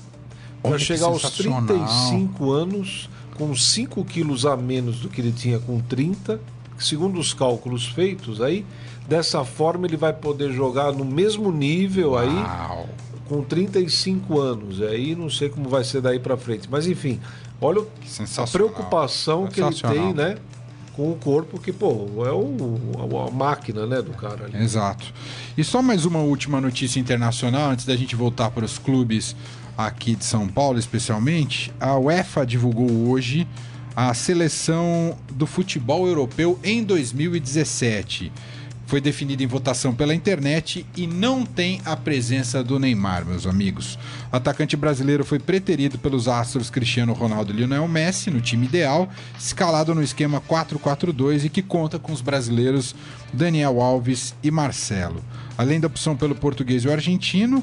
para 0.62 0.78
chegar 0.78 1.08
aos 1.08 1.22
sensacional. 1.22 1.64
35 1.66 2.52
anos 2.52 3.10
com 3.38 3.56
5 3.56 4.04
quilos 4.06 4.46
a 4.46 4.56
menos 4.56 5.00
do 5.00 5.10
que 5.10 5.22
ele 5.22 5.32
tinha 5.32 5.60
com 5.60 5.80
30, 5.80 6.40
segundo 6.78 7.20
os 7.20 7.34
cálculos 7.34 7.86
feitos 7.88 8.42
aí. 8.42 8.66
Dessa 9.08 9.46
forma 9.46 9.86
ele 9.86 9.98
vai 9.98 10.14
poder 10.14 10.52
jogar 10.52 10.92
no 10.92 11.06
mesmo 11.06 11.52
nível 11.52 12.18
aí 12.18 12.34
Uau. 12.34 12.90
Com 13.28 13.44
35 13.44 14.40
anos. 14.40 14.82
Aí 14.82 15.16
não 15.16 15.30
sei 15.30 15.50
como 15.50 15.70
vai 15.70 15.84
ser 15.84 16.02
daí 16.02 16.20
para 16.20 16.38
frente. 16.38 16.68
Mas 16.70 16.88
enfim, 16.88 17.20
olha 17.60 17.82
a 18.38 18.48
preocupação 18.48 19.48
que 19.48 19.62
ele 19.62 19.76
tem, 19.76 20.14
né? 20.14 20.38
Com 20.94 21.12
o 21.12 21.16
corpo, 21.16 21.60
que, 21.60 21.74
pô, 21.74 22.08
é 22.26 22.32
o, 22.32 23.20
a 23.28 23.30
máquina, 23.30 23.86
né, 23.86 24.02
do 24.02 24.12
cara 24.12 24.46
ali. 24.46 24.64
Exato. 24.64 25.14
E 25.58 25.62
só 25.62 25.82
mais 25.82 26.06
uma 26.06 26.20
última 26.20 26.62
notícia 26.62 27.02
internacional, 27.02 27.72
antes 27.72 27.86
da 27.86 27.98
gente 27.98 28.16
voltar 28.16 28.50
para 28.50 28.64
os 28.64 28.78
clubes 28.78 29.36
aqui 29.78 30.16
de 30.16 30.24
São 30.24 30.48
Paulo, 30.48 30.80
especialmente. 30.80 31.74
A 31.82 31.98
UEFA 31.98 32.46
divulgou 32.46 33.10
hoje 33.10 33.46
a 33.94 34.14
seleção 34.14 35.18
do 35.32 35.46
futebol 35.46 36.08
europeu 36.08 36.60
em 36.64 36.84
2017. 36.84 38.32
Foi 38.96 39.02
definida 39.02 39.44
em 39.44 39.46
votação 39.46 39.94
pela 39.94 40.16
internet 40.16 40.86
e 40.96 41.06
não 41.06 41.46
tem 41.46 41.82
a 41.84 41.98
presença 41.98 42.64
do 42.64 42.80
Neymar, 42.80 43.26
meus 43.26 43.46
amigos. 43.46 44.00
O 44.32 44.36
atacante 44.38 44.78
brasileiro 44.78 45.26
foi 45.26 45.38
preterido 45.38 45.98
pelos 45.98 46.30
astros 46.30 46.70
Cristiano 46.70 47.12
Ronaldo 47.12 47.52
e 47.52 47.58
Lionel 47.58 47.90
Messi 47.90 48.32
no 48.32 48.40
time 48.40 48.68
ideal, 48.68 49.10
escalado 49.38 49.94
no 49.94 50.02
esquema 50.02 50.40
4-4-2 50.40 51.44
e 51.44 51.50
que 51.50 51.62
conta 51.62 52.00
com 52.00 52.14
os 52.14 52.22
brasileiros 52.22 52.96
Daniel 53.34 53.82
Alves 53.82 54.34
e 54.42 54.50
Marcelo. 54.50 55.22
Além 55.58 55.78
da 55.82 55.88
opção 55.88 56.16
pelo 56.16 56.34
português 56.34 56.86
e 56.86 56.88
o 56.88 56.94
argentino, 56.94 57.62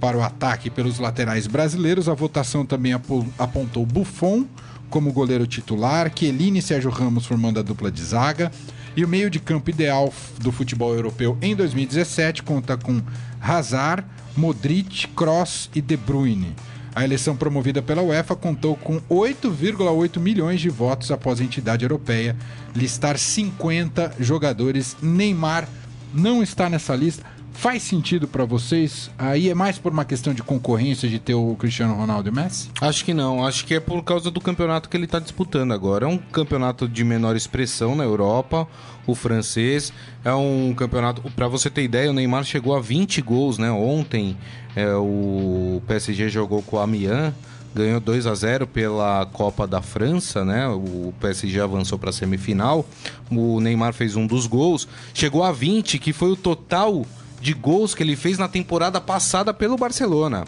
para 0.00 0.18
o 0.18 0.22
ataque 0.24 0.68
pelos 0.68 0.98
laterais 0.98 1.46
brasileiros, 1.46 2.08
a 2.08 2.14
votação 2.14 2.66
também 2.66 2.92
apo- 2.92 3.24
apontou 3.38 3.86
Buffon 3.86 4.44
como 4.90 5.12
goleiro 5.12 5.46
titular, 5.46 6.10
Chiellini 6.12 6.58
e 6.58 6.62
Sérgio 6.62 6.90
Ramos 6.90 7.24
formando 7.24 7.60
a 7.60 7.62
dupla 7.62 7.88
de 7.88 8.02
zaga. 8.02 8.50
E 8.96 9.04
o 9.04 9.08
meio 9.08 9.30
de 9.30 9.40
campo 9.40 9.70
ideal 9.70 10.12
do 10.38 10.52
futebol 10.52 10.94
europeu 10.94 11.38
em 11.40 11.56
2017 11.56 12.42
conta 12.42 12.76
com 12.76 13.00
Hazard, 13.40 14.04
Modric, 14.36 15.08
Kroos 15.08 15.70
e 15.74 15.80
De 15.80 15.96
Bruyne. 15.96 16.54
A 16.94 17.02
eleição 17.02 17.34
promovida 17.34 17.80
pela 17.80 18.02
UEFA 18.02 18.36
contou 18.36 18.76
com 18.76 19.00
8,8 19.08 20.20
milhões 20.20 20.60
de 20.60 20.68
votos 20.68 21.10
após 21.10 21.40
a 21.40 21.44
entidade 21.44 21.84
europeia 21.84 22.36
listar 22.76 23.16
50 23.16 24.16
jogadores. 24.20 24.94
Neymar 25.00 25.66
não 26.12 26.42
está 26.42 26.68
nessa 26.68 26.94
lista. 26.94 27.24
Faz 27.54 27.82
sentido 27.82 28.26
para 28.26 28.44
vocês? 28.44 29.10
Aí 29.16 29.48
é 29.48 29.54
mais 29.54 29.78
por 29.78 29.92
uma 29.92 30.04
questão 30.04 30.34
de 30.34 30.42
concorrência 30.42 31.08
de 31.08 31.18
ter 31.18 31.34
o 31.34 31.54
Cristiano 31.54 31.94
Ronaldo 31.94 32.28
e 32.28 32.32
Messi? 32.32 32.68
Acho 32.80 33.04
que 33.04 33.14
não, 33.14 33.46
acho 33.46 33.64
que 33.64 33.74
é 33.74 33.80
por 33.80 34.02
causa 34.02 34.30
do 34.30 34.40
campeonato 34.40 34.88
que 34.88 34.96
ele 34.96 35.04
está 35.04 35.18
disputando 35.18 35.72
agora. 35.72 36.06
É 36.06 36.08
um 36.08 36.18
campeonato 36.18 36.88
de 36.88 37.04
menor 37.04 37.36
expressão 37.36 37.94
na 37.94 38.04
Europa, 38.04 38.66
o 39.06 39.14
francês. 39.14 39.92
É 40.24 40.34
um 40.34 40.74
campeonato. 40.74 41.22
Para 41.30 41.46
você 41.46 41.70
ter 41.70 41.82
ideia, 41.82 42.10
o 42.10 42.12
Neymar 42.12 42.44
chegou 42.44 42.74
a 42.74 42.80
20 42.80 43.22
gols, 43.22 43.58
né? 43.58 43.70
Ontem 43.70 44.36
é, 44.74 44.94
o 44.94 45.80
PSG 45.86 46.28
jogou 46.28 46.62
com 46.62 46.76
o 46.76 46.80
Amiens. 46.80 47.32
Ganhou 47.74 48.00
2 48.00 48.26
a 48.26 48.34
0 48.34 48.66
pela 48.66 49.24
Copa 49.32 49.66
da 49.66 49.80
França, 49.80 50.44
né? 50.44 50.68
O 50.68 51.14
PSG 51.18 51.58
avançou 51.58 51.98
para 51.98 52.10
a 52.10 52.12
semifinal. 52.12 52.84
O 53.30 53.60
Neymar 53.60 53.94
fez 53.94 54.14
um 54.14 54.26
dos 54.26 54.46
gols. 54.46 54.86
Chegou 55.14 55.42
a 55.42 55.52
20, 55.52 55.98
que 55.98 56.12
foi 56.12 56.30
o 56.30 56.36
total 56.36 57.06
de 57.42 57.52
gols 57.52 57.94
que 57.94 58.02
ele 58.02 58.14
fez 58.14 58.38
na 58.38 58.48
temporada 58.48 59.00
passada 59.00 59.52
pelo 59.52 59.76
Barcelona. 59.76 60.44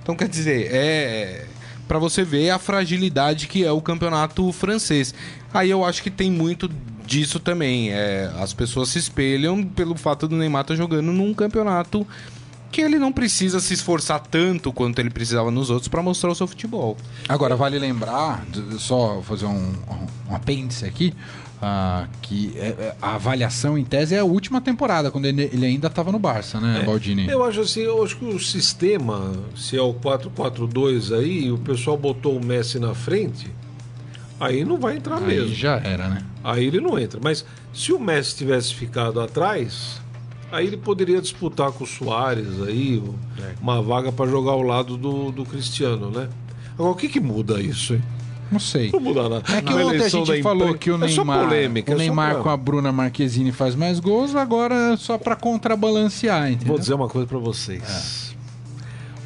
Então, 0.00 0.14
quer 0.14 0.28
dizer, 0.28 0.68
é 0.72 1.46
para 1.88 1.98
você 1.98 2.24
ver 2.24 2.50
a 2.50 2.58
fragilidade 2.58 3.46
que 3.46 3.64
é 3.64 3.70
o 3.70 3.80
campeonato 3.80 4.50
francês. 4.52 5.14
Aí 5.52 5.70
eu 5.70 5.84
acho 5.84 6.02
que 6.02 6.10
tem 6.10 6.30
muito 6.30 6.70
disso 7.04 7.38
também. 7.38 7.90
É, 7.92 8.30
as 8.38 8.52
pessoas 8.52 8.88
se 8.88 8.98
espelham 8.98 9.62
pelo 9.64 9.96
fato 9.96 10.26
do 10.26 10.36
Neymar 10.36 10.62
estar 10.62 10.74
jogando 10.74 11.12
num 11.12 11.34
campeonato 11.34 12.06
que 12.70 12.80
ele 12.80 12.98
não 12.98 13.12
precisa 13.12 13.60
se 13.60 13.74
esforçar 13.74 14.20
tanto 14.20 14.72
quanto 14.72 14.98
ele 14.98 15.08
precisava 15.08 15.50
nos 15.50 15.70
outros 15.70 15.88
para 15.88 16.02
mostrar 16.02 16.30
o 16.30 16.34
seu 16.34 16.46
futebol. 16.46 16.96
Agora, 17.28 17.56
vale 17.56 17.78
lembrar, 17.78 18.44
só 18.78 19.22
fazer 19.22 19.46
um, 19.46 19.72
um 20.28 20.34
apêndice 20.34 20.84
aqui, 20.84 21.14
ah, 21.60 22.06
que 22.22 22.52
é- 22.56 22.66
é- 22.78 22.96
a 23.00 23.14
avaliação 23.14 23.78
em 23.78 23.84
tese 23.84 24.14
é 24.14 24.18
a 24.18 24.24
última 24.24 24.60
temporada, 24.60 25.10
quando 25.10 25.24
ele, 25.26 25.42
ele 25.52 25.64
ainda 25.66 25.86
estava 25.88 26.12
no 26.12 26.18
Barça, 26.18 26.60
né, 26.60 26.82
Baldini? 26.84 27.28
Eu 27.28 27.42
acho 27.44 27.60
assim, 27.60 27.80
eu 27.80 28.02
acho 28.04 28.16
que 28.16 28.24
o 28.24 28.38
sistema, 28.38 29.32
se 29.56 29.76
é 29.76 29.80
o 29.82 29.94
4-4-2 29.94 31.12
aí, 31.12 31.46
e 31.46 31.52
o 31.52 31.58
pessoal 31.58 31.96
botou 31.96 32.36
o 32.36 32.44
Messi 32.44 32.78
na 32.78 32.94
frente, 32.94 33.50
aí 34.38 34.64
não 34.64 34.76
vai 34.78 34.96
entrar 34.96 35.16
Aí 35.18 35.26
mesmo. 35.26 35.54
já 35.54 35.76
era, 35.78 36.08
né? 36.08 36.22
Aí 36.44 36.66
ele 36.66 36.80
não 36.80 36.98
entra. 36.98 37.18
Mas 37.22 37.44
se 37.72 37.92
o 37.92 37.98
Messi 37.98 38.36
tivesse 38.36 38.74
ficado 38.74 39.20
atrás, 39.20 40.00
aí 40.52 40.66
ele 40.66 40.76
poderia 40.76 41.20
disputar 41.20 41.72
com 41.72 41.84
o 41.84 41.86
Soares 41.86 42.62
aí, 42.66 43.02
uma 43.60 43.80
vaga 43.82 44.12
para 44.12 44.30
jogar 44.30 44.52
ao 44.52 44.62
lado 44.62 44.96
do, 44.96 45.32
do 45.32 45.44
Cristiano, 45.44 46.10
né? 46.10 46.28
Agora, 46.74 46.92
o 46.92 46.94
que, 46.94 47.08
que 47.08 47.18
muda 47.18 47.60
isso, 47.60 47.94
hein? 47.94 48.02
Não 48.50 48.60
sei. 48.60 48.90
Não 48.92 49.00
muda 49.00 49.28
nada. 49.28 49.44
É 49.52 49.60
que 49.60 49.74
Na 49.74 49.84
ontem 49.86 50.02
a 50.04 50.08
gente 50.08 50.42
falou 50.42 50.62
imprensa- 50.68 50.78
que 50.78 50.90
o 50.90 50.94
é 50.94 50.98
Neymar, 51.06 51.44
polêmica, 51.44 51.90
o 51.92 51.94
é 51.94 51.98
Neymar 51.98 52.36
com 52.36 52.48
a 52.48 52.56
Bruna 52.56 52.92
Marquezine 52.92 53.50
faz 53.52 53.74
mais 53.74 53.98
gols, 53.98 54.34
agora 54.36 54.92
é 54.92 54.96
só 54.96 55.18
pra 55.18 55.34
contrabalancear, 55.34 56.48
entendeu? 56.50 56.68
Vou 56.68 56.78
dizer 56.78 56.94
uma 56.94 57.08
coisa 57.08 57.26
pra 57.26 57.38
vocês. 57.38 58.34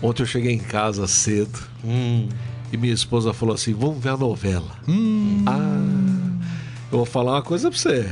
Ontem 0.02 0.22
eu 0.22 0.26
cheguei 0.26 0.52
em 0.54 0.58
casa 0.58 1.06
cedo 1.06 1.58
e 2.72 2.76
minha 2.76 2.94
esposa 2.94 3.32
falou 3.34 3.54
assim: 3.54 3.74
vamos 3.74 4.02
ver 4.02 4.10
a 4.10 4.16
novela. 4.16 4.70
Ah, 5.46 5.82
eu 6.90 6.98
vou 6.98 7.04
falar 7.06 7.32
uma 7.32 7.42
coisa 7.42 7.70
pra 7.70 7.78
você. 7.78 8.08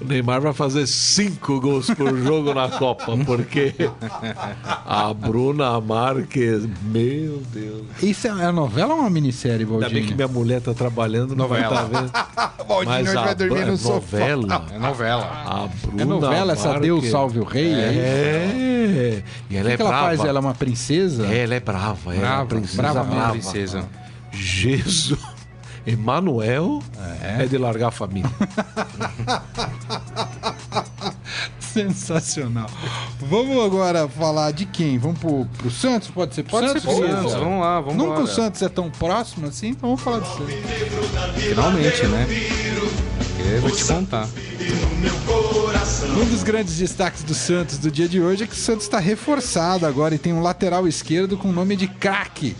O 0.00 0.04
Neymar 0.04 0.40
vai 0.40 0.52
fazer 0.52 0.86
cinco 0.86 1.60
gols 1.60 1.90
por 1.90 2.16
jogo 2.18 2.54
na 2.54 2.68
Copa, 2.68 3.16
porque 3.26 3.74
a 4.86 5.12
Bruna 5.12 5.80
Marques, 5.80 6.68
meu 6.82 7.42
Deus. 7.52 7.82
Isso 8.00 8.28
é 8.28 8.30
é 8.30 8.52
novela 8.52 8.94
ou 8.94 9.00
uma 9.00 9.10
minissérie, 9.10 9.64
Ainda 9.64 9.88
bem 9.88 9.88
que 9.88 9.94
Valdinho? 10.14 10.16
minha 10.16 10.28
mulher 10.28 10.60
tá 10.60 10.72
trabalhando, 10.72 11.34
não 11.34 11.48
vai 11.48 11.62
estar 11.62 11.82
vendo. 11.84 12.12
Valdinho 12.68 12.90
Mas 12.94 13.08
hoje 13.08 13.16
a 13.18 13.22
vai 13.24 13.34
dormir 13.34 13.64
no 13.66 13.72
é 13.72 13.76
sofá. 13.76 13.94
novela. 14.18 14.66
É 14.72 14.78
novela. 14.78 15.24
A 15.46 15.66
Bruna 15.86 16.02
É 16.02 16.04
novela 16.04 16.52
essa 16.52 16.68
Marques, 16.68 16.82
Deus 16.86 17.06
Salve 17.10 17.40
o 17.40 17.44
Rei? 17.44 17.74
É. 17.74 17.78
É. 19.18 19.22
E 19.50 19.56
ela 19.56 19.66
O 19.68 19.68
é 19.68 19.70
que, 19.72 19.76
que 19.78 19.82
ela 19.82 19.90
brava. 19.90 20.06
faz? 20.06 20.20
Ela 20.24 20.38
é 20.38 20.40
uma 20.40 20.54
princesa? 20.54 21.26
Ela 21.26 21.54
é 21.54 21.60
brava, 21.60 22.14
ela 22.14 22.14
é 22.14 22.18
Brava, 22.20 22.40
uma 22.42 22.46
princesa 22.46 22.82
brava 22.82 23.02
brava. 23.04 23.32
Princesa. 23.32 23.84
Jesus. 24.30 25.18
Emanuel 25.86 26.82
é. 27.22 27.46
de 27.46 27.56
largar 27.56 27.88
a 27.88 27.90
família. 27.90 28.30
Sensacional. 31.72 32.68
Vamos 33.20 33.64
agora 33.64 34.08
falar 34.08 34.52
de 34.52 34.66
quem? 34.66 34.98
Vamos 34.98 35.18
pro, 35.18 35.44
pro 35.58 35.70
Santos? 35.70 36.08
Pode 36.08 36.34
ser? 36.34 36.42
Pode 36.44 36.68
Santos, 36.68 36.82
ser 36.82 36.88
pro? 36.88 37.06
Santos, 37.08 37.34
vamos 37.34 37.60
lá, 37.60 37.80
vamos 37.80 37.96
Nunca 37.96 38.10
embora. 38.10 38.24
o 38.24 38.26
Santos 38.26 38.62
é 38.62 38.68
tão 38.68 38.90
próximo 38.90 39.46
assim, 39.46 39.68
então 39.68 39.90
vamos 39.90 40.00
falar 40.02 40.18
do 40.20 40.26
Santos. 40.26 40.54
Finalmente, 41.36 42.06
né? 42.06 42.26
Eu 43.54 43.60
vou 43.62 43.70
te 43.70 43.84
contar. 43.84 44.28
Um 46.20 46.24
dos 46.30 46.42
grandes 46.42 46.76
destaques 46.76 47.22
do 47.22 47.34
Santos 47.34 47.78
do 47.78 47.90
dia 47.90 48.08
de 48.08 48.20
hoje 48.20 48.44
é 48.44 48.46
que 48.46 48.52
o 48.52 48.56
Santos 48.56 48.84
está 48.84 48.98
reforçado 48.98 49.86
agora 49.86 50.14
e 50.14 50.18
tem 50.18 50.32
um 50.32 50.42
lateral 50.42 50.86
esquerdo 50.86 51.36
com 51.38 51.48
o 51.48 51.52
nome 51.52 51.76
de 51.76 51.86
craque. 51.86 52.56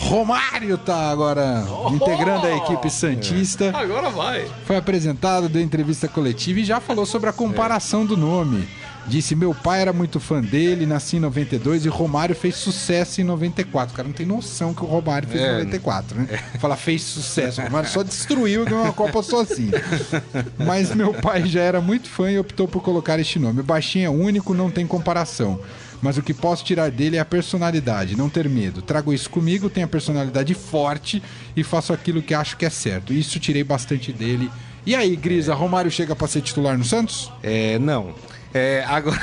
Romário 0.00 0.76
tá 0.78 1.10
agora 1.10 1.64
integrando 1.92 2.46
a 2.46 2.56
equipe 2.56 2.90
Santista. 2.90 3.70
Agora 3.76 4.08
vai. 4.10 4.46
Foi 4.66 4.76
apresentado, 4.76 5.48
deu 5.48 5.62
entrevista 5.62 6.08
coletiva 6.08 6.60
e 6.60 6.64
já 6.64 6.80
falou 6.80 7.04
sobre 7.06 7.28
a 7.30 7.32
comparação 7.32 8.04
do 8.04 8.16
nome. 8.16 8.66
Disse: 9.06 9.34
Meu 9.34 9.54
pai 9.54 9.80
era 9.80 9.92
muito 9.92 10.20
fã 10.20 10.40
dele, 10.40 10.84
nasci 10.86 11.16
em 11.16 11.20
92 11.20 11.84
e 11.84 11.88
Romário 11.88 12.34
fez 12.34 12.54
sucesso 12.56 13.20
em 13.20 13.24
94. 13.24 13.92
O 13.92 13.96
cara 13.96 14.06
não 14.08 14.14
tem 14.14 14.26
noção 14.26 14.74
que 14.74 14.82
o 14.82 14.86
Romário 14.86 15.28
fez 15.28 15.40
em 15.40 15.46
É. 15.46 15.52
94, 15.52 16.18
né? 16.20 16.26
Fala, 16.58 16.76
fez 16.76 17.02
sucesso. 17.02 17.60
O 17.60 17.64
Romário 17.64 17.88
só 17.88 18.02
destruiu 18.02 18.62
e 18.62 18.64
ganhou 18.66 18.84
uma 18.84 18.92
Copa 18.92 19.22
sozinho. 19.22 19.72
Mas 20.58 20.94
meu 20.94 21.14
pai 21.14 21.46
já 21.46 21.60
era 21.62 21.80
muito 21.80 22.08
fã 22.08 22.30
e 22.30 22.38
optou 22.38 22.68
por 22.68 22.82
colocar 22.82 23.18
este 23.18 23.38
nome. 23.38 23.60
O 23.60 23.64
baixinho 23.64 24.06
é 24.06 24.10
único, 24.10 24.52
não 24.54 24.70
tem 24.70 24.86
comparação. 24.86 25.60
Mas 26.02 26.16
o 26.16 26.22
que 26.22 26.32
posso 26.32 26.64
tirar 26.64 26.90
dele 26.90 27.16
é 27.16 27.20
a 27.20 27.24
personalidade, 27.24 28.16
não 28.16 28.30
ter 28.30 28.48
medo. 28.48 28.80
Trago 28.80 29.12
isso 29.12 29.28
comigo, 29.28 29.68
tenho 29.68 29.86
a 29.86 29.88
personalidade 29.88 30.54
forte 30.54 31.22
e 31.56 31.62
faço 31.62 31.92
aquilo 31.92 32.22
que 32.22 32.34
acho 32.34 32.56
que 32.56 32.64
é 32.64 32.70
certo. 32.70 33.12
Isso 33.12 33.38
tirei 33.38 33.62
bastante 33.62 34.12
dele. 34.12 34.50
E 34.86 34.94
aí, 34.94 35.14
Grisa, 35.14 35.54
Romário 35.54 35.90
chega 35.90 36.16
pra 36.16 36.26
ser 36.26 36.40
titular 36.40 36.76
no 36.78 36.84
Santos? 36.84 37.30
É, 37.42 37.78
não. 37.78 38.14
É, 38.52 38.84
agora. 38.88 39.20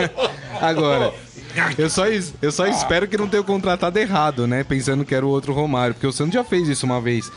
agora. 0.60 1.14
Eu 1.76 1.90
só, 1.90 2.04
eu 2.06 2.52
só 2.52 2.66
espero 2.66 3.08
que 3.08 3.16
não 3.16 3.28
tenha 3.28 3.42
contratado 3.42 3.98
errado, 3.98 4.46
né? 4.46 4.64
Pensando 4.64 5.04
que 5.04 5.14
era 5.14 5.24
o 5.24 5.28
outro 5.28 5.52
Romário. 5.52 5.94
Porque 5.94 6.06
o 6.06 6.12
Santos 6.12 6.34
já 6.34 6.44
fez 6.44 6.68
isso 6.68 6.86
uma 6.86 7.00
vez. 7.00 7.30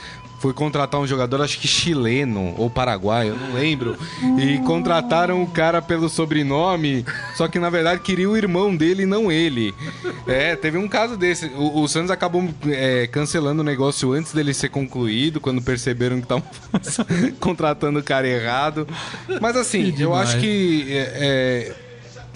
Foi 0.43 0.51
contratar 0.51 0.99
um 0.99 1.07
jogador, 1.07 1.41
acho 1.41 1.57
que 1.57 1.69
chileno 1.69 2.53
ou 2.57 2.69
paraguaio, 2.69 3.29
eu 3.29 3.37
não 3.37 3.53
lembro. 3.53 3.97
E 4.37 4.57
contrataram 4.65 5.41
o 5.41 5.47
cara 5.47 5.81
pelo 5.81 6.09
sobrenome, 6.09 7.05
só 7.33 7.47
que 7.47 7.57
na 7.57 7.69
verdade 7.69 8.01
queria 8.01 8.29
o 8.29 8.35
irmão 8.35 8.75
dele 8.75 9.03
e 9.03 9.05
não 9.05 9.31
ele. 9.31 9.73
É, 10.27 10.53
teve 10.57 10.77
um 10.77 10.85
caso 10.85 11.15
desse. 11.15 11.45
O, 11.55 11.79
o 11.81 11.87
Santos 11.87 12.11
acabou 12.11 12.43
é, 12.67 13.07
cancelando 13.07 13.61
o 13.61 13.63
negócio 13.63 14.11
antes 14.11 14.33
dele 14.33 14.53
ser 14.53 14.67
concluído, 14.67 15.39
quando 15.39 15.61
perceberam 15.61 16.17
que 16.17 16.23
estavam 16.23 16.43
contratando 17.39 17.99
o 17.99 18.03
cara 18.03 18.27
errado. 18.27 18.85
Mas 19.39 19.55
assim, 19.55 19.95
eu 19.97 20.13
acho 20.13 20.37
que 20.39 20.87
é, 20.89 21.13
é, 21.21 21.75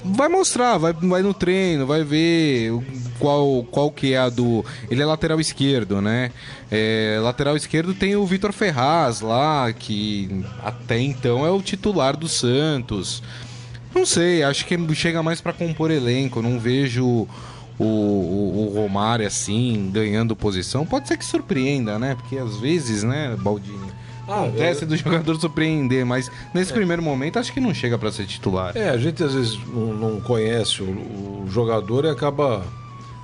vai 0.03 0.27
mostrar, 0.29 0.77
vai, 0.77 0.93
vai 0.93 1.21
no 1.21 1.33
treino, 1.33 1.85
vai 1.85 2.03
ver 2.03 2.71
qual, 3.19 3.63
qual 3.63 3.91
que 3.91 4.13
é 4.13 4.17
a 4.17 4.29
do. 4.29 4.63
Ele 4.89 5.01
é 5.01 5.05
lateral 5.05 5.39
esquerdo, 5.39 6.01
né? 6.01 6.31
É, 6.71 7.19
lateral 7.21 7.55
esquerdo 7.55 7.93
tem 7.93 8.15
o 8.15 8.25
Vitor 8.25 8.51
Ferraz 8.51 9.21
lá, 9.21 9.71
que 9.73 10.43
até 10.63 10.99
então 10.99 11.45
é 11.45 11.51
o 11.51 11.61
titular 11.61 12.15
do 12.15 12.27
Santos. 12.27 13.23
Não 13.93 14.05
sei, 14.05 14.43
acho 14.43 14.65
que 14.65 14.95
chega 14.95 15.23
mais 15.23 15.41
pra 15.41 15.53
compor 15.53 15.91
elenco. 15.91 16.41
Não 16.41 16.59
vejo 16.59 17.05
o, 17.05 17.27
o, 17.79 18.67
o 18.67 18.73
Romário 18.75 19.25
assim, 19.25 19.89
ganhando 19.91 20.35
posição. 20.35 20.85
Pode 20.85 21.07
ser 21.07 21.17
que 21.17 21.25
surpreenda, 21.25 21.97
né? 21.97 22.15
Porque 22.15 22.37
às 22.37 22.57
vezes, 22.57 23.03
né, 23.03 23.35
Baldini? 23.39 23.97
Ah, 24.27 24.43
Acontece 24.43 24.85
do 24.85 24.95
jogador 24.97 25.39
surpreender, 25.39 26.05
mas 26.05 26.29
nesse 26.53 26.73
primeiro 26.73 27.01
momento 27.01 27.39
acho 27.39 27.53
que 27.53 27.59
não 27.59 27.73
chega 27.73 27.97
pra 27.97 28.11
ser 28.11 28.25
titular. 28.25 28.75
É, 28.75 28.89
a 28.89 28.97
gente 28.97 29.23
às 29.23 29.33
vezes 29.33 29.57
não, 29.67 30.19
conhece 30.19 30.83
o, 30.83 30.85
o 30.85 31.45
jogador 31.49 32.03
e 32.05 32.09
acaba 32.09 32.63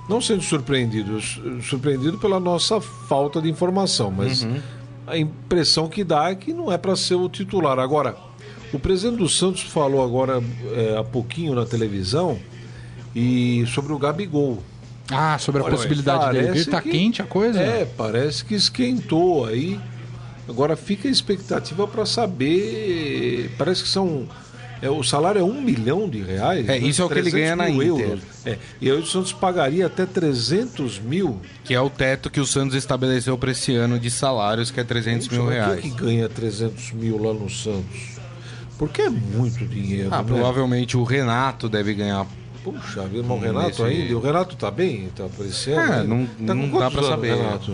não 0.10 0.22
sendo 0.22 0.42
surpreendido, 0.42 1.20
su- 1.22 1.62
surpreendido 1.62 2.18
pela 2.18 2.40
nossa 2.40 2.80
falta 2.82 3.42
de 3.42 3.50
informação, 3.50 4.10
mas 4.12 4.48
a 5.06 5.18
impressão 5.18 5.90
que 5.90 6.04
dá 6.04 6.30
é 6.32 6.36
que 6.36 6.54
não 6.54 6.72
é 6.72 6.78
para 6.78 6.96
ser 6.96 7.16
o 7.16 7.28
titular. 7.28 7.80
Agora, 7.80 8.16
o 8.72 8.80
presidente 8.80 9.18
do 9.18 9.28
Santos 9.28 9.62
falou 9.64 10.04
agora 10.04 10.42
é, 10.74 10.98
há 10.98 11.04
pouquinho 11.04 11.54
na 11.54 11.66
televisão 11.66 12.40
e 13.16 13.66
sobre 13.68 13.94
o 13.94 13.98
Gabigol. 13.98 14.64
Ah, 15.12 15.38
sobre 15.38 15.62
a 15.62 15.66
Olha, 15.66 15.76
possibilidade 15.76 16.32
dele 16.32 16.48
parece 16.48 16.64
vir. 16.66 16.72
Tá 16.72 16.82
que- 16.82 16.90
quente 16.92 17.22
a 17.22 17.26
coisa? 17.26 17.60
É, 17.60 17.86
parece 17.86 18.44
que 18.46 18.56
esquentou 18.56 19.46
aí. 19.46 19.80
Agora 20.48 20.76
fica 20.76 21.08
a 21.08 21.12
expectativa 21.12 21.88
para 21.88 22.06
saber. 22.06 23.52
Parece 23.58 23.84
que 23.84 23.90
são. 23.90 24.28
É, 24.82 24.90
o 24.90 25.02
salário 25.02 25.40
é 25.40 25.44
um 25.44 25.62
milhão 25.62 26.10
de 26.10 26.22
reais. 26.22 26.68
É, 26.68 26.78
isso 26.78 27.02
é 27.02 27.06
o 27.06 27.08
que 27.08 27.14
ele 27.20 27.32
300 27.32 27.40
ganha 27.42 27.56
na 27.56 27.70
Inter. 27.70 28.06
euros. 28.06 28.24
É, 28.46 28.58
e 28.82 28.92
aí 28.92 28.98
o 28.98 29.06
Santos 29.06 29.32
pagaria 29.32 29.86
até 29.86 30.06
300 30.06 31.00
mil. 31.00 31.40
Que 31.64 31.74
é 31.74 31.80
o 31.80 31.90
teto 31.90 32.30
que 32.30 32.42
o 32.42 32.46
Santos 32.46 32.76
estabeleceu 32.76 33.38
para 33.38 33.52
esse 33.52 33.74
ano 33.74 33.98
de 33.98 34.12
salários, 34.12 34.70
que 34.72 34.82
é 34.82 34.84
300 34.84 35.30
mil 35.30 35.44
mas 35.46 35.54
reais. 35.54 35.80
Quem 35.80 35.92
que 35.92 35.98
ganha 36.02 36.28
300 36.28 36.92
mil 36.92 37.18
lá 37.24 37.34
no 37.34 37.50
Santos? 37.50 38.14
Porque 38.78 39.04
é 39.04 39.10
muito 39.10 39.66
dinheiro. 39.66 40.10
Ah, 40.12 40.18
né? 40.18 40.24
provavelmente 40.28 40.98
o 40.98 41.04
Renato 41.06 41.70
deve 41.70 41.94
ganhar. 41.94 42.28
Puxa 42.66 43.04
vida, 43.08 43.24
mas 43.26 43.38
o 43.38 43.42
Renato 43.42 43.68
Nesse- 43.68 43.84
ainda. 43.84 44.18
O 44.18 44.20
Renato 44.22 44.56
tá 44.58 44.70
bem? 44.72 45.10
Tá 45.16 45.26
aparecendo? 45.26 45.80
É, 45.94 46.04
não, 46.04 46.26
Tá 46.26 46.54
não 46.54 46.70
dá 46.70 46.92
pra 46.92 47.00
anos, 47.00 47.08
saber. 47.10 47.36
Renato? 47.38 47.74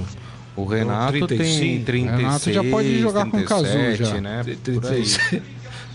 O 0.62 0.66
Renato 0.66 1.28
35. 1.28 1.60
tem 1.60 1.84
36, 1.84 2.18
Renato 2.18 2.54
já 2.54 2.64
pode 2.64 3.00
jogar 3.00 3.30
com 3.30 3.38
o 3.38 3.44
Cazu 3.46 3.64
37, 3.64 4.04
já. 4.04 4.22
né? 4.22 4.44
Por 4.44 4.86
aí. 4.86 5.04
36, 5.04 5.20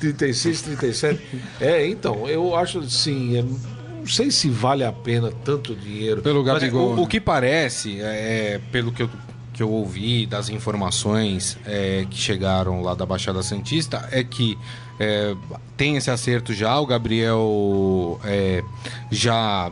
36, 0.00 0.62
37. 0.62 1.20
É, 1.60 1.86
então, 1.86 2.28
eu 2.28 2.54
acho 2.56 2.80
assim, 2.80 3.38
é, 3.38 3.42
não 3.42 4.06
sei 4.06 4.30
se 4.30 4.48
vale 4.48 4.84
a 4.84 4.92
pena 4.92 5.32
tanto 5.44 5.74
dinheiro. 5.74 6.20
Pelo 6.22 6.44
Mas 6.44 6.62
Gabigol. 6.62 6.94
o, 6.96 7.02
o 7.02 7.06
que 7.06 7.20
parece, 7.20 8.00
é, 8.00 8.60
pelo 8.70 8.92
que 8.92 9.02
eu, 9.02 9.10
que 9.52 9.62
eu 9.62 9.70
ouvi 9.70 10.26
das 10.26 10.48
informações 10.48 11.56
é, 11.64 12.06
que 12.10 12.18
chegaram 12.18 12.82
lá 12.82 12.94
da 12.94 13.06
Baixada 13.06 13.42
Santista, 13.42 14.08
é 14.10 14.22
que 14.22 14.58
é, 14.98 15.34
tem 15.76 15.96
esse 15.96 16.10
acerto 16.10 16.52
já, 16.52 16.78
o 16.78 16.86
Gabriel 16.86 18.20
é, 18.24 18.62
já 19.10 19.70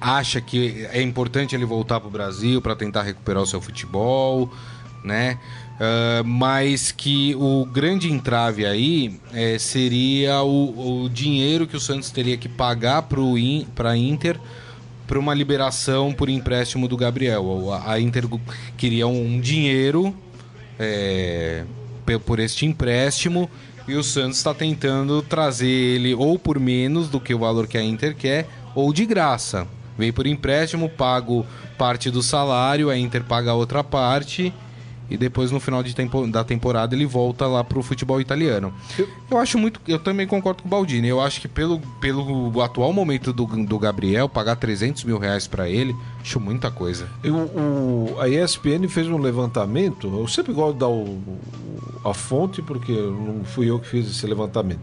acha 0.00 0.40
que 0.40 0.86
é 0.92 1.00
importante 1.00 1.54
ele 1.54 1.64
voltar 1.64 2.00
para 2.00 2.08
o 2.08 2.10
Brasil 2.10 2.60
para 2.60 2.76
tentar 2.76 3.02
recuperar 3.02 3.42
o 3.42 3.46
seu 3.46 3.60
futebol, 3.60 4.50
né? 5.02 5.38
Ah, 5.78 6.22
mas 6.24 6.90
que 6.90 7.34
o 7.36 7.64
grande 7.64 8.10
entrave 8.10 8.66
aí 8.66 9.18
é, 9.32 9.58
seria 9.58 10.42
o, 10.42 11.04
o 11.04 11.08
dinheiro 11.08 11.66
que 11.66 11.76
o 11.76 11.80
Santos 11.80 12.10
teria 12.10 12.36
que 12.36 12.48
pagar 12.48 13.02
para 13.74 13.90
a 13.90 13.96
Inter 13.96 14.38
para 15.06 15.18
uma 15.18 15.32
liberação 15.32 16.12
por 16.12 16.28
empréstimo 16.28 16.86
do 16.88 16.96
Gabriel. 16.96 17.72
A, 17.72 17.92
a 17.92 18.00
Inter 18.00 18.24
queria 18.76 19.06
um 19.06 19.40
dinheiro 19.40 20.14
é, 20.78 21.64
por 22.26 22.40
este 22.40 22.66
empréstimo 22.66 23.48
e 23.88 23.94
o 23.94 24.02
Santos 24.04 24.36
está 24.36 24.52
tentando 24.52 25.22
trazer 25.22 25.66
ele 25.66 26.14
ou 26.14 26.38
por 26.38 26.60
menos 26.60 27.08
do 27.08 27.18
que 27.18 27.34
o 27.34 27.38
valor 27.38 27.66
que 27.66 27.78
a 27.78 27.82
Inter 27.82 28.14
quer 28.14 28.46
ou 28.74 28.92
de 28.92 29.06
graça. 29.06 29.66
Vem 29.96 30.12
por 30.12 30.26
empréstimo, 30.26 30.88
pago 30.90 31.46
parte 31.78 32.10
do 32.10 32.22
salário, 32.22 32.90
a 32.90 32.98
Inter 32.98 33.24
paga 33.24 33.54
outra 33.54 33.82
parte 33.82 34.52
e 35.10 35.16
depois 35.16 35.50
no 35.50 35.58
final 35.58 35.82
de 35.82 35.94
tempo, 35.94 36.26
da 36.26 36.44
temporada 36.44 36.94
ele 36.94 37.06
volta 37.06 37.46
lá 37.46 37.64
pro 37.64 37.82
futebol 37.82 38.20
italiano. 38.20 38.72
Eu 39.30 39.38
acho 39.38 39.58
muito, 39.58 39.80
eu 39.88 39.98
também 39.98 40.26
concordo 40.26 40.62
com 40.62 40.68
o 40.68 40.70
Baldini. 40.70 41.08
Eu 41.08 41.20
acho 41.20 41.40
que 41.40 41.48
pelo, 41.48 41.80
pelo 42.00 42.60
atual 42.62 42.92
momento 42.92 43.32
do, 43.32 43.46
do 43.46 43.78
Gabriel, 43.78 44.28
pagar 44.28 44.56
300 44.56 45.04
mil 45.04 45.18
reais 45.18 45.46
para 45.46 45.68
ele, 45.68 45.94
acho 46.20 46.38
muita 46.38 46.70
coisa. 46.70 47.08
Eu, 47.22 47.36
o, 47.36 48.16
a 48.20 48.28
ESPN 48.28 48.88
fez 48.88 49.08
um 49.08 49.18
levantamento. 49.18 50.08
Eu 50.14 50.28
sempre 50.28 50.52
gosto 50.52 50.74
de 50.74 50.80
dar 50.80 50.88
o, 50.88 51.18
a 52.04 52.12
fonte, 52.12 52.60
porque 52.62 52.92
não 52.92 53.44
fui 53.44 53.70
eu 53.70 53.78
que 53.78 53.88
fiz 53.88 54.08
esse 54.08 54.26
levantamento. 54.26 54.80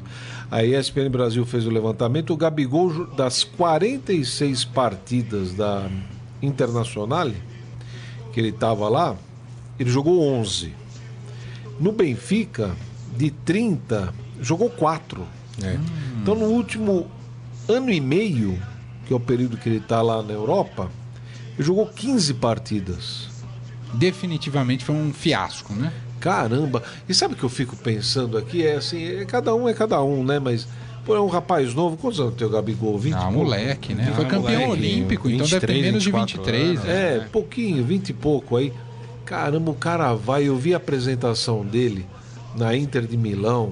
A 0.50 0.64
ESPN 0.64 1.10
Brasil 1.10 1.46
fez 1.46 1.66
o 1.66 1.70
levantamento. 1.70 2.34
O 2.34 2.38
Gabigol, 2.38 3.06
das 3.16 3.44
46 3.44 4.66
partidas 4.66 5.54
da 5.54 5.90
Internacional, 6.42 7.32
que 8.32 8.40
ele 8.40 8.50
estava 8.50 8.88
lá, 8.90 9.16
ele 9.80 9.90
jogou 9.90 10.22
11. 10.40 10.74
No 11.80 11.92
Benfica, 11.92 12.76
de 13.18 13.32
30, 13.32 14.14
jogou 14.42 14.70
4. 14.70 15.26
É. 15.64 15.78
Então, 16.22 16.36
no 16.36 16.46
último 16.46 17.08
ano 17.68 17.92
e 17.92 18.00
meio, 18.02 18.60
que 19.06 19.14
é 19.14 19.16
o 19.16 19.20
período 19.20 19.58
que 19.58 19.68
ele 19.70 19.78
está 19.78 20.02
lá 20.02 20.22
na 20.22 20.34
Europa, 20.34 20.90
ele 21.58 21.66
jogou 21.66 21.86
15 21.88 22.34
partidas. 22.36 23.28
Definitivamente 23.94 24.84
foi 24.84 24.96
um 24.96 25.14
fiasco, 25.14 25.74
né? 25.74 25.92
Caramba! 26.20 26.82
E 27.08 27.14
sabe 27.14 27.34
o 27.34 27.38
que 27.38 27.44
eu 27.44 27.50
fico 27.50 27.76
pensando 27.76 28.38
aqui? 28.38 28.66
É 28.66 28.76
assim, 28.76 29.04
é, 29.04 29.26
cada 29.26 29.54
um 29.54 29.70
é 29.70 29.74
cada 29.74 30.02
um, 30.04 30.24
né? 30.24 30.40
Mas, 30.40 30.68
pô, 31.06 31.16
é 31.16 31.22
um 31.22 31.28
rapaz 31.28 31.74
novo. 31.74 31.96
Quantos 31.98 32.20
anos 32.20 32.34
tem 32.36 32.48
o 32.48 32.50
Gabigol? 32.50 32.98
20 32.98 33.14
Ah, 33.14 33.30
moleque, 33.32 33.94
né? 33.94 34.12
Foi 34.16 34.26
Ah, 34.26 34.28
campeão 34.28 34.62
moleque, 34.62 34.72
olímpico, 34.72 35.30
então 35.30 35.46
deve 35.46 35.60
ter 35.68 35.74
23, 35.74 35.86
menos 35.86 36.04
de 36.04 36.12
24 36.12 36.38
23. 36.44 36.70
anos. 36.72 36.84
né? 36.84 37.16
É, 37.18 37.20
pouquinho, 37.32 37.84
20 37.86 38.10
e 38.10 38.14
pouco 38.14 38.58
aí. 38.58 38.74
Caramba, 39.26 39.72
o 39.72 39.76
cara 39.76 40.14
vai. 40.14 40.48
Eu 40.48 40.56
vi 40.56 40.74
a 40.74 40.78
apresentação 40.78 41.66
dele 41.66 42.06
na 42.56 42.76
Inter 42.76 43.08
de 43.08 43.18
Milão, 43.18 43.72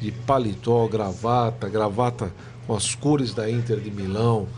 de 0.00 0.10
paletó, 0.10 0.88
gravata, 0.88 1.68
gravata 1.68 2.32
com 2.66 2.74
as 2.74 2.94
cores 2.94 3.34
da 3.34 3.50
Inter 3.50 3.78
de 3.80 3.90
Milão, 3.90 4.48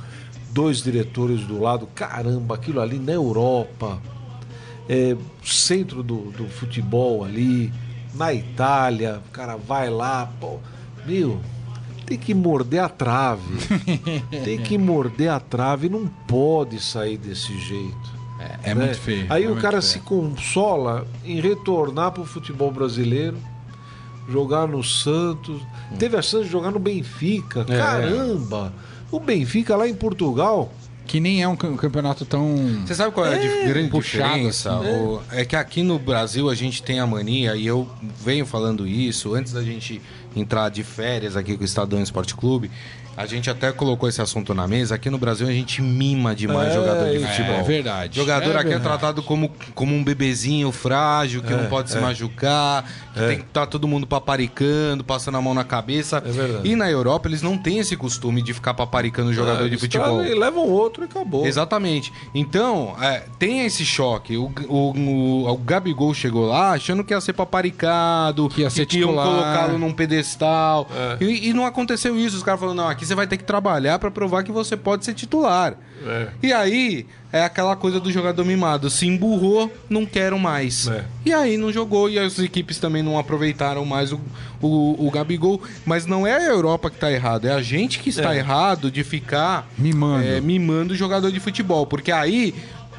dois 0.50 0.82
diretores 0.82 1.44
do 1.44 1.60
lado. 1.60 1.88
Caramba, 1.94 2.54
aquilo 2.54 2.80
ali 2.80 2.98
na 2.98 3.12
Europa, 3.12 4.00
é, 4.88 5.16
centro 5.44 6.02
do, 6.02 6.30
do 6.30 6.48
futebol 6.48 7.24
ali, 7.24 7.72
na 8.14 8.32
Itália. 8.32 9.20
O 9.28 9.30
cara 9.32 9.56
vai 9.56 9.90
lá, 9.90 10.30
pô, 10.40 10.58
meu. 11.04 11.40
Tem 12.06 12.18
que 12.18 12.34
morder 12.34 12.82
a 12.82 12.88
trave. 12.88 13.54
Tem 14.44 14.58
que 14.58 14.76
morder 14.76 15.30
a 15.30 15.38
trave. 15.38 15.88
Não 15.88 16.08
pode 16.08 16.80
sair 16.80 17.16
desse 17.16 17.56
jeito. 17.60 18.19
É, 18.62 18.74
né? 18.74 18.84
muito 18.86 18.98
feio. 18.98 19.26
Aí 19.28 19.44
é 19.44 19.50
o 19.50 19.56
cara 19.56 19.80
feio. 19.80 19.92
se 19.92 19.98
consola 20.00 21.06
em 21.24 21.40
retornar 21.40 22.12
para 22.12 22.22
o 22.22 22.26
futebol 22.26 22.70
brasileiro, 22.70 23.36
jogar 24.28 24.66
no 24.66 24.82
Santos. 24.82 25.60
Teve 25.98 26.16
a 26.16 26.22
chance 26.22 26.44
de 26.44 26.50
jogar 26.50 26.70
no 26.70 26.78
Benfica. 26.78 27.64
É. 27.68 27.76
Caramba! 27.76 28.72
O 29.10 29.18
Benfica 29.18 29.76
lá 29.76 29.88
em 29.88 29.94
Portugal. 29.94 30.72
Que 31.06 31.18
nem 31.18 31.42
é 31.42 31.48
um 31.48 31.56
cam- 31.56 31.76
campeonato 31.76 32.24
tão. 32.24 32.54
Você 32.86 32.94
sabe 32.94 33.10
qual 33.12 33.26
é, 33.26 33.34
a 33.34 33.38
dif- 33.38 33.66
grande 33.66 33.90
puxado, 33.90 34.28
diferença? 34.34 34.76
assim, 34.78 34.88
O- 34.88 35.20
é 35.32 35.44
que 35.44 35.56
aqui 35.56 35.82
no 35.82 35.98
Brasil 35.98 36.48
a 36.48 36.54
gente 36.54 36.84
tem 36.84 37.00
a 37.00 37.06
mania, 37.06 37.56
e 37.56 37.66
eu 37.66 37.88
venho 38.24 38.46
falando 38.46 38.86
isso 38.86 39.34
antes 39.34 39.52
da 39.52 39.62
gente 39.64 40.00
entrar 40.36 40.68
de 40.68 40.84
férias 40.84 41.36
aqui 41.36 41.56
com 41.56 41.62
o 41.62 41.64
Estadão 41.64 42.00
Esporte 42.00 42.36
Clube. 42.36 42.70
A 43.16 43.26
gente 43.26 43.50
até 43.50 43.70
colocou 43.72 44.08
esse 44.08 44.22
assunto 44.22 44.54
na 44.54 44.66
mesa. 44.66 44.94
Aqui 44.94 45.10
no 45.10 45.18
Brasil 45.18 45.46
a 45.46 45.52
gente 45.52 45.82
mima 45.82 46.34
demais 46.34 46.68
É, 46.70 46.74
jogador 46.74 47.10
de 47.10 47.18
futebol. 47.26 47.54
É 47.56 47.62
verdade. 47.62 48.16
Jogador 48.16 48.50
É 48.50 48.54
aqui 48.56 48.58
é 48.58 48.62
verdade. 48.70 48.82
tratado 48.82 49.22
como, 49.22 49.50
como 49.74 49.94
um 49.94 50.02
bebezinho 50.02 50.72
frágil, 50.72 51.42
que 51.42 51.52
É, 51.52 51.56
não 51.56 51.66
pode 51.66 51.90
se 51.90 51.98
é. 51.98 52.00
machucar, 52.00 52.84
que 53.12 53.20
É. 53.22 53.26
tem 53.28 53.36
que 53.38 53.44
estar 53.44 53.66
todo 53.66 53.86
mundo 53.86 54.06
paparicando, 54.06 55.04
passando 55.04 55.36
a 55.36 55.42
mão 55.42 55.52
na 55.52 55.64
cabeça. 55.64 56.22
É 56.24 56.30
verdade. 56.30 56.68
E 56.68 56.74
na 56.76 56.90
Europa 56.90 57.28
eles 57.28 57.42
não 57.42 57.58
têm 57.58 57.78
esse 57.78 57.96
costume 57.96 58.40
de 58.42 58.54
ficar 58.54 58.72
paparicando 58.74 59.32
jogador 59.34 59.58
Ah, 59.58 59.62
de 59.62 59.68
eles 59.70 59.80
futebol. 59.80 60.18
trazem, 60.20 60.38
levam 60.38 60.66
outro 60.68 61.02
e 61.02 61.06
acabou. 61.06 61.46
Exatamente. 61.46 62.12
Então, 62.34 62.94
é, 63.02 63.24
tem 63.38 63.66
esse 63.66 63.84
choque. 63.84 64.36
O, 64.36 64.50
o, 64.68 64.92
o, 64.98 65.50
o 65.52 65.56
Gabigol 65.58 66.14
chegou 66.14 66.46
lá 66.46 66.70
achando 66.72 67.04
que 67.04 67.12
ia 67.12 67.20
ser 67.20 67.34
paparicado, 67.34 68.48
Que 68.48 68.62
ia 68.62 68.70
ser 68.70 68.86
que 68.86 68.98
iam 68.98 69.12
colocá-lo 69.14 69.78
num 69.78 69.92
pedestal. 69.92 70.88
É. 71.20 71.22
E, 71.24 71.48
e 71.50 71.52
não 71.52 71.66
aconteceu 71.66 72.16
isso. 72.18 72.36
Os 72.36 72.42
caras 72.42 72.58
falaram, 72.60 72.76
não, 72.76 72.88
aqui 72.88 72.99
você 73.06 73.14
vai 73.14 73.26
ter 73.26 73.36
que 73.36 73.44
trabalhar 73.44 73.98
pra 73.98 74.10
provar 74.10 74.42
que 74.42 74.52
você 74.52 74.76
pode 74.76 75.04
ser 75.04 75.14
titular. 75.14 75.74
É. 76.06 76.28
E 76.42 76.52
aí, 76.52 77.06
é 77.32 77.44
aquela 77.44 77.76
coisa 77.76 78.00
do 78.00 78.10
jogador 78.10 78.44
mimado. 78.44 78.88
Se 78.90 79.06
emburrou, 79.06 79.70
não 79.88 80.06
quero 80.06 80.38
mais. 80.38 80.88
É. 80.88 81.04
E 81.24 81.32
aí 81.32 81.56
não 81.56 81.70
jogou, 81.72 82.08
e 82.08 82.18
as 82.18 82.38
equipes 82.38 82.78
também 82.78 83.02
não 83.02 83.18
aproveitaram 83.18 83.84
mais 83.84 84.12
o, 84.12 84.20
o, 84.62 85.06
o 85.06 85.10
Gabigol. 85.10 85.60
Mas 85.84 86.06
não 86.06 86.26
é 86.26 86.34
a 86.36 86.44
Europa 86.50 86.90
que 86.90 86.96
tá 86.98 87.10
errado, 87.12 87.46
é 87.46 87.52
a 87.52 87.60
gente 87.62 87.98
que 87.98 88.08
está 88.10 88.34
É. 88.34 88.38
errado 88.38 88.90
de 88.90 89.04
ficar 89.04 89.68
Mimando. 89.76 90.24
é, 90.24 90.40
mimando 90.40 90.94
o 90.94 90.96
jogador 90.96 91.30
de 91.30 91.38
futebol. 91.40 91.86
Porque 91.86 92.10
aí 92.10 92.54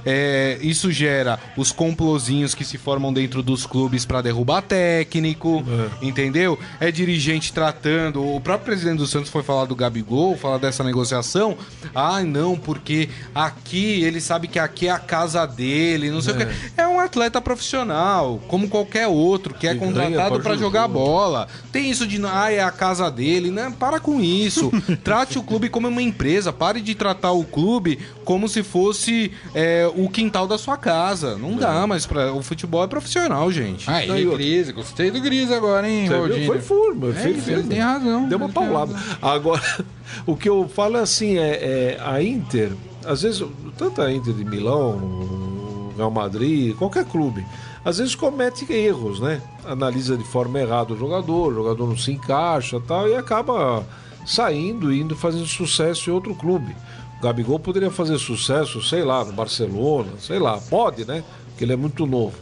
é, 0.06 0.60
isso 0.62 0.92
gera 0.92 1.40
os 1.58 1.72
complozinhos 1.72 2.54
que 2.54 2.64
se 2.64 2.78
formam 2.78 3.12
dentro 3.12 3.42
dos 3.42 3.66
clubes 3.66 4.06
pra 4.06 4.22
derrubar 4.22 4.62
técnico, 4.62 5.64
entendeu? 6.02 6.58
É 6.80 6.92
dirigente 6.92 7.52
tratando. 7.52 8.24
O 8.24 8.40
próprio 8.40 8.68
presidente 8.68 9.00
do 9.00 9.08
Santos 9.08 9.30
foi 9.30 9.42
falar 9.44 9.66
do 9.66 9.76
Gabigol, 9.76 10.38
falar 10.38 10.58
dessa 10.58 10.84
negociação. 10.84 11.58
Ah, 11.94 12.22
não, 12.22 12.58
porque 12.58 13.10
aqui 13.34 14.04
ele 14.04 14.22
sabe 14.22 14.48
que 14.48 14.60
aqui 14.60 14.88
é 14.88 14.92
a 14.92 15.00
casa 15.00 15.46
dele, 15.46 16.12
não 16.12 16.22
sei 16.22 16.34
o 16.34 16.38
que. 16.38 16.48
É 16.78 16.88
um 16.88 17.00
atleta 17.00 17.42
profissional, 17.42 18.40
como 18.48 18.70
qualquer 18.70 19.08
outro, 19.08 19.54
que 19.54 19.68
é 19.68 19.74
contratado 19.74 20.40
pra 20.40 20.52
pra 20.52 20.58
jogar 20.58 20.88
bola. 20.88 21.48
Tem 21.72 21.90
isso 21.90 22.06
de, 22.06 22.22
ah, 22.26 22.52
é 22.52 22.62
a 22.62 22.72
casa 22.72 23.10
dele, 23.10 23.50
né? 23.50 23.74
Para 23.80 24.00
com 24.00 24.20
isso. 24.22 24.72
Trate 25.04 25.38
o 25.40 25.44
clube 25.44 25.70
como 25.70 25.88
uma 25.88 26.02
empresa. 26.02 26.52
Pare 26.52 26.82
de 26.82 26.94
tratar 26.94 27.32
o 27.32 27.44
clube 27.44 28.00
como 28.26 28.48
se 28.48 28.64
fosse 28.64 29.32
é, 29.56 29.90
o 29.96 30.10
quintal 30.10 30.48
da 30.48 30.58
sua 30.58 30.78
casa. 30.78 31.38
Não 31.38 31.56
dá, 31.56 31.86
mas 31.86 32.06
pra, 32.06 32.34
o 32.34 32.42
futebol 32.42 32.84
é 32.84 32.88
profissional, 32.88 33.52
gente. 33.52 33.90
Aí, 33.90 34.08
Não, 34.08 34.18
e 34.18 34.26
outra- 34.26 34.38
Gris, 34.44 34.72
gostei 34.72 35.12
do 35.12 35.20
Gris 35.22 35.52
agora, 35.52 35.88
hein, 35.90 36.08
Você 36.08 36.14
viu? 36.14 36.20
Valdinho? 36.20 36.48
Foi 36.48 36.60
furma, 36.60 37.10
É, 37.10 37.14
fez 37.14 37.48
ele 37.48 37.64
tem 37.64 37.80
razão. 37.80 38.28
Deu 38.28 38.38
uma 38.38 38.50
paulada. 38.50 38.94
Agora, 39.22 39.62
o 40.26 40.36
que 40.36 40.50
eu 40.50 40.68
falo 40.74 40.98
é 40.98 41.02
assim, 41.02 41.38
é, 41.38 41.98
é 41.98 42.00
a 42.04 42.22
Inter, 42.22 42.72
às 43.06 43.22
vezes, 43.22 43.44
tanto 43.78 44.02
a 44.02 44.12
Inter 44.12 44.34
de 44.34 44.44
Milão, 44.46 45.92
Real 45.98 46.12
Madrid, 46.12 46.76
qualquer 46.76 47.06
clube, 47.06 47.46
às 47.84 47.98
vezes 47.98 48.16
comete 48.16 48.72
erros, 48.72 49.20
né? 49.20 49.42
Analisa 49.66 50.16
de 50.18 50.24
forma 50.24 50.60
errada 50.60 50.94
o 50.94 50.98
jogador, 50.98 51.52
o 51.52 51.56
jogador 51.56 51.88
não 51.88 51.98
se 51.98 52.12
encaixa 52.12 52.78
e 52.78 52.82
tal, 52.82 53.08
e 53.08 53.16
acaba 53.16 53.84
saindo 54.26 54.94
e 54.94 55.02
indo 55.02 55.16
fazendo 55.16 55.46
sucesso 55.48 56.10
em 56.10 56.14
outro 56.14 56.36
clube. 56.36 56.76
Gabigol 57.22 57.60
poderia 57.60 57.92
fazer 57.92 58.18
sucesso, 58.18 58.82
sei 58.82 59.04
lá, 59.04 59.24
no 59.24 59.32
Barcelona, 59.32 60.12
sei 60.20 60.40
lá, 60.40 60.58
pode, 60.58 61.06
né? 61.06 61.24
Porque 61.50 61.64
ele 61.64 61.74
é 61.74 61.76
muito 61.76 62.06
novo. 62.06 62.36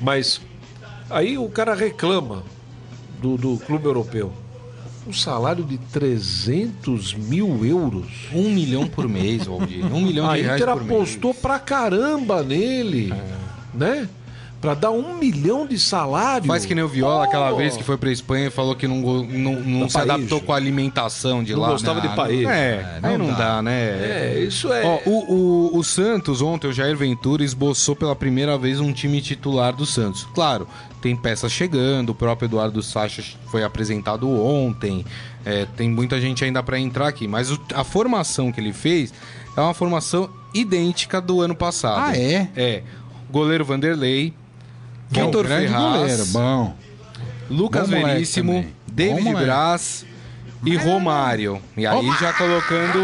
Mas 0.00 0.40
aí 1.10 1.36
o 1.36 1.48
cara 1.48 1.74
reclama 1.74 2.42
do, 3.20 3.36
do 3.36 3.58
clube 3.58 3.84
europeu. 3.84 4.32
Um 5.06 5.12
salário 5.12 5.62
de 5.64 5.78
300 5.78 7.14
mil 7.14 7.64
euros. 7.64 8.06
Um 8.32 8.50
milhão 8.50 8.88
por 8.88 9.08
mês, 9.08 9.44
Valdir. 9.46 9.84
Um 9.94 10.00
milhão 10.00 10.28
A 10.28 10.36
de 10.36 10.42
reais 10.42 10.60
Inter 10.60 10.74
por 10.74 10.82
apostou 10.82 11.30
mês. 11.30 11.42
pra 11.42 11.58
caramba 11.60 12.42
nele, 12.42 13.12
né? 13.72 14.08
Pra 14.66 14.74
dar 14.74 14.90
um 14.90 15.16
milhão 15.16 15.64
de 15.64 15.78
salário. 15.78 16.44
Faz 16.48 16.66
que 16.66 16.74
nem 16.74 16.82
o 16.82 16.88
Viola 16.88 17.24
aquela 17.24 17.52
Oh! 17.52 17.56
vez 17.56 17.76
que 17.76 17.84
foi 17.84 17.96
pra 17.96 18.10
Espanha 18.10 18.48
e 18.48 18.50
falou 18.50 18.74
que 18.74 18.88
não, 18.88 18.96
não, 19.22 19.52
não 19.60 19.88
se 19.88 19.94
paeja. 19.94 20.14
adaptou 20.14 20.40
com 20.40 20.52
a 20.52 20.56
alimentação 20.56 21.44
de 21.44 21.52
Não 21.52 21.60
lá. 21.60 21.68
gostava 21.70 22.00
né? 22.00 22.08
de 22.08 22.16
paeja. 22.16 22.50
É, 22.50 22.54
É, 22.54 22.98
aí 23.00 23.16
não 23.16 23.26
não 23.28 23.34
dá. 23.34 23.56
dá, 23.56 23.62
né? 23.62 23.80
É, 23.80 24.44
isso 24.44 24.72
é. 24.72 24.82
Ó, 24.84 24.98
o, 25.08 25.34
o, 25.74 25.78
o 25.78 25.84
Santos, 25.84 26.42
ontem, 26.42 26.66
o 26.66 26.72
Jair 26.72 26.96
Ventura 26.96 27.44
esboçou 27.44 27.94
pela 27.94 28.16
primeira 28.16 28.58
vez 28.58 28.80
um 28.80 28.92
time 28.92 29.20
titular 29.22 29.72
do 29.72 29.86
Santos. 29.86 30.26
Claro, 30.34 30.66
tem 31.00 31.14
peças 31.14 31.52
chegando, 31.52 32.10
o 32.10 32.14
próprio 32.16 32.46
Eduardo 32.48 32.82
Sacha 32.82 33.22
foi 33.46 33.62
apresentado 33.62 34.28
ontem, 34.28 35.04
é, 35.44 35.64
tem 35.76 35.88
muita 35.88 36.20
gente 36.20 36.44
ainda 36.44 36.60
pra 36.60 36.76
entrar 36.76 37.06
aqui, 37.06 37.28
mas 37.28 37.52
o- 37.52 37.60
a 37.72 37.84
formação 37.84 38.50
que 38.50 38.60
ele 38.60 38.72
fez 38.72 39.14
é 39.56 39.60
uma 39.60 39.74
formação 39.74 40.28
idêntica 40.52 41.20
do 41.20 41.40
ano 41.40 41.54
passado. 41.54 42.00
Ah, 42.10 42.16
é? 42.18 42.48
É. 42.56 42.82
Goleiro 43.30 43.64
Vanderlei, 43.64 44.34
Que 45.12 45.20
um 45.20 45.26
Vitor 45.26 45.46
grande 45.46 45.68
Ferraz, 45.68 45.96
goleiro, 45.98 46.26
bom. 46.26 46.74
Lucas 47.50 47.88
Bom 47.88 48.02
Veríssimo. 48.04 48.52
Bom 48.62 48.68
David. 48.88 49.32
Braz 49.34 50.04
e 50.64 50.76
Romário. 50.76 51.60
E 51.76 51.86
aí 51.86 52.10
já 52.20 52.32
colocando 52.32 52.98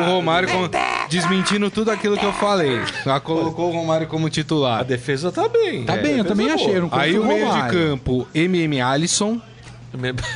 o 0.00 0.04
Romário 0.04 0.48
como. 0.48 0.68
Desmentindo 1.08 1.70
tudo 1.70 1.90
aquilo 1.92 2.16
que 2.18 2.24
eu 2.24 2.32
falei. 2.32 2.80
Já 3.04 3.20
colocou 3.20 3.70
o 3.70 3.72
Romário 3.72 4.08
como 4.08 4.26
A 4.26 4.30
titular. 4.30 4.84
defesa 4.84 5.30
tá 5.30 5.48
bem. 5.48 5.84
Tá 5.84 5.94
É, 5.94 6.02
bem, 6.02 6.18
eu 6.18 6.24
também 6.24 6.46
boa. 6.48 6.56
achei. 6.56 6.74
Aí 6.90 7.16
o 7.18 7.24
meio 7.24 7.46
de 7.52 7.68
campo, 7.68 8.26
MM 8.34 8.80
Alisson. 8.80 9.40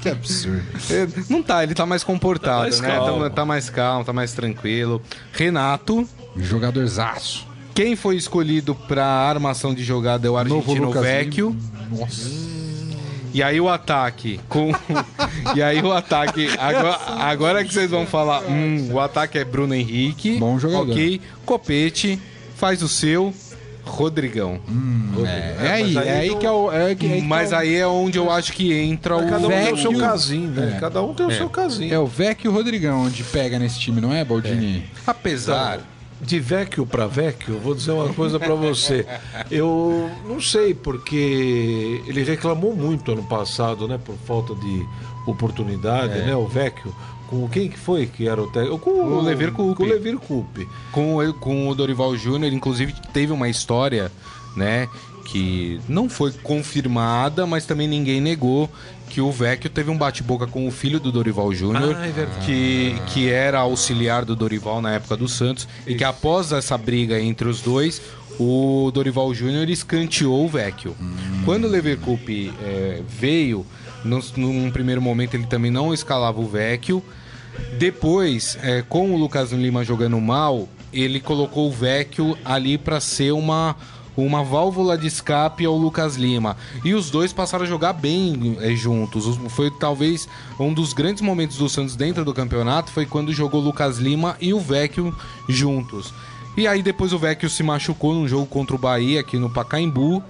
Que 0.00 0.10
absurdo. 0.10 0.62
É, 0.90 1.08
Não 1.28 1.42
tá, 1.42 1.64
ele 1.64 1.74
tá 1.74 1.84
mais 1.84 2.04
comportado, 2.04 2.58
Tá 2.58 2.62
mais 2.62 2.80
né? 2.80 2.88
calmo. 2.88 3.22
Tá, 3.24 3.30
tá 3.30 3.44
mais 3.44 3.68
calmo, 3.70 4.04
tá 4.04 4.12
mais 4.12 4.32
tranquilo. 4.32 5.02
Renato, 5.32 6.08
Jogadorzaço. 6.36 7.46
Quem 7.76 7.94
foi 7.94 8.16
escolhido 8.16 8.74
pra 8.74 9.04
armação 9.06 9.72
de 9.74 9.84
jogada 9.84 10.26
é 10.26 10.30
o 10.30 10.36
argentino 10.36 10.86
Lucas 10.86 11.02
Vecchio. 11.02 11.50
Lima. 11.90 12.00
Nossa. 12.00 12.30
E 13.34 13.42
aí 13.42 13.60
o 13.60 13.68
ataque 13.68 14.40
com. 14.48 14.72
e 15.54 15.62
aí 15.62 15.82
o 15.82 15.92
ataque. 15.92 16.48
Agora, 16.58 16.98
agora 17.20 17.64
que 17.64 17.72
vocês 17.74 17.90
vão 17.90 18.06
falar. 18.06 18.42
Hum, 18.48 18.88
o 18.92 18.98
ataque 18.98 19.36
é 19.38 19.44
Bruno 19.44 19.74
Henrique. 19.74 20.38
Bom 20.38 20.58
jogador. 20.58 20.90
Ok. 20.90 21.20
Copete. 21.44 22.18
Faz 22.56 22.82
o 22.82 22.88
seu. 22.88 23.32
Rodrigão. 23.84 24.58
É, 25.24 25.68
aí, 25.74 25.92
mas 25.94 25.96
aí 25.96 26.08
é 26.08 26.12
aí 26.18 26.34
que 26.34 26.44
é 26.46 26.50
o. 26.50 26.72
É, 26.72 26.94
que- 26.96 27.06
é 27.06 27.16
que 27.16 27.22
Mas 27.22 27.52
é 27.52 27.54
o- 27.54 27.58
aí 27.60 27.74
é 27.76 27.86
onde 27.86 28.18
eu 28.18 28.28
acho 28.32 28.52
que 28.52 28.72
entra 28.72 29.16
o. 29.16 29.28
Cada 29.28 29.46
um 29.46 29.50
tem 29.50 29.72
o 29.72 29.76
seu 29.76 29.90
Vecchio. 29.92 30.06
casinho, 30.08 30.50
né? 30.50 30.72
É. 30.74 30.80
Cada 30.80 31.02
um 31.02 31.14
tem 31.14 31.26
o 31.26 31.30
seu 31.30 31.48
casinho. 31.48 31.94
É 31.94 31.98
o 31.98 32.06
Vecchio 32.06 32.46
e 32.46 32.48
o 32.48 32.52
Rodrigão 32.52 33.02
onde 33.02 33.22
pega 33.22 33.60
nesse 33.60 33.78
time, 33.78 34.00
não 34.00 34.12
é, 34.12 34.24
Baldini? 34.24 34.82
Apesar. 35.06 35.80
De 36.20 36.40
vecchio 36.40 36.86
para 36.86 37.06
vecchio, 37.06 37.58
vou 37.58 37.74
dizer 37.74 37.92
uma 37.92 38.12
coisa 38.12 38.38
para 38.38 38.54
você. 38.54 39.06
Eu 39.50 40.10
não 40.26 40.40
sei, 40.40 40.72
porque 40.74 42.02
ele 42.06 42.22
reclamou 42.24 42.74
muito 42.74 43.12
ano 43.12 43.22
passado, 43.24 43.86
né? 43.86 43.98
Por 44.02 44.16
falta 44.26 44.54
de 44.54 44.86
oportunidade, 45.26 46.18
né? 46.20 46.34
O 46.34 46.46
vecchio. 46.46 46.94
Com 47.28 47.48
quem 47.48 47.68
que 47.68 47.78
foi 47.78 48.06
que 48.06 48.28
era 48.28 48.40
o 48.40 48.46
técnico? 48.50 48.78
Com 48.78 48.90
O 48.90 49.20
Levir 49.20 49.52
Coupe. 49.52 49.74
Com 49.76 49.82
o 49.82 49.86
Levir 49.86 50.18
Coupe. 50.18 50.68
com 51.40 51.68
o 51.68 51.74
Dorival 51.74 52.16
Júnior, 52.16 52.52
inclusive 52.52 52.94
teve 53.12 53.32
uma 53.32 53.48
história, 53.48 54.12
né, 54.56 54.88
que 55.26 55.80
não 55.88 56.08
foi 56.08 56.32
confirmada, 56.32 57.44
mas 57.46 57.66
também 57.66 57.88
ninguém 57.88 58.20
negou 58.20 58.70
que 59.16 59.20
o 59.22 59.32
Vecchio 59.32 59.70
teve 59.70 59.90
um 59.90 59.96
bate-boca 59.96 60.46
com 60.46 60.68
o 60.68 60.70
filho 60.70 61.00
do 61.00 61.10
Dorival 61.10 61.50
Júnior, 61.50 61.96
Ah, 61.98 62.06
é 62.06 62.44
que, 62.44 62.94
que 63.06 63.30
era 63.30 63.60
auxiliar 63.60 64.26
do 64.26 64.36
Dorival 64.36 64.82
na 64.82 64.92
época 64.92 65.16
do 65.16 65.26
Santos, 65.26 65.66
e 65.86 65.94
que 65.94 66.04
após 66.04 66.52
essa 66.52 66.76
briga 66.76 67.18
entre 67.18 67.48
os 67.48 67.62
dois, 67.62 68.02
o 68.38 68.90
Dorival 68.92 69.32
Júnior 69.32 69.70
escanteou 69.70 70.44
o 70.44 70.48
Vecchio. 70.48 70.94
Quando 71.46 71.64
o 71.64 71.66
Leverkusen 71.66 72.52
eh, 72.62 73.00
veio, 73.08 73.64
num, 74.04 74.20
num 74.36 74.70
primeiro 74.70 75.00
momento 75.00 75.32
ele 75.32 75.46
também 75.46 75.70
não 75.70 75.94
escalava 75.94 76.38
o 76.38 76.46
Vecchio, 76.46 77.02
depois, 77.78 78.58
é, 78.62 78.82
com 78.86 79.14
o 79.14 79.16
Lucas 79.16 79.50
Lima 79.50 79.82
jogando 79.82 80.20
mal, 80.20 80.68
ele 80.92 81.20
colocou 81.20 81.68
o 81.68 81.72
Vecchio 81.72 82.36
ali 82.44 82.76
para 82.76 83.00
ser 83.00 83.32
uma, 83.32 83.76
uma 84.24 84.42
válvula 84.42 84.96
de 84.96 85.06
escape 85.06 85.64
ao 85.64 85.76
Lucas 85.76 86.16
Lima. 86.16 86.56
E 86.84 86.94
os 86.94 87.10
dois 87.10 87.32
passaram 87.32 87.64
a 87.64 87.68
jogar 87.68 87.92
bem 87.92 88.56
é, 88.60 88.74
juntos. 88.74 89.26
Os- 89.26 89.52
Foi 89.52 89.70
talvez 89.70 90.28
um 90.58 90.72
dos 90.72 90.92
grandes 90.92 91.20
momentos 91.22 91.56
do 91.58 91.68
Santos 91.68 91.96
dentro 91.96 92.24
do 92.24 92.32
campeonato, 92.32 92.90
foi 92.90 93.04
quando 93.06 93.32
jogou 93.32 93.60
Lucas 93.60 93.98
Lima 93.98 94.36
e 94.40 94.54
o 94.54 94.60
Vecchio 94.60 95.14
juntos. 95.48 96.12
E 96.56 96.66
aí 96.66 96.82
depois 96.82 97.12
o 97.12 97.18
Vecchio 97.18 97.50
se 97.50 97.62
machucou 97.62 98.14
num 98.14 98.26
jogo 98.26 98.46
contra 98.46 98.74
o 98.74 98.78
Bahia 98.78 99.20
aqui 99.20 99.36
no 99.38 99.50
Pacaembu. 99.50 100.22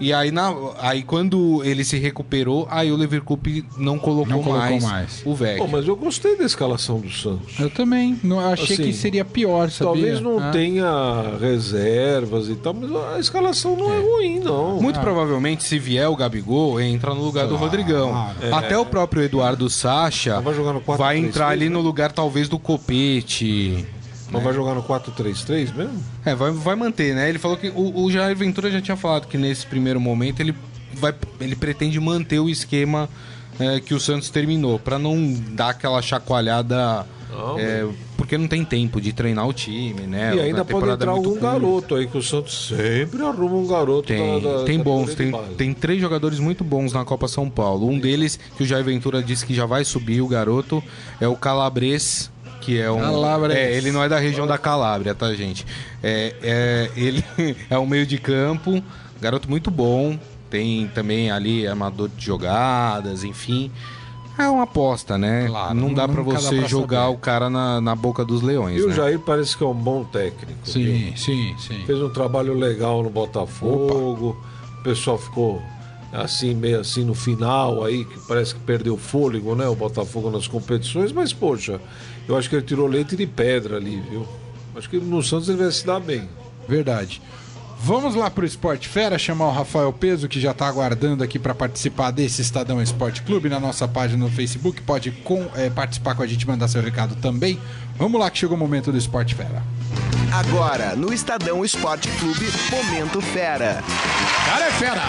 E 0.00 0.12
aí, 0.12 0.30
na, 0.30 0.52
aí 0.80 1.02
quando 1.02 1.62
ele 1.64 1.84
se 1.84 1.98
recuperou, 1.98 2.66
aí 2.70 2.90
o 2.90 2.96
Leverkusen 2.96 3.64
não 3.76 3.98
colocou, 3.98 4.26
Não 4.36 4.42
colocou 4.42 4.60
mais, 4.60 4.82
mais. 4.82 5.22
o 5.24 5.34
Vecchio. 5.34 5.58
Pô, 5.64 5.68
mas 5.68 5.86
eu 5.86 5.96
gostei 5.96 6.36
da 6.36 6.44
escalação 6.44 6.98
do 6.98 7.10
Santos. 7.10 7.58
Eu 7.60 7.70
também. 7.70 8.18
Não, 8.22 8.40
achei 8.40 8.74
Assim, 8.74 8.82
que 8.84 8.92
seria 8.92 9.24
pior, 9.24 9.70
sabia? 9.70 9.92
Talvez 9.92 10.20
não 10.20 10.38
Ah. 10.38 10.50
tenha 10.50 11.36
reservas 11.40 12.48
e 12.48 12.54
tal, 12.56 12.74
mas 12.74 12.90
a 13.14 13.18
escalação 13.20 13.76
não 13.76 13.92
é, 13.92 14.00
ruim, 14.00 14.40
não. 14.40 14.80
Muito 14.80 15.00
provavelmente, 15.00 15.64
se 15.64 15.78
vier 15.78 16.08
o 16.08 16.16
Gabigol, 16.16 16.80
entra 16.80 17.14
no 17.14 17.22
lugar 17.22 17.46
do 17.46 17.56
Rodrigão. 17.56 18.32
É. 18.42 18.52
Até 18.52 18.76
o 18.78 18.84
próprio 18.84 19.22
Eduardo 19.22 19.68
Sacha 19.70 20.40
vai 20.40 20.54
jogar 20.54 20.72
no 20.72 20.80
4-3-3, 20.80 20.96
vai 20.98 21.18
entrar 21.18 21.48
ali 21.48 21.66
né? 21.68 21.70
no 21.70 21.80
lugar, 21.80 22.12
talvez, 22.12 22.48
do 22.48 22.58
Copete. 22.58 23.84
Não 24.34 24.40
vai 24.40 24.52
jogar 24.52 24.74
no 24.74 24.82
4-3-3 24.82 25.74
mesmo? 25.74 26.02
É, 26.24 26.34
vai, 26.34 26.50
vai 26.50 26.76
manter, 26.76 27.14
né? 27.14 27.28
Ele 27.28 27.38
falou 27.38 27.56
que 27.56 27.68
o, 27.68 28.04
o 28.04 28.10
Jair 28.10 28.36
Ventura 28.36 28.70
já 28.70 28.80
tinha 28.80 28.96
falado 28.96 29.26
que 29.26 29.38
nesse 29.38 29.66
primeiro 29.66 30.00
momento 30.00 30.40
ele, 30.40 30.54
vai, 30.92 31.14
ele 31.40 31.56
pretende 31.56 31.98
manter 32.00 32.38
o 32.38 32.48
esquema 32.48 33.08
é, 33.58 33.80
que 33.80 33.94
o 33.94 34.00
Santos 34.00 34.30
terminou, 34.30 34.78
pra 34.78 34.98
não 34.98 35.32
dar 35.50 35.70
aquela 35.70 36.00
chacoalhada. 36.02 37.06
Não, 37.30 37.58
é, 37.58 37.86
porque 38.16 38.38
não 38.38 38.46
tem 38.46 38.64
tempo 38.64 39.00
de 39.00 39.12
treinar 39.12 39.46
o 39.46 39.52
time, 39.52 40.02
né? 40.02 40.34
E 40.36 40.40
ainda 40.40 40.64
pode 40.64 40.68
temporada 40.68 41.04
entrar 41.04 41.10
algum 41.12 41.30
curta. 41.30 41.40
garoto 41.40 41.94
aí, 41.96 42.06
que 42.06 42.16
o 42.16 42.22
Santos 42.22 42.68
sempre 42.68 43.22
arruma 43.22 43.56
um 43.56 43.66
garoto 43.66 44.06
Tem, 44.06 44.40
da, 44.40 44.58
da 44.58 44.64
tem 44.64 44.78
bons, 44.78 45.10
categoria 45.10 45.48
tem, 45.48 45.56
tem 45.56 45.74
três 45.74 46.00
jogadores 46.00 46.38
muito 46.38 46.62
bons 46.62 46.92
na 46.92 47.04
Copa 47.04 47.26
São 47.26 47.50
Paulo. 47.50 47.88
Um 47.88 47.98
deles, 47.98 48.38
que 48.56 48.62
o 48.62 48.66
Jair 48.66 48.84
Ventura 48.84 49.22
disse 49.22 49.44
que 49.44 49.52
já 49.52 49.66
vai 49.66 49.84
subir, 49.84 50.20
o 50.20 50.28
garoto, 50.28 50.82
é 51.20 51.26
o 51.26 51.34
Calabres, 51.36 52.30
que 52.64 52.80
é 52.80 52.90
um. 52.90 52.98
Calabres. 52.98 53.56
É, 53.56 53.76
ele 53.76 53.92
não 53.92 54.02
é 54.02 54.08
da 54.08 54.18
região 54.18 54.46
da 54.46 54.56
Calábria, 54.56 55.14
tá, 55.14 55.32
gente? 55.34 55.66
É, 56.02 56.34
é, 56.42 56.90
ele 56.96 57.24
é 57.68 57.78
um 57.78 57.86
meio 57.86 58.06
de 58.06 58.18
campo, 58.18 58.82
garoto 59.20 59.48
muito 59.48 59.70
bom. 59.70 60.18
Tem 60.48 60.86
também 60.88 61.30
ali 61.30 61.66
amador 61.66 62.08
de 62.08 62.24
jogadas, 62.24 63.24
enfim. 63.24 63.70
É 64.38 64.48
uma 64.48 64.64
aposta, 64.64 65.16
né? 65.18 65.46
Claro, 65.46 65.74
não 65.74 65.92
dá 65.92 66.06
nunca 66.06 66.22
pra 66.24 66.32
dá 66.34 66.40
você 66.40 66.58
pra 66.58 66.68
jogar 66.68 67.02
saber. 67.02 67.14
o 67.14 67.18
cara 67.18 67.50
na, 67.50 67.80
na 67.80 67.94
boca 67.94 68.24
dos 68.24 68.42
leões. 68.42 68.80
E 68.80 68.82
o 68.84 68.88
né? 68.88 68.94
Jair 68.94 69.18
parece 69.18 69.56
que 69.56 69.62
é 69.62 69.66
um 69.66 69.74
bom 69.74 70.04
técnico. 70.04 70.58
viu? 70.64 70.72
Sim, 70.72 71.12
sim, 71.16 71.54
sim. 71.58 71.84
Fez 71.86 72.00
um 72.00 72.08
trabalho 72.08 72.54
legal 72.54 73.02
no 73.02 73.10
Botafogo. 73.10 74.36
O 74.80 74.82
pessoal 74.82 75.18
ficou 75.18 75.62
assim, 76.12 76.54
meio 76.54 76.80
assim 76.80 77.04
no 77.04 77.14
final 77.14 77.84
aí, 77.84 78.04
que 78.04 78.18
parece 78.26 78.54
que 78.54 78.60
perdeu 78.60 78.96
fôlego, 78.96 79.54
né? 79.54 79.66
O 79.68 79.74
Botafogo 79.74 80.30
nas 80.30 80.46
competições, 80.46 81.10
mas 81.12 81.32
poxa, 81.32 81.80
eu 82.28 82.36
acho 82.36 82.48
que 82.48 82.56
ele 82.56 82.64
tirou 82.64 82.86
leite 82.86 83.16
de 83.16 83.26
pedra 83.26 83.76
ali, 83.76 84.02
viu? 84.10 84.26
Acho 84.76 84.88
que 84.90 84.98
no 84.98 85.22
Santos 85.22 85.48
ele 85.48 85.58
vai 85.62 85.70
se 85.70 85.86
dar 85.86 86.00
bem. 86.00 86.28
Verdade. 86.68 87.22
Vamos 87.80 88.14
lá 88.14 88.30
pro 88.30 88.46
Esporte 88.46 88.88
Fera, 88.88 89.18
chamar 89.18 89.48
o 89.48 89.52
Rafael 89.52 89.92
Peso, 89.92 90.26
que 90.26 90.40
já 90.40 90.52
está 90.52 90.66
aguardando 90.66 91.22
aqui 91.22 91.38
para 91.38 91.54
participar 91.54 92.10
desse 92.12 92.40
Estadão 92.40 92.80
Esporte 92.80 93.20
Clube 93.22 93.50
na 93.50 93.60
nossa 93.60 93.86
página 93.86 94.24
no 94.24 94.30
Facebook. 94.30 94.80
Pode 94.80 95.10
com- 95.10 95.46
eh, 95.54 95.68
participar 95.68 96.14
com 96.14 96.22
a 96.22 96.26
gente 96.26 96.42
e 96.42 96.46
mandar 96.46 96.66
seu 96.68 96.80
recado 96.80 97.14
também. 97.16 97.60
Vamos 97.98 98.18
lá 98.18 98.30
que 98.30 98.38
chegou 98.38 98.56
o 98.56 98.58
momento 98.58 98.90
do 98.90 98.96
Esporte 98.96 99.34
Fera. 99.34 99.62
Agora, 100.32 100.96
no 100.96 101.12
Estadão 101.12 101.62
Esporte 101.62 102.08
Clube, 102.18 102.46
Momento 102.70 103.20
Fera. 103.20 103.84
Cara 104.46 104.66
é 104.66 104.70
fera! 104.70 105.02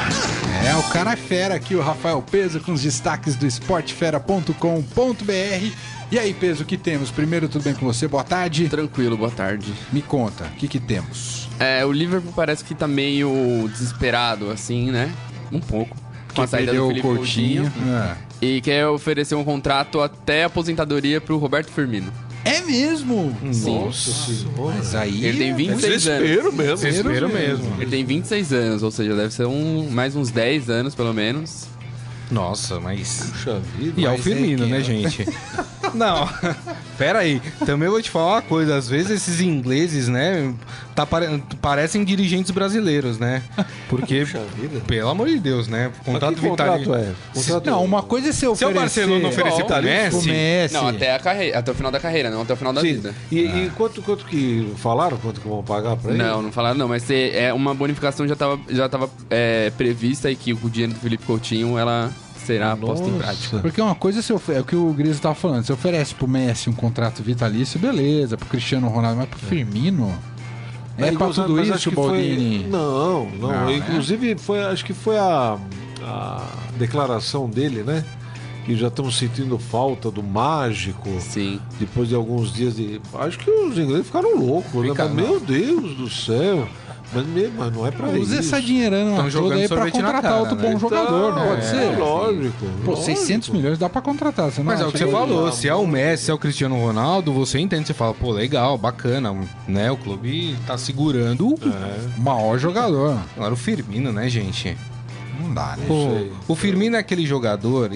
É, 0.70 0.76
o 0.76 0.84
cara 0.92 1.14
é 1.14 1.16
fera 1.16 1.56
aqui, 1.56 1.76
o 1.76 1.82
Rafael 1.82 2.22
Peso, 2.22 2.60
com 2.60 2.74
os 2.74 2.82
destaques 2.82 3.38
do 3.38 3.48
esportefera.com.br. 3.48 5.76
E 6.12 6.20
aí, 6.20 6.34
Peso, 6.34 6.64
o 6.64 6.66
que 6.66 6.78
temos? 6.78 7.10
Primeiro, 7.10 7.50
tudo 7.50 7.64
bem 7.64 7.74
com 7.74 7.86
você? 7.86 8.08
Boa 8.08 8.24
tarde. 8.24 8.70
Tranquilo, 8.70 9.18
boa 9.18 9.32
tarde. 9.32 9.74
Me 9.92 10.02
conta, 10.04 10.44
o 10.46 10.56
que 10.56 10.68
que 10.68 10.80
temos? 10.80 11.50
É, 11.60 11.84
o 11.84 11.92
Liverpool 11.92 12.32
parece 12.36 12.64
que 12.64 12.76
tá 12.76 12.88
meio 12.88 13.68
desesperado, 13.72 14.52
assim, 14.52 14.92
né? 14.92 15.12
Um 15.52 15.60
pouco. 15.60 15.98
Com 16.36 16.42
a 16.44 16.48
saída 16.48 16.74
do 16.74 16.86
o 16.86 16.88
Felipe 16.90 17.08
Coutinho. 17.08 17.64
Coutinho. 17.64 17.96
É. 17.96 18.18
E 18.42 18.62
quer 18.62 18.88
oferecer 18.88 19.36
um 19.36 19.44
contrato 19.44 20.00
até 20.00 20.44
a 20.44 20.48
aposentadoria 20.48 21.20
pro 21.20 21.38
Roberto 21.38 21.72
Firmino. 21.72 22.12
É 22.44 22.62
mesmo? 22.62 23.36
Sim. 23.52 23.86
Nossa 23.86 24.12
senhora. 24.12 24.76
Mas 24.78 24.94
aí... 24.94 25.26
Ele 25.26 25.38
tem 25.40 25.50
é 25.50 25.54
26 25.56 26.08
anos. 26.08 26.22
Desespero 26.22 26.54
mesmo. 26.54 26.76
Desespero 26.76 27.30
mesmo. 27.30 27.82
Ele 27.82 27.90
tem 27.90 28.06
26 28.06 28.54
anos, 28.54 28.84
ou 28.84 28.92
seja, 28.92 29.16
deve 29.16 29.34
ser 29.34 29.48
um, 29.48 29.90
mais 29.90 30.16
uns 30.16 30.30
10 30.30 30.70
anos, 30.70 30.94
pelo 30.94 31.14
menos. 31.14 31.68
Nossa, 32.32 32.80
mas. 32.80 33.30
Puxa 33.32 33.60
vida. 33.78 33.94
E 34.02 34.06
é 34.06 34.10
o 34.10 34.14
é 34.14 34.18
Firmino, 34.18 34.66
que- 34.66 34.72
né, 34.72 34.82
gente? 34.82 35.26
Não, 35.94 36.28
pera 36.98 37.20
aí. 37.20 37.42
Também 37.66 37.88
vou 37.88 38.02
te 38.02 38.10
falar 38.10 38.34
uma 38.34 38.42
coisa. 38.42 38.76
Às 38.76 38.90
vezes 38.90 39.12
esses 39.12 39.40
ingleses, 39.40 40.08
né, 40.10 40.54
tá 40.94 41.06
pare- 41.06 41.42
parecem 41.62 42.04
dirigentes 42.04 42.52
brasileiros, 42.52 43.18
né? 43.20 43.44
Porque, 43.88 44.22
Puxa 44.22 44.42
vida. 44.60 44.82
pelo 44.88 45.08
amor 45.10 45.28
de 45.30 45.40
Deus, 45.40 45.68
né? 45.68 45.92
Contrato 46.04 46.36
vitalício. 46.42 46.94
é? 46.96 47.12
Contrato 47.34 47.66
Não, 47.70 47.84
uma 47.84 48.02
coisa 48.04 48.30
é 48.30 48.32
se 48.32 48.40
Se 48.40 48.48
o 48.48 48.52
oferecer... 48.52 48.74
Barcelona 48.80 49.28
oferecer 49.30 49.64
pro 49.64 49.76
pro 49.76 49.84
Messi, 49.84 50.28
Messi... 50.28 50.74
Não, 50.74 50.88
até, 50.88 51.14
a 51.16 51.20
carreira, 51.20 51.60
até 51.60 51.72
o 51.72 51.76
final 51.76 51.92
da 51.92 52.00
carreira, 52.00 52.30
não 52.30 52.42
até 52.42 52.54
o 52.54 52.58
final 52.58 52.74
da 52.74 52.82
Sim. 52.82 52.94
vida. 52.94 53.16
E, 53.32 53.40
e 53.40 53.72
quanto, 53.78 54.02
quanto 54.02 54.26
que 54.26 54.74
falaram? 54.78 55.18
Quanto 55.18 55.40
que 55.40 55.48
vão 55.48 55.64
pagar 55.64 55.96
pra 55.96 56.12
ele? 56.12 56.22
Não, 56.22 56.42
não 56.42 56.52
falaram 56.52 56.78
não, 56.78 56.88
mas 56.90 57.04
se- 57.04 57.30
é 57.32 57.54
uma 57.54 57.74
bonificação 57.74 58.28
já 58.28 58.34
estava 58.34 58.60
já 58.70 58.90
tava, 58.90 59.10
é, 59.30 59.70
prevista 59.78 60.30
e 60.32 60.36
que 60.36 60.52
o 60.52 60.70
dinheiro 60.70 60.94
do 60.94 61.00
Felipe 61.00 61.24
Coutinho 61.26 61.78
ela 61.78 62.12
será 62.46 62.76
posta 62.76 63.08
em 63.08 63.18
prática. 63.18 63.60
Porque 63.60 63.82
uma 63.82 63.96
coisa 63.96 64.22
se 64.22 64.32
ofe- 64.34 64.54
é 64.54 64.60
o 64.62 64.64
que 64.64 64.76
o 64.76 64.94
Gris 64.94 65.20
tava 65.20 65.36
falando. 65.36 65.64
Se 65.66 65.72
oferece 65.74 66.14
pro 66.16 66.28
Messi 66.28 66.70
um 66.70 66.74
contrato 66.74 67.22
vitalício, 67.24 67.80
beleza. 67.80 68.38
Pro 68.38 68.48
Cristiano 68.48 68.88
Ronaldo, 68.88 69.18
mas 69.18 69.30
pro 69.30 69.40
Firmino. 69.40 70.14
É, 70.98 71.02
pra 71.08 71.12
inclusive, 71.14 71.48
tudo 71.48 71.56
mas 71.58 71.68
isso, 71.70 71.90
que 71.90 71.96
foi- 71.96 72.08
Baldini. 72.08 72.68
Não, 72.68 73.26
não. 73.32 73.50
Não, 73.50 73.66
né? 73.66 73.76
inclusive, 73.78 74.38
foi, 74.38 74.64
acho 74.64 74.86
que 74.86 74.94
foi 74.94 75.18
a, 75.18 75.58
a 76.04 76.42
declaração 76.78 77.50
dele, 77.50 77.84
né? 77.84 78.04
Que 78.66 78.76
já 78.76 78.88
estamos 78.88 79.16
sentindo 79.18 79.60
falta 79.60 80.10
do 80.10 80.24
mágico. 80.24 81.10
Sim. 81.20 81.60
Depois 81.80 82.10
de 82.10 82.16
alguns 82.16 82.52
dias 82.54 82.76
de. 82.76 83.00
Acho 83.14 83.38
que 83.38 83.50
os 83.52 83.78
ingleses 83.78 84.08
ficaram 84.08 84.38
loucos, 84.40 84.74
né? 84.84 84.90
Fica, 84.90 85.06
Mas, 85.06 85.16
não. 85.16 85.24
Meu 85.24 85.40
Deus 85.40 85.96
do 85.98 86.10
céu! 86.10 86.68
Mas, 87.14 87.26
mesmo, 87.28 87.54
mas 87.58 87.74
não 87.74 87.88
é 87.88 87.92
pra 87.92 88.08
Usa 88.10 88.40
isso. 88.40 88.56
essa 88.56 88.62
dinheirama 88.62 89.06
Tão 89.10 89.16
toda 89.18 89.30
jogando 89.30 89.60
aí 89.60 89.68
pra 89.68 89.92
contratar 89.92 90.22
cara, 90.22 90.36
outro 90.38 90.56
né? 90.56 90.62
bom 90.70 90.80
jogador, 90.80 91.34
não 91.34 91.44
Então, 91.44 91.48
pode 91.48 91.62
é, 91.62 91.70
ser? 91.70 91.98
Lógico. 91.98 92.66
Pô, 92.84 92.92
lógico. 92.92 93.06
600 93.06 93.50
milhões 93.50 93.78
dá 93.78 93.88
pra 93.90 94.02
contratar, 94.02 94.52
você 94.52 94.60
não 94.62 94.66
Mas 94.66 94.82
é 94.82 94.86
o 94.86 94.92
que 94.92 94.98
você 94.98 95.08
falou, 95.08 95.52
se 95.52 95.68
é 95.70 95.76
o 95.76 95.88
Messi, 95.88 96.26
se 96.26 96.32
é 96.32 96.34
o 96.34 96.38
Cristiano 96.38 96.76
Ronaldo, 96.80 97.32
você 97.32 97.60
entende, 97.60 97.88
você 97.88 97.94
fala, 97.94 98.14
pô, 98.14 98.32
legal, 98.32 98.78
bacana, 98.78 99.36
né? 99.68 99.92
O 99.92 99.98
clube 99.98 100.56
tá 100.66 100.78
segurando 100.78 101.50
o 101.50 101.56
É. 101.64 102.18
O 102.18 102.22
maior 102.22 102.58
jogador. 102.58 103.18
Agora 103.36 103.54
o 103.54 103.58
Firmino, 103.58 104.12
né, 104.12 104.28
gente? 104.30 104.76
Não 105.40 105.54
dá, 105.54 105.76
né? 105.78 105.86
Pô, 105.88 106.54
o 106.54 106.56
Firmino 106.56 106.96
é 106.96 107.00
aquele 107.00 107.26
jogador. 107.26 107.92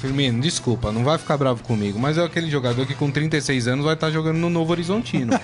Firmino, 0.00 0.40
desculpa, 0.40 0.90
não 0.90 1.04
vai 1.04 1.18
ficar 1.18 1.36
bravo 1.36 1.62
comigo, 1.62 1.98
mas 1.98 2.16
é 2.18 2.24
aquele 2.24 2.50
jogador 2.50 2.86
que 2.86 2.94
com 2.94 3.10
36 3.10 3.68
anos 3.68 3.84
vai 3.84 3.94
estar 3.94 4.10
jogando 4.10 4.38
no 4.38 4.48
Novo 4.50 4.72
Horizontino. 4.72 5.32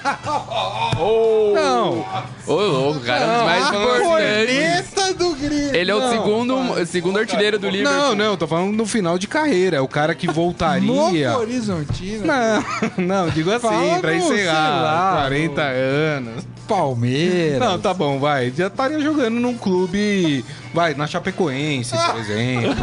Não, 1.54 2.04
Ô, 2.46 2.54
louco, 2.54 3.00
cara, 3.00 3.24
é 3.24 3.36
dos 3.36 3.44
mais 3.44 3.68
importantes. 3.68 4.06
Corneta 4.06 5.14
do 5.14 5.34
grito! 5.34 5.74
Ele 5.74 5.90
é 5.90 5.94
o 5.94 6.00
Não, 6.00 6.10
segundo, 6.10 6.86
segundo 6.86 7.18
artilheiro 7.18 7.58
do 7.58 7.68
Liverpool. 7.68 7.98
não, 7.98 8.14
não, 8.14 8.36
tô 8.36 8.46
falando 8.46 8.72
no 8.74 8.86
final 8.86 9.18
de 9.18 9.26
carreira. 9.26 9.76
É 9.76 9.80
o 9.80 9.88
cara 9.88 10.14
que 10.14 10.26
voltaria. 10.26 10.86
Novo 11.32 11.40
Horizontino. 11.40 12.26
Não, 12.26 12.64
não, 13.04 13.28
digo 13.30 13.50
assim, 13.50 13.66
Fala 13.68 13.98
pra 14.00 14.14
encerrar. 14.14 14.82
lá, 14.82 15.16
40 15.22 15.62
anos. 15.62 16.44
Palmeiras. 16.66 17.58
Não, 17.60 17.78
tá 17.78 17.94
bom, 17.94 18.18
vai. 18.18 18.50
Já 18.56 18.66
estaria 18.66 19.00
jogando 19.00 19.34
num 19.40 19.56
clube. 19.56 20.44
Vai, 20.74 20.94
na 20.94 21.06
Chapecoense, 21.06 21.94
por 21.96 22.20
exemplo. 22.20 22.74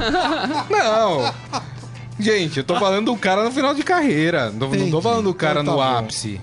Não. 0.70 1.34
Gente, 2.20 2.58
eu 2.58 2.64
tô 2.64 2.76
falando 2.76 3.06
do 3.08 3.18
cara 3.18 3.44
no 3.44 3.52
final 3.52 3.74
de 3.74 3.84
carreira. 3.84 4.52
Não, 4.52 4.70
não 4.70 4.90
tô 4.92 5.02
falando 5.02 5.26
do 5.26 5.34
cara 5.34 5.62
Então 5.62 5.74
no 5.74 5.80
tá 5.80 5.92
bom. 5.92 5.98
ápice. 6.00 6.40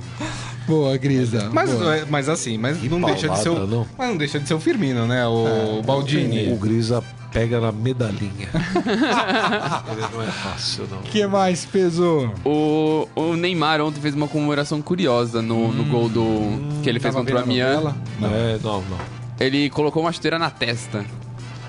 Boa, 0.66 0.96
Grisa. 0.96 1.48
Mas, 1.52 1.70
Boa. 1.70 1.96
é- 1.96 2.04
mas 2.08 2.28
assim, 2.28 2.56
mas 2.58 2.80
não 2.82 3.00
deixa 3.00 3.28
de 3.28 3.38
ser 3.38 3.48
o. 3.48 3.66
não. 3.66 3.86
Mas 3.98 4.08
não 4.08 4.16
deixa 4.16 4.38
de 4.38 4.46
ser 4.46 4.54
o 4.54 4.60
Firmino, 4.60 5.06
né? 5.06 5.26
O 5.26 5.82
Baldini. 5.84 6.52
O 6.52 6.56
Grisa 6.56 7.02
pega 7.32 7.60
na 7.60 7.72
medalhinha. 7.72 8.48
Ele 9.90 10.06
não 10.12 10.22
é 10.22 10.26
fácil, 10.26 10.86
não. 10.90 10.98
O 10.98 11.02
que 11.02 11.26
mais 11.26 11.64
pesou? 11.64 12.32
O, 12.44 13.08
o 13.14 13.36
Neymar 13.36 13.80
ontem 13.80 14.00
fez 14.00 14.14
uma 14.14 14.28
comemoração 14.28 14.80
curiosa 14.82 15.40
no, 15.40 15.72
no 15.72 15.84
gol 15.84 16.08
do 16.08 16.80
que 16.82 16.88
ele 16.88 16.98
fez 17.00 17.14
Tava 17.14 17.24
contra 17.24 17.42
o 17.42 17.44
vendo 17.46 17.60
a 17.60 17.64
Amiens. 17.64 17.84
novela? 17.84 17.96
É, 18.22 18.58
não, 18.62 18.80
não. 18.82 18.98
Ele 19.38 19.70
colocou 19.70 20.02
uma 20.02 20.12
chuteira 20.12 20.38
na 20.38 20.50
testa. 20.50 21.04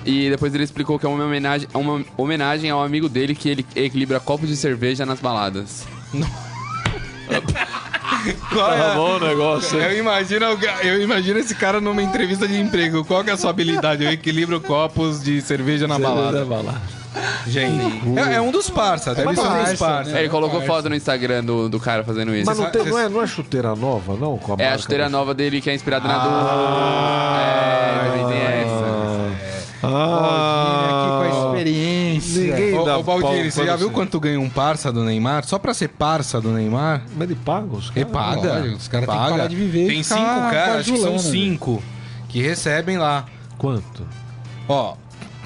E 0.04 0.28
depois 0.30 0.52
ele 0.54 0.64
explicou 0.64 0.98
que 0.98 1.06
é 1.06 1.08
uma 1.08 1.24
homenagem, 1.24 1.68
é 1.72 1.78
uma 1.78 2.04
homenagem 2.16 2.68
ao 2.70 2.82
amigo 2.82 3.08
dele 3.08 3.34
que 3.34 3.48
ele 3.48 3.64
equilibra 3.76 4.18
copos 4.18 4.48
de 4.48 4.56
cerveja 4.56 5.06
nas 5.06 5.20
baladas. 5.20 5.86
Qual 8.52 8.72
é 8.72 8.80
a- 8.80 8.94
bom 8.94 9.16
o 9.16 9.20
negócio, 9.20 9.78
Eu 9.78 9.98
imagino, 9.98 10.46
eu 10.82 11.02
imagino 11.02 11.38
esse 11.38 11.54
cara 11.54 11.80
numa 11.80 12.02
entrevista 12.02 12.46
de 12.46 12.60
emprego. 12.60 13.04
Qual 13.04 13.22
que 13.24 13.30
é 13.30 13.32
a 13.32 13.36
sua 13.36 13.50
habilidade? 13.50 14.04
Eu 14.04 14.10
equilibro 14.10 14.60
copos 14.60 15.22
de 15.22 15.40
cerveja 15.40 15.86
na 15.88 15.98
balada. 15.98 16.46
Gente, 17.46 18.18
é, 18.18 18.36
é 18.36 18.40
um 18.40 18.50
dos 18.50 18.70
parça, 18.70 19.14
deve 19.14 19.34
ser 19.34 19.40
um 19.40 19.44
dos 19.44 19.52
parça, 19.52 19.76
parça. 19.76 20.10
né? 20.12 20.20
ele 20.20 20.28
colocou 20.30 20.60
parça. 20.60 20.74
foto 20.74 20.88
no 20.88 20.94
Instagram 20.96 21.44
do, 21.44 21.68
do 21.68 21.78
cara 21.78 22.02
fazendo 22.02 22.34
isso. 22.34 22.46
Mas 22.46 22.58
não, 22.58 22.70
tem, 22.70 22.86
não, 22.86 22.98
é, 22.98 23.06
não 23.08 23.22
é 23.22 23.26
chuteira 23.26 23.76
nova, 23.76 24.16
não? 24.16 24.38
Com 24.38 24.54
a 24.54 24.56
É 24.58 24.68
a 24.72 24.78
chuteira 24.78 25.10
nova 25.10 25.34
dele 25.34 25.60
que 25.60 25.68
é 25.68 25.74
inspirada 25.74 26.08
na 26.08 26.18
do. 26.18 26.28
Ah, 26.30 27.42
é, 28.06 28.08
também 28.08 28.26
tem 28.28 28.42
essa. 28.42 29.52
Ah, 29.82 30.71
experiência. 31.70 32.54
Ninguém 32.56 32.78
Ô, 32.78 32.84
dá 32.84 32.98
ô 32.98 33.02
Baldini, 33.02 33.50
você 33.50 33.64
já 33.64 33.76
viu 33.76 33.90
quanto 33.90 34.18
ganha 34.20 34.40
um 34.40 34.48
parça 34.48 34.92
do 34.92 35.04
Neymar? 35.04 35.44
Só 35.44 35.58
pra 35.58 35.72
ser 35.74 35.88
parça 35.88 36.40
do 36.40 36.50
Neymar? 36.50 37.02
Mas 37.16 37.30
ele 37.30 37.38
paga 37.44 37.74
os 37.76 37.90
Ele 37.94 38.04
caras? 38.04 38.12
paga. 38.12 38.54
lógico, 38.58 38.76
os 38.76 38.88
caras 38.88 39.06
têm 39.08 39.14
que 39.14 39.20
paga. 39.22 39.30
parar 39.36 39.46
de 39.48 39.56
viver 39.56 39.86
Tem 39.88 40.02
cinco 40.02 40.20
caras, 40.20 40.76
acho 40.80 40.92
que 40.92 40.98
são 40.98 41.12
bajulando, 41.12 41.22
cinco, 41.22 41.82
que 42.28 42.42
recebem 42.42 42.98
lá. 42.98 43.24
Quanto? 43.58 44.06
Ó, 44.68 44.94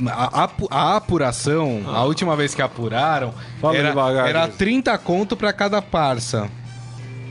a, 0.09 0.45
apu- 0.45 0.69
a 0.71 0.97
apuração, 0.97 1.83
a 1.87 2.05
última 2.05 2.37
vez 2.37 2.55
que 2.55 2.63
apuraram, 2.63 3.33
Fala 3.61 3.77
era, 3.77 3.89
devagar, 3.89 4.29
era 4.29 4.43
Cris. 4.45 4.57
30 4.57 4.99
conto 4.99 5.37
pra 5.37 5.53
cada 5.53 5.81
parça. 5.81 6.49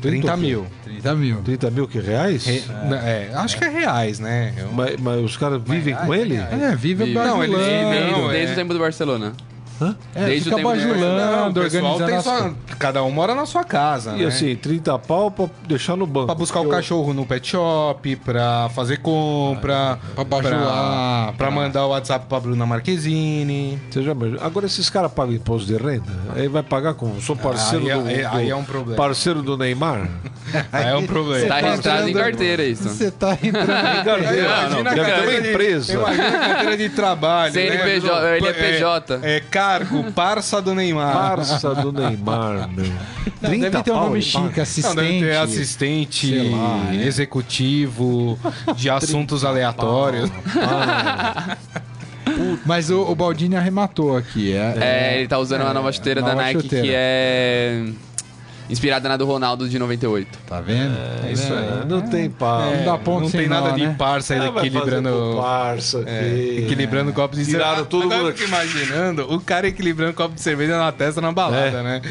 30 0.09 0.27
o 0.27 0.35
quê? 0.35 0.41
mil. 0.41 0.67
30 0.83 1.15
mil. 1.15 1.37
30 1.43 1.71
mil 1.71 1.87
que 1.87 1.99
reais? 1.99 2.45
Re- 2.45 2.63
é, 3.03 3.31
acho 3.35 3.57
que 3.57 3.63
é 3.65 3.69
reais, 3.69 4.19
né? 4.19 4.53
Eu- 4.57 4.71
Mas, 4.71 4.97
mas 4.97 5.19
os 5.23 5.37
caras 5.37 5.61
vivem 5.65 5.95
com 5.95 6.13
ele? 6.13 6.35
É, 6.35 6.75
vive 6.75 7.03
Vive. 7.05 7.13
bajulando. 7.13 7.35
Não, 7.37 7.43
ele- 7.43 7.55
Desde, 7.95 8.11
Não, 8.11 8.27
desde 8.29 8.49
é. 8.49 8.53
o 8.53 8.55
tempo 8.55 8.73
do 8.73 8.79
Barcelona. 8.79 9.33
É, 10.15 10.25
desde 10.25 10.49
fica 10.49 10.61
o 10.61 10.63
bajulando, 10.63 11.59
o 11.59 11.63
organizando 11.63 12.05
tem 12.05 12.15
as 12.15 12.23
sua. 12.23 12.53
Cada 12.79 13.03
um 13.03 13.11
mora 13.11 13.35
na 13.35 13.45
sua 13.45 13.63
casa, 13.63 14.11
E 14.13 14.19
né? 14.21 14.25
assim, 14.25 14.55
30 14.55 14.97
pau 14.99 15.29
pra 15.29 15.47
deixar 15.67 15.95
no 15.97 16.05
banco. 16.07 16.27
Pra 16.27 16.35
buscar 16.35 16.61
o 16.61 16.65
Eu- 16.65 16.69
cachorro 16.69 17.13
no 17.13 17.25
pet 17.25 17.45
shop, 17.49 18.15
pra 18.17 18.69
fazer 18.73 18.97
compra, 18.97 19.99
Pra 20.15 20.23
bajular, 20.23 21.25
pra, 21.27 21.33
pra- 21.37 21.51
mandar 21.51 21.85
o 21.85 21.89
WhatsApp 21.89 22.25
pra 22.27 22.39
Bruna 22.39 22.65
Marquezine. 22.65 23.79
Você 23.89 23.99
imagina? 24.01 24.39
Agora 24.41 24.65
esses 24.65 24.89
caras 24.89 25.11
pagam 25.11 25.33
imposto 25.33 25.67
de 25.67 25.75
renda? 25.77 26.11
Aí 26.35 26.47
vai 26.47 26.63
pagar 26.63 26.93
como? 26.93 27.19
Sou 27.21 27.35
parceiro 27.35 27.85
Aí 27.85 27.91
é- 27.91 27.95
do, 27.97 28.07
aí- 28.07 28.21
do- 28.21 28.37
aí 28.37 28.49
é 28.49 28.55
um 28.55 28.63
problema. 28.63 28.95
Parceiro 28.95 29.41
do 29.41 29.57
Neymar? 29.57 30.07
Aí 30.71 30.87
é 30.89 30.95
um 30.95 31.05
problema. 31.05 31.47
Tá 31.47 31.55
registrado 31.59 32.07
em 32.07 32.13
carteira 32.13 32.63
isso. 32.63 32.87
Você 32.87 33.11
tá 33.11 33.33
entrando. 33.41 33.65
Carteira, 34.05 34.37
Imagina 34.45 34.83
deve 34.83 34.95
ter 34.95 35.01
uma 35.01 35.05
carteira 35.05 35.41
de- 35.41 35.49
empresa. 35.49 35.93
Imagina 35.93 36.31
carteira 36.39 36.77
de 36.77 36.89
trabalho. 36.89 37.53
CNPJ, 37.53 38.21
né? 38.21 38.37
ele 38.37 38.47
é 38.47 38.53
PJ. 38.53 39.19
É, 39.23 39.39
cargo, 39.65 40.11
parça 40.11 40.61
do 40.61 40.75
Neymar. 40.75 41.13
Parça 41.13 41.75
do 41.75 41.91
Neymar, 41.91 42.69
meu. 42.69 42.85
Não, 43.41 43.49
30 43.49 43.69
deve 43.69 43.83
ter 43.83 43.91
um 43.91 43.95
nome 43.95 44.21
chique, 44.21 44.61
assistente. 44.61 44.95
Não, 44.95 45.03
deve 45.03 45.19
ter 45.19 45.37
assistente, 45.37 46.49
lá, 46.49 46.93
é. 46.93 47.05
executivo, 47.05 48.39
de 48.75 48.89
assuntos 48.89 49.43
aleatórios. 49.43 50.29
Mas 52.65 52.89
o, 52.89 53.01
o 53.01 53.15
Baldini 53.15 53.55
arrematou 53.55 54.17
aqui. 54.17 54.53
É, 54.53 54.77
É, 54.79 55.19
ele 55.19 55.27
tá 55.27 55.37
usando 55.37 55.61
uma 55.61 55.73
nova 55.73 55.91
chuteira 55.91 56.21
da 56.21 56.29
nova 56.29 56.41
Nike 56.41 56.61
chuteira. 56.63 56.85
que 56.85 56.91
é 56.93 57.85
inspirada 58.69 59.07
na 59.09 59.17
do 59.17 59.25
Ronaldo 59.25 59.67
de 59.69 59.77
98. 59.79 60.39
Tá 60.47 60.61
vendo? 60.61 60.95
É 61.25 61.31
isso 61.31 61.53
aí. 61.53 61.87
Não 61.87 62.01
tem 62.01 62.29
pau. 62.29 62.71
Não 62.75 62.85
dá 62.85 62.97
ponto 62.97 63.23
não 63.23 63.29
tem 63.31 63.47
nada 63.47 63.69
nó, 63.69 63.75
de 63.75 63.87
né? 63.87 63.95
parça 63.97 64.35
fazer 64.35 64.47
equilibrando. 64.57 65.33
Parça 65.39 66.03
é, 66.05 66.19
aqui. 66.19 66.63
equilibrando 66.65 67.13
copos 67.13 67.37
de 67.39 67.45
Tiraram 67.45 67.67
cerveja. 67.69 67.85
todo 67.89 68.03
Agora 68.03 68.17
mundo 68.19 68.29
eu 68.31 68.35
fico 68.37 68.47
imaginando 68.49 69.33
o 69.33 69.39
cara 69.39 69.67
equilibrando 69.67 70.13
copo 70.13 70.35
de 70.35 70.41
cerveja 70.41 70.77
na 70.77 70.91
testa 70.91 71.21
na 71.21 71.31
balada, 71.31 71.79
É. 71.79 71.83
né? 71.83 72.01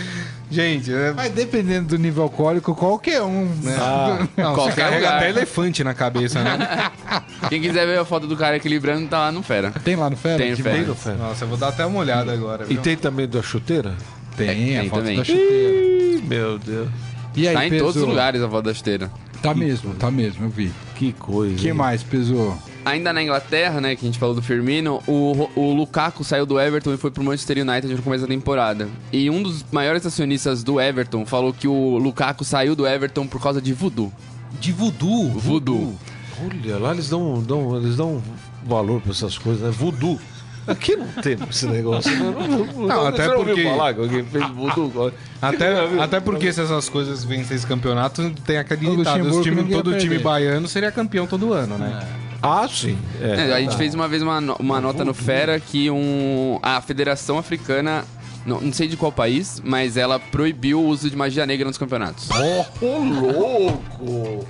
Gente, 0.51 0.93
é... 0.93 1.13
Mas 1.17 1.33
dependendo 1.33 1.89
do 1.89 1.99
nível 1.99 2.23
alcoólico, 2.23 2.75
qualquer 2.77 3.23
um. 3.23 3.47
né? 3.63 3.77
Ah, 3.81 4.19
não, 4.37 4.55
Qualquer 4.55 4.77
carrega 4.77 4.97
lugar. 4.99 5.17
até 5.17 5.31
elefante 5.31 5.83
na 5.83 5.95
cabeça, 5.95 6.43
né? 6.45 6.91
Quem 7.49 7.61
quiser 7.61 7.87
ver 7.87 7.99
a 7.99 8.05
foto 8.05 8.27
do 8.29 8.37
cara 8.37 8.57
equilibrando, 8.57 9.09
tá 9.09 9.19
lá 9.19 9.33
no 9.33 9.43
Fera. 9.43 9.73
Tem 9.83 9.97
lá 9.97 10.09
no 10.09 10.17
Fera? 10.17 10.39
Tem 10.39 10.51
no. 10.51 10.57
Fera. 10.59 10.79
no 10.83 10.95
Fera. 10.95 11.17
Nossa, 11.17 11.45
eu 11.45 11.49
vou 11.49 11.57
dar 11.57 11.69
até 11.69 11.85
uma 11.85 11.99
olhada 11.99 12.33
agora. 12.33 12.65
E 12.69 12.75
viu? 12.75 12.83
tem 12.83 12.97
também 12.97 13.27
da 13.27 13.43
chuteira? 13.43 13.95
Tem, 14.37 14.47
Tem 14.49 14.79
a 14.79 14.85
foto 14.85 15.01
também. 15.01 15.17
da 15.17 15.25
chuteira. 15.25 15.94
Meu 16.27 16.59
Deus. 16.59 16.89
E 17.37 17.49
aí, 17.49 17.55
Tá 17.55 17.67
em 17.67 17.71
pesou? 17.71 17.87
todos 17.89 18.03
os 18.03 18.09
lugares 18.09 18.43
a 18.43 18.49
foto 18.49 18.65
da 18.67 18.75
chuteira. 18.75 19.11
Tá 19.43 19.53
mesmo, 19.55 19.93
tá 19.95 20.11
mesmo, 20.11 20.47
eu 20.47 20.49
vi. 20.49 20.73
Que 20.95 21.13
coisa. 21.13 21.55
O 21.55 21.59
que 21.59 21.69
hein? 21.69 21.75
mais 21.75 22.03
pesou? 22.03 22.57
Ainda 22.85 23.13
na 23.13 23.23
Inglaterra, 23.23 23.81
né, 23.81 23.97
que 23.97 24.05
a 24.05 24.09
gente 24.09 24.19
falou 24.19 24.35
do 24.35 24.41
Firmino, 24.43 25.03
o, 25.07 25.49
o 25.57 25.73
Lukaku 25.75 26.23
saiu 26.25 26.47
do 26.47 26.59
Everton 26.61 26.95
e 26.95 26.97
foi 26.97 27.11
pro 27.11 27.23
Manchester 27.25 27.59
United 27.67 27.95
no 27.95 28.03
começo 28.03 28.23
da 28.23 28.29
temporada. 28.29 28.89
E 29.13 29.29
um 29.31 29.43
dos 29.43 29.65
maiores 29.73 30.05
acionistas 30.07 30.63
do 30.63 30.81
Everton 30.81 31.27
falou 31.27 31.53
que 31.53 31.67
o 31.69 31.99
Lukaku 31.99 32.45
saiu 32.45 32.75
do 32.77 32.87
Everton 32.87 33.27
por 33.27 33.41
causa 33.41 33.61
de 33.61 33.73
voodoo. 33.73 34.13
De 34.61 34.71
voodoo. 34.73 35.29
Voodoo. 35.31 35.95
Olha, 36.43 36.79
lá 36.79 36.93
eles 36.93 37.09
dão, 37.09 37.43
dão, 37.43 37.77
eles 37.77 37.97
dão 37.97 38.23
valor 38.67 39.01
pra 39.01 39.13
essas 39.13 39.37
coisas, 39.39 39.63
né? 39.63 39.71
Voodoo. 39.71 40.19
Aqui 40.67 40.97
não 40.97 41.07
tem 41.07 41.37
esse 41.51 41.67
negócio. 41.67 42.11
Né? 42.11 42.35
Não, 42.49 42.87
Não, 42.87 43.07
até 43.07 43.29
porque- 43.29 43.65
falar 43.65 43.95
que 43.95 44.01
alguém 44.01 44.25
fez 44.25 44.49
voodoo? 44.51 45.13
Até, 45.43 46.01
até 46.01 46.21
porque 46.21 46.53
se 46.53 46.61
essas 46.63 46.89
coisas 46.89 47.23
vencem 47.25 47.57
esse 47.57 47.67
campeonato, 47.67 48.31
tem 48.47 48.57
aquele 48.57 48.97
ditado. 48.97 49.27
Os 49.29 49.43
time, 49.45 49.65
todo 49.71 49.97
time 49.99 50.19
baiano 50.19 50.67
seria 50.67 50.91
campeão 50.91 51.27
todo 51.27 51.53
ano, 51.53 51.77
né? 51.77 52.07
Ah, 52.43 52.67
sim. 52.69 52.99
É. 53.21 53.49
É, 53.51 53.53
a 53.55 53.61
gente 53.61 53.77
fez 53.77 53.95
uma 53.95 54.07
vez 54.09 54.23
uma, 54.23 54.39
uma 54.59 54.81
nota 54.81 55.05
no 55.05 55.15
Fera 55.15 55.59
que 55.59 55.91
um, 55.91 56.59
a 56.63 56.81
Federação 56.81 57.39
Africana, 57.39 58.05
não, 58.45 58.61
não 58.61 58.73
sei 58.73 58.87
de 58.87 58.97
qual 58.99 59.11
país, 59.11 59.63
mas 59.65 59.97
ela 59.97 60.19
proibiu 60.19 60.81
o 60.81 60.87
uso 60.87 61.09
de 61.09 61.17
magia 61.17 61.47
negra 61.47 61.67
nos 61.67 61.79
campeonatos. 61.79 62.29
Ô, 62.31 62.99
louco! 62.99 64.47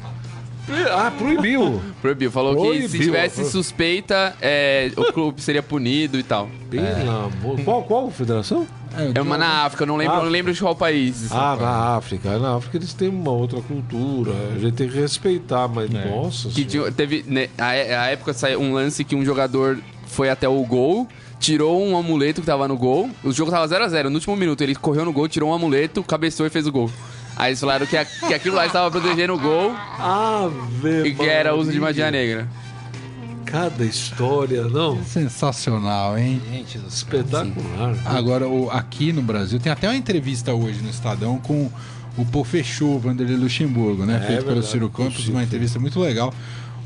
Ah, 0.93 1.11
proibiu. 1.11 1.81
Proibiu, 2.01 2.31
falou 2.31 2.55
que 2.57 2.83
se 2.83 2.89
Proibiu. 2.89 3.01
tivesse 3.01 3.51
suspeita, 3.51 4.35
é, 4.41 4.91
o 4.97 5.13
clube 5.13 5.41
seria 5.43 5.63
punido 5.63 6.19
e 6.19 6.23
tal. 6.23 6.49
Pelo 6.71 6.87
amor. 7.11 7.61
Qual, 7.65 7.83
qual 7.83 8.11
federação? 8.11 8.67
É 9.15 9.21
uma 9.21 9.37
na 9.37 9.65
África, 9.65 9.83
eu 9.83 9.89
não 9.89 9.97
lembro, 9.97 10.17
eu 10.17 10.23
não 10.23 10.31
lembro 10.31 10.53
de 10.53 10.61
qual 10.61 10.75
país. 10.75 11.31
Ah, 11.33 11.57
na 11.61 11.97
África. 11.97 12.39
Na 12.39 12.57
África 12.57 12.77
eles 12.79 12.95
têm 12.95 13.09
uma 13.09 13.33
outra 13.33 13.61
cultura. 13.61 14.33
A 14.55 14.59
gente 14.59 14.75
tem 14.75 14.89
que 14.89 14.97
respeitar, 14.97 15.67
mas 15.69 15.91
nossa. 15.91 16.49
Que 16.49 16.69
senhora. 16.69 16.93
teve, 16.93 17.25
né, 17.27 17.49
a, 17.59 17.69
a 17.71 18.07
época 18.07 18.33
saiu 18.33 18.61
um 18.61 18.73
lance 18.73 19.03
que 19.05 19.17
um 19.17 19.25
jogador 19.25 19.79
foi 20.07 20.31
até 20.31 20.49
o 20.49 20.63
gol, 20.65 21.09
tirou 21.41 21.85
um 21.85 21.97
amuleto 21.97 22.41
que 22.41 22.47
tava 22.47 22.69
no 22.69 22.77
gol. 22.77 23.11
O 23.25 23.33
jogo 23.33 23.51
tava 23.51 23.67
0x0. 23.67 24.05
No 24.05 24.15
último 24.15 24.37
minuto, 24.37 24.63
ele 24.63 24.75
correu 24.77 25.05
no 25.05 25.13
gol, 25.13 25.29
tirou 25.29 25.51
um 25.51 25.55
amuleto, 25.55 26.03
cabeceou 26.05 26.47
e 26.47 26.51
fez 26.51 26.67
o 26.67 26.73
gol. 26.73 26.89
Aí 27.37 27.51
eles 27.51 27.61
falaram 27.61 27.85
que, 27.87 27.97
a- 27.97 28.05
que 28.05 28.33
aquilo 28.35 28.55
lá 28.57 28.67
estava 28.67 28.91
protegendo 28.91 29.35
o 29.35 29.39
gol 29.39 29.75
Ave 29.99 31.09
e 31.09 31.15
que 31.15 31.25
era 31.27 31.55
uso 31.55 31.73
de 31.73 31.81
magia 31.81 32.11
negra. 32.11 32.49
Cada 33.45 33.85
história, 33.85 34.65
não? 34.65 35.03
Sensacional, 35.05 36.17
hein? 36.19 36.41
Gente. 36.51 36.79
Espetacular. 36.89 37.95
Agora, 38.05 38.49
o- 38.49 38.71
aqui 38.71 39.13
no 39.13 39.23
Brasil, 39.23 39.61
tem 39.61 39.71
até 39.71 39.89
uma 39.89 39.97
entrevista 39.97 40.53
hoje 40.55 40.81
no 40.83 40.91
Estadão 40.91 41.39
com 41.39 41.71
o 42.17 42.25
Pô 42.25 42.43
Fechou, 42.45 42.99
Vanderlei 42.99 43.37
Luxemburgo, 43.37 44.05
né? 44.05 44.17
É 44.17 44.27
Feito 44.27 44.39
pelo 44.41 44.47
verdade, 44.55 44.67
Ciro 44.73 44.89
Campos, 44.89 45.29
uma 45.29 45.43
entrevista 45.43 45.79
muito 45.79 46.01
legal. 46.01 46.33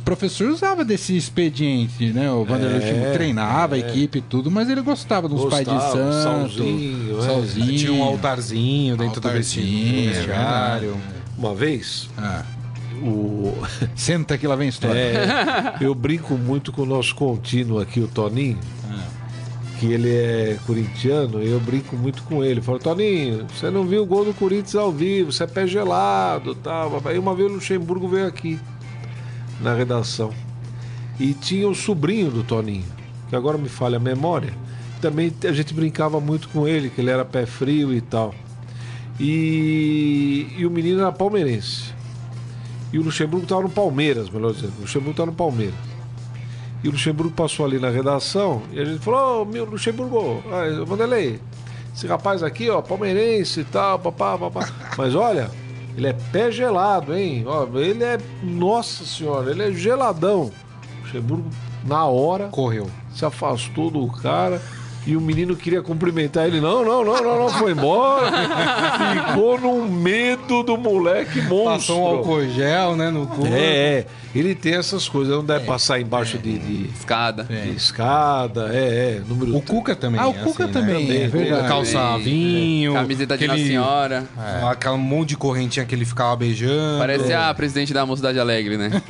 O 0.08 0.16
professor 0.16 0.48
usava 0.48 0.86
desse 0.86 1.14
expediente, 1.14 2.06
né? 2.14 2.32
O 2.32 2.42
Vanderlei 2.42 2.80
É, 2.88 3.12
treinava 3.12 3.74
a 3.74 3.78
é. 3.78 3.82
equipe 3.82 4.20
e 4.20 4.22
tudo, 4.22 4.50
mas 4.50 4.70
ele 4.70 4.80
gostava 4.80 5.28
dos 5.28 5.44
pais 5.50 5.68
de 5.68 5.82
santo. 5.82 6.22
salzinho, 6.22 7.18
é. 7.18 7.26
salzinho. 7.26 7.78
Tinha 7.78 7.92
um 7.92 8.02
altarzinho 8.02 8.96
dentro 8.96 9.20
do 9.20 9.28
Altarzinho, 9.28 10.10
vestiário. 10.10 10.96
Uma 11.36 11.54
vez, 11.54 12.08
Ah, 12.16 12.42
o... 13.02 13.52
senta 13.94 14.38
que 14.38 14.46
lá 14.46 14.56
vem 14.56 14.70
história. 14.70 14.98
É, 14.98 15.76
eu 15.82 15.94
brinco 15.94 16.38
muito 16.38 16.72
com 16.72 16.82
o 16.82 16.86
nosso 16.86 17.14
contínuo 17.14 17.78
aqui, 17.78 18.00
o 18.00 18.08
Toninho, 18.08 18.58
que 19.78 19.92
ele 19.92 20.10
é 20.10 20.56
corintiano, 20.66 21.42
e 21.42 21.50
eu 21.50 21.60
brinco 21.60 21.94
muito 21.96 22.22
com 22.22 22.42
ele. 22.42 22.62
Falo, 22.62 22.78
Toninho, 22.78 23.46
você 23.54 23.68
não 23.68 23.84
viu 23.84 24.04
o 24.04 24.06
gol 24.06 24.24
do 24.24 24.32
Corinthians 24.32 24.74
ao 24.74 24.90
vivo, 24.90 25.32
você 25.32 25.44
é 25.44 25.46
pé 25.46 25.66
gelado 25.66 26.54
tal. 26.54 26.98
Aí 27.04 27.18
uma 27.18 27.34
vez 27.34 27.50
o 27.50 27.54
Luxemburgo 27.56 28.08
veio 28.08 28.26
aqui 28.26 28.58
na 29.60 29.74
redação. 29.74 30.32
E 31.18 31.34
tinha 31.34 31.68
o 31.68 31.74
sobrinho 31.74 32.30
do 32.30 32.42
Toninho, 32.42 32.84
que 33.28 33.36
agora 33.36 33.58
me 33.58 33.68
falha 33.68 33.96
a 33.96 34.00
memória. 34.00 34.52
Também 35.00 35.32
a 35.44 35.52
gente 35.52 35.74
brincava 35.74 36.20
muito 36.20 36.48
com 36.48 36.66
ele, 36.66 36.90
que 36.90 37.00
ele 37.00 37.10
era 37.10 37.24
pé 37.24 37.46
frio 37.46 37.92
e 37.92 38.00
tal. 38.00 38.34
E, 39.18 40.46
e 40.56 40.66
o 40.66 40.70
menino 40.70 41.00
era 41.00 41.12
palmeirense. 41.12 41.92
E 42.92 42.98
o 42.98 43.02
Luxemburgo 43.02 43.44
estava 43.44 43.62
no 43.62 43.68
Palmeiras, 43.68 44.30
melhor 44.30 44.52
dizendo. 44.52 44.74
O 44.78 44.82
Luxemburgo 44.82 45.10
estava 45.10 45.30
no 45.30 45.36
Palmeiras. 45.36 45.74
E 46.82 46.88
o 46.88 46.92
Luxemburgo 46.92 47.32
passou 47.32 47.66
ali 47.66 47.78
na 47.78 47.90
redação 47.90 48.62
e 48.72 48.80
a 48.80 48.84
gente 48.84 49.00
falou: 49.00 49.42
Ô, 49.42 49.44
meu 49.44 49.64
Luxemburgo, 49.64 50.42
ah, 50.52 50.64
esse 51.94 52.06
rapaz 52.06 52.44
aqui, 52.44 52.70
ó, 52.70 52.80
palmeirense 52.80 53.60
e 53.60 53.64
tal, 53.64 53.98
papá, 53.98 54.38
papá. 54.38 54.68
Mas 54.96 55.16
olha, 55.16 55.50
ele 55.98 56.06
é 56.06 56.12
pé 56.12 56.48
gelado, 56.50 57.12
hein? 57.14 57.42
Ó, 57.44 57.66
ele 57.76 58.04
é, 58.04 58.18
nossa 58.40 59.04
senhora, 59.04 59.50
ele 59.50 59.64
é 59.64 59.72
geladão. 59.72 60.42
O 60.42 61.02
Luxemburgo, 61.02 61.50
na 61.84 62.06
hora, 62.06 62.48
Correu. 62.48 62.88
se 63.12 63.24
afastou 63.24 63.90
do 63.90 64.06
cara. 64.06 64.62
E 65.04 65.16
o 65.16 65.20
menino 65.20 65.56
queria 65.56 65.82
cumprimentar 65.82 66.46
ele. 66.46 66.60
Não, 66.60 66.84
não, 66.84 67.02
não, 67.04 67.22
não, 67.22 67.38
não, 67.38 67.48
foi 67.48 67.72
embora. 67.72 68.30
Ficou 69.32 69.58
no 69.58 69.88
medo 69.88 70.62
do 70.62 70.76
moleque 70.76 71.40
monstro. 71.40 71.64
Passou 71.64 72.02
um 72.02 72.06
álcool 72.06 72.44
gel, 72.50 72.94
né, 72.94 73.10
no 73.10 73.26
cu. 73.26 73.46
É, 73.46 73.50
é. 73.54 74.06
Ele 74.38 74.54
tem 74.54 74.74
essas 74.74 75.08
coisas, 75.08 75.34
não 75.34 75.44
deve 75.44 75.64
passar 75.64 76.00
embaixo 76.00 76.38
de, 76.38 76.58
de- 76.58 76.90
Escada. 76.90 77.44
de 77.44 77.70
escada, 77.76 78.70
é, 78.72 79.16
é. 79.18 79.22
Número 79.26 79.56
O 79.56 79.60
Cuca 79.62 79.96
também. 79.96 80.20
Ah, 80.20 80.28
o 80.28 80.30
é 80.30 80.34
Cuca 80.34 80.64
assim, 80.64 80.72
também, 80.72 81.06
Também, 81.06 81.22
é 81.22 81.28
verdade. 81.28 81.68
Calça 81.68 82.18
vinho. 82.18 82.94
Camiseta 82.94 83.36
de 83.36 83.44
aquele- 83.44 83.58
Nossa 83.58 83.68
Senhora. 83.68 84.24
É. 84.38 84.64
Aquela 84.70 84.96
monte 84.96 85.30
de 85.30 85.36
correntinha 85.36 85.84
que 85.84 85.94
ele 85.94 86.04
ficava 86.04 86.36
beijando. 86.36 86.98
Parece 86.98 87.32
a 87.32 87.52
presidente 87.54 87.92
da 87.92 88.04
Mocidade 88.06 88.38
Alegre, 88.38 88.76
né? 88.76 88.90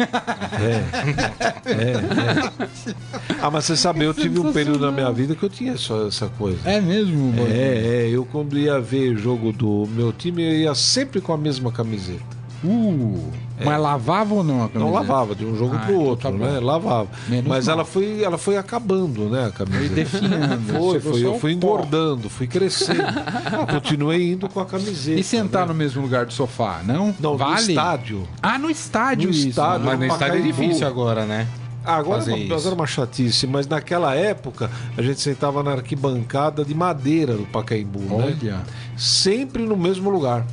Ah, 3.41 3.51
mas 3.51 3.65
você 3.67 3.77
sabe, 3.77 4.05
eu 4.05 4.13
tive 4.15 4.39
um 4.41 4.53
período 4.53 4.81
na 4.87 4.93
minha 4.93 5.11
vida 5.13 5.35
que 5.35 5.43
eu 5.43 5.49
tinha 5.49 5.73
essa, 5.73 5.95
essa 6.09 6.27
coisa. 6.27 6.59
É 6.65 6.81
mesmo, 6.81 7.33
mano? 7.33 7.49
É, 7.49 8.05
é, 8.05 8.09
eu 8.11 8.25
quando 8.25 8.59
ia 8.59 8.81
ver 8.81 9.17
jogo 9.17 9.53
do 9.53 9.87
meu 9.93 10.13
time, 10.13 10.43
eu 10.43 10.53
ia 10.61 10.75
sempre 10.75 11.21
com 11.21 11.33
a 11.33 11.39
mesma 11.39 11.71
camiseta. 11.71 12.38
Uh, 12.65 13.31
mas 13.65 13.81
lavava 13.81 14.35
ou 14.35 14.43
não 14.45 14.65
a 14.65 14.69
Não 14.79 14.93
lavava 14.93 15.35
de 15.35 15.45
um 15.45 15.57
jogo 15.57 15.77
Ah, 15.77 15.79
pro 15.81 15.93
então 15.95 16.05
outro, 16.05 16.31
tá 16.33 16.37
né? 16.37 16.59
Lavava. 16.61 17.09
Menos 17.29 17.47
Mas 17.49 17.67
mal. 17.67 17.75
ela 17.77 17.85
foi, 17.85 18.23
ela 18.23 18.39
foi 18.39 18.57
acabando, 18.57 19.29
né, 19.29 19.47
a 19.47 19.51
camiseta. 19.51 19.95
definhando. 19.95 20.59
Foi, 20.79 21.01
foi. 21.01 21.25
Eu 21.25 21.39
fui 21.39 21.53
engordando, 21.53 22.29
fui 22.29 22.47
crescendo. 22.47 23.03
Continuei 23.73 24.33
indo 24.33 24.49
com 24.49 24.61
a 24.61 24.67
camiseta. 24.67 25.21
E 25.21 25.23
sentar 25.25 25.63
né? 25.63 25.69
no 25.69 25.75
mesmo 25.75 26.03
lugar 26.03 26.27
do 26.27 26.33
sofá, 26.33 26.81
não? 26.85 27.15
Não, 27.21 27.33
no 27.33 27.37
vale? 27.39 27.61
estádio. 27.73 28.29
Ah, 28.43 28.59
no 28.59 28.71
estádio 28.71 29.29
No 29.29 29.35
isso. 29.35 29.49
estádio. 29.49 29.81
né? 29.85 29.91
Mas 29.91 29.99
no 30.01 30.07
estádio 30.07 30.39
é 30.39 30.43
difícil 30.43 30.87
agora, 30.87 31.25
né? 31.25 31.47
Ah, 31.85 31.97
agora, 31.97 32.19
é 32.19 32.25
Fazer 32.25 32.33
uma, 32.35 32.55
agora 32.57 32.71
é 32.71 32.75
uma 32.75 32.87
chatice, 32.87 33.47
mas 33.47 33.67
naquela 33.67 34.15
época 34.15 34.71
a 34.97 35.01
gente 35.03 35.21
sentava 35.21 35.63
na 35.63 35.73
arquibancada 35.73 36.65
de 36.65 36.75
madeira 36.75 37.35
do 37.35 37.45
Pacaembu, 37.47 38.01
né? 38.01 38.37
Olha. 38.43 38.61
Sempre 38.97 39.63
no 39.65 39.77
mesmo 39.77 40.11
lugar. 40.11 40.45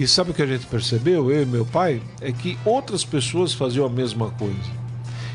E 0.00 0.08
sabe 0.08 0.30
o 0.30 0.34
que 0.34 0.40
a 0.42 0.46
gente 0.46 0.64
percebeu, 0.66 1.30
eu 1.30 1.42
e 1.42 1.46
meu 1.46 1.66
pai? 1.66 2.00
É 2.22 2.32
que 2.32 2.58
outras 2.64 3.04
pessoas 3.04 3.52
faziam 3.52 3.84
a 3.84 3.90
mesma 3.90 4.30
coisa. 4.30 4.80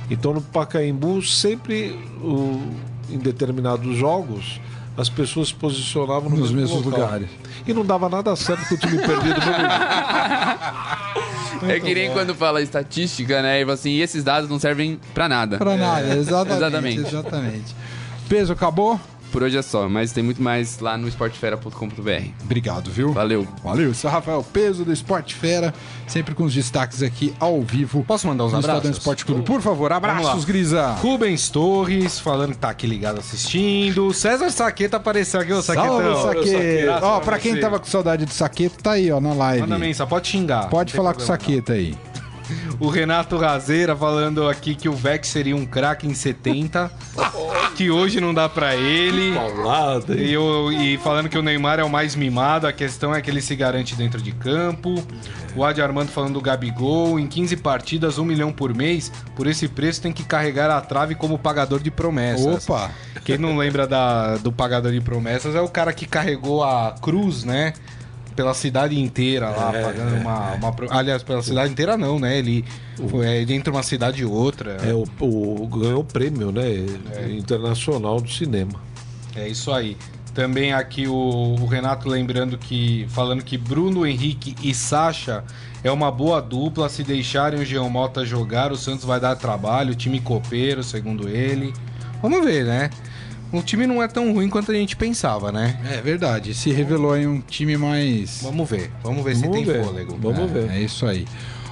Então 0.10 0.34
no 0.34 0.42
Pacaembu, 0.42 1.22
sempre 1.22 1.92
o- 2.20 2.60
em 3.10 3.20
determinados 3.20 3.96
jogos, 3.96 4.60
as 4.98 5.08
pessoas 5.08 5.50
se 5.50 5.54
posicionavam 5.54 6.32
no 6.32 6.38
Nos 6.38 6.52
mesmo 6.52 6.76
mesmos 6.78 6.84
local. 6.86 7.02
lugares. 7.06 7.28
E 7.68 7.74
não 7.74 7.86
dava 7.86 8.10
nada 8.10 8.36
certo 8.36 8.68
que 8.68 8.74
o 8.74 8.78
time 8.78 8.98
perdia 8.98 9.34
do 9.36 9.40
mesmo 9.40 9.44
jeito. 9.44 9.62
É 11.72 11.80
que 11.80 11.94
nem 11.94 12.10
quando 12.12 12.34
fala 12.34 12.60
estatística, 12.62 13.42
né? 13.44 13.62
E 13.62 13.64
fala 13.64 13.74
assim, 13.76 13.92
e 13.92 14.02
esses 14.02 14.24
dados 14.24 14.50
não 14.50 14.58
servem 14.60 15.00
pra 15.14 15.30
nada. 15.30 15.58
Pra 15.60 15.78
nada, 15.78 16.16
exatamente, 16.16 16.56
Exatamente. 16.58 17.00
exatamente. 17.02 17.76
Peso 18.28 18.52
acabou? 18.54 19.00
Por 19.36 19.44
hoje 19.44 19.58
é 19.58 19.62
só, 19.62 19.90
mas 19.90 20.14
tem 20.14 20.24
muito 20.24 20.42
mais 20.42 20.80
lá 20.80 20.98
no 20.98 21.10
esportefera.com.br. 21.10 22.30
Obrigado, 22.42 22.90
viu? 22.90 23.12
Valeu. 23.12 23.46
Valeu, 23.62 23.92
é 23.92 24.08
Rafael 24.08 24.42
Peso 24.42 24.86
do 24.86 24.94
Esporte 24.94 25.36
Fera, 25.36 25.74
sempre 26.08 26.34
com 26.34 26.46
os 26.46 26.54
destaques 26.54 27.04
aqui 27.04 27.36
ao 27.38 27.62
vivo. 27.62 28.02
Posso 28.06 28.28
mandar 28.28 28.46
uns 28.46 28.54
no 28.54 28.60
Estadão 28.62 28.78
abraços? 28.78 28.98
Esporte 28.98 29.26
Clube. 29.26 29.42
Por 29.44 29.62
favor, 29.62 29.92
abraços. 29.92 30.46
Grisa. 30.46 30.92
Rubens 31.02 31.50
Torres, 31.50 32.18
falando 32.18 32.52
que 32.52 32.60
tá 32.60 32.70
aqui 32.70 32.88
ligado 32.88 33.20
assistindo. 33.20 34.14
César 34.14 34.50
Saqueta 34.50 34.96
apareceu 34.96 35.42
aqui, 35.42 35.52
ô 35.52 35.62
Saquetão. 35.62 36.22
Salve, 36.22 36.40
Saqueta. 36.40 37.06
Ó, 37.06 37.20
pra 37.20 37.38
quem 37.38 37.60
tava 37.60 37.78
com 37.78 37.86
saudade 37.88 38.24
do 38.24 38.32
Saqueta, 38.32 38.76
tá 38.82 38.92
aí, 38.92 39.12
ó, 39.12 39.20
na 39.20 39.34
live. 39.34 39.64
Manda 39.64 39.78
mensagem, 39.78 40.10
pode 40.10 40.30
xingar. 40.30 40.70
Pode 40.70 40.94
falar 40.94 41.14
com 41.14 41.20
o 41.20 41.26
Saqueta 41.26 41.74
aí. 41.74 41.94
O 42.80 42.88
Renato 42.90 43.38
Razeira 43.38 43.96
falando 43.96 44.48
aqui 44.48 44.76
que 44.76 44.88
o 44.90 44.94
Vex 44.94 45.28
seria 45.30 45.56
um 45.56 45.66
craque 45.66 46.08
em 46.08 46.14
70, 46.14 46.92
que 47.76 47.90
hoje 47.90 48.20
não 48.22 48.34
dá 48.34 48.48
pra 48.50 48.76
ele. 48.76 49.34
Paulada, 49.34 50.14
hein? 50.14 50.28
E, 50.30 50.38
o- 50.38 50.72
e 50.72 50.98
falando 50.98 51.30
que 51.30 51.38
o 51.38 51.42
Neymar 51.42 51.80
é 51.80 51.84
o 51.84 51.90
mais 51.90 52.16
mimado, 52.16 52.68
a 52.68 52.74
questão 52.74 53.14
é 53.14 53.22
que 53.22 53.30
ele 53.30 53.42
se 53.42 53.56
garante 53.56 53.96
dentro 53.96 54.22
de 54.22 54.32
campo. 54.32 55.04
O 55.56 55.64
Adi 55.64 55.82
Armando 55.82 56.10
falando 56.10 56.34
do 56.34 56.42
Gabigol, 56.42 57.18
em 57.20 57.28
15 57.28 57.56
partidas, 57.58 58.18
1 58.18 58.26
milhão 58.26 58.52
por 58.52 58.74
mês. 58.76 59.12
Por 59.36 59.48
esse 59.48 59.68
preço 59.68 60.02
tem 60.02 60.12
que 60.12 60.24
carregar 60.24 60.70
a 60.70 60.82
trave 60.82 61.16
como 61.16 61.40
pagador 61.40 61.80
de 61.80 61.90
promessas. 61.90 62.68
Opa! 62.70 62.92
Quem 63.24 63.38
não 63.38 63.58
lembra 63.58 63.88
da- 63.88 64.36
do 64.38 64.52
pagador 64.52 64.92
de 64.92 65.00
promessas 65.02 65.56
é 65.56 65.62
o 65.62 65.70
cara 65.70 65.94
que 65.94 66.06
carregou 66.06 66.64
a 66.64 66.94
cruz, 67.02 67.44
né? 67.44 67.74
Pela 68.36 68.54
cidade 68.54 69.00
inteira 69.00 69.50
lá, 69.50 69.72
pagando 69.72 70.16
uma, 70.18 70.54
uma 70.56 70.72
pro- 70.74 70.92
Aliás, 70.92 71.24
pela 71.24 71.42
cidade 71.42 71.72
inteira 71.72 71.96
não, 71.98 72.20
né? 72.20 72.38
Ele 72.38 72.66
é, 73.24 73.42
entre 73.54 73.70
uma 73.72 73.82
cidade 73.84 74.22
e 74.22 74.26
outra. 74.26 74.78
É, 74.86 74.94
o, 74.94 75.06
o- 75.24 75.68
ganhou 75.68 76.02
o 76.02 76.04
prêmio, 76.04 76.52
né? 76.52 76.64
Internacional 77.30 78.20
do 78.20 78.30
cinema. 78.30 78.74
É 79.36 79.48
isso 79.48 79.72
aí. 79.72 79.96
Também 80.34 80.74
aqui 80.74 81.08
o, 81.08 81.14
o 81.14 81.66
Renato 81.66 82.10
lembrando 82.10 82.58
que. 82.58 83.06
falando 83.10 83.42
que 83.44 83.58
Bruno 83.58 84.06
Henrique 84.06 84.54
e 84.62 84.74
Sacha 84.74 85.44
é 85.82 85.90
uma 85.90 86.12
boa 86.12 86.42
dupla. 86.42 86.90
Se 86.90 87.04
deixarem 87.04 87.62
o 87.62 87.66
Geomota 87.66 88.26
jogar, 88.26 88.72
o 88.72 88.76
Santos 88.76 89.06
vai 89.06 89.20
dar 89.20 89.36
trabalho, 89.38 89.96
time 89.96 90.20
copeiro, 90.20 90.84
segundo 90.84 91.30
ele. 91.30 91.74
Vamos 92.22 92.44
ver, 92.44 92.66
né? 92.66 92.90
O 93.52 93.62
time 93.62 93.88
não 93.88 94.02
é 94.04 94.08
tão 94.08 94.34
ruim 94.34 94.50
quanto 94.50 94.72
a 94.72 94.76
gente 94.76 94.96
pensava, 94.96 95.52
né? 95.52 95.80
É 95.92 96.02
verdade, 96.02 96.54
se 96.54 96.72
revelou 96.72 97.14
aí 97.14 97.26
um 97.26 97.40
time 97.40 97.78
mais. 97.78 98.42
Vamos 98.42 98.70
ver. 98.70 98.92
Vamos 99.04 99.24
ver 99.24 99.36
se 99.36 99.42
Vamos 99.44 99.58
tem 99.58 99.66
ver. 99.66 99.84
fôlego. 99.84 100.18
Vamos 100.20 100.52
é, 100.52 100.54
ver. 100.54 100.72
É 100.72 100.82
isso 100.82 101.06
aí. 101.06 101.26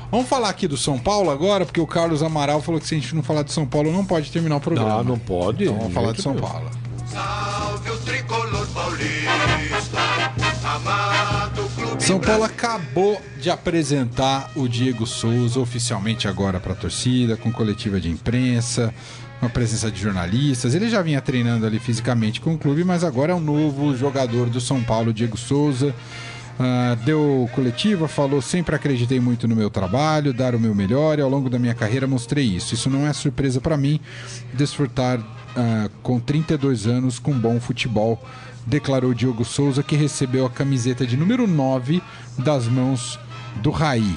Vamos 0.09 0.29
falar 0.29 0.49
aqui 0.49 0.67
do 0.67 0.77
São 0.77 0.99
Paulo 0.99 1.31
agora, 1.31 1.65
porque 1.65 1.81
o 1.81 1.87
Carlos 1.87 2.21
Amaral 2.21 2.61
falou 2.61 2.79
que 2.79 2.87
se 2.87 2.93
a 2.93 2.99
gente 2.99 3.15
não 3.15 3.23
falar 3.23 3.41
de 3.41 3.51
São 3.51 3.65
Paulo, 3.65 3.91
não 3.91 4.05
pode 4.05 4.31
terminar 4.31 4.57
o 4.57 4.61
programa. 4.61 4.99
Ah, 4.99 5.03
não 5.03 5.17
pode. 5.17 5.63
Então 5.63 5.75
vamos 5.75 5.93
falar 5.93 6.11
de 6.11 6.21
São 6.21 6.35
nenhum. 6.35 6.47
Paulo. 6.47 6.69
Salve 7.11 7.89
o 7.89 7.97
tricolor 7.97 8.67
paulista, 8.67 9.99
amado 10.63 11.69
clube. 11.75 12.03
São 12.03 12.19
Paulo 12.19 12.43
acabou 12.43 13.19
de 13.39 13.49
apresentar 13.49 14.51
o 14.55 14.67
Diego 14.67 15.05
Souza 15.05 15.59
oficialmente 15.59 16.27
agora 16.27 16.59
para 16.59 16.73
a 16.73 16.75
torcida, 16.75 17.35
com 17.35 17.51
coletiva 17.51 17.99
de 17.99 18.09
imprensa, 18.09 18.93
com 19.43 19.47
a 19.47 19.49
presença 19.49 19.91
de 19.91 19.99
jornalistas. 19.99 20.73
Ele 20.73 20.89
já 20.89 21.01
vinha 21.01 21.19
treinando 21.19 21.65
ali 21.65 21.77
fisicamente 21.77 22.39
com 22.39 22.53
o 22.53 22.57
clube, 22.57 22.85
mas 22.85 23.03
agora 23.03 23.33
é 23.33 23.35
o 23.35 23.41
novo 23.41 23.93
jogador 23.93 24.49
do 24.49 24.61
São 24.61 24.81
Paulo, 24.81 25.13
Diego 25.13 25.37
Souza. 25.37 25.93
Ah, 26.57 26.95
deu 27.03 27.49
coletiva, 27.53 28.07
falou: 28.07 28.41
sempre 28.41 28.73
acreditei 28.73 29.19
muito 29.19 29.45
no 29.45 29.53
meu 29.53 29.69
trabalho, 29.69 30.33
dar 30.33 30.55
o 30.55 30.59
meu 30.59 30.73
melhor 30.73 31.19
e 31.19 31.21
ao 31.21 31.29
longo 31.29 31.49
da 31.49 31.59
minha 31.59 31.73
carreira 31.73 32.07
mostrei 32.07 32.45
isso. 32.45 32.73
Isso 32.73 32.89
não 32.89 33.05
é 33.05 33.11
surpresa 33.11 33.59
para 33.59 33.75
mim, 33.75 33.99
desfrutar 34.53 35.19
ah, 35.57 35.89
com 36.01 36.21
32 36.21 36.87
anos 36.87 37.19
com 37.19 37.33
bom 37.33 37.59
futebol, 37.59 38.23
declarou 38.65 39.13
Diogo 39.13 39.43
Souza, 39.43 39.83
que 39.83 39.97
recebeu 39.97 40.45
a 40.45 40.49
camiseta 40.49 41.05
de 41.05 41.17
número 41.17 41.45
9 41.45 42.01
das 42.37 42.65
mãos 42.65 43.19
do 43.61 43.71
Raí. 43.71 44.15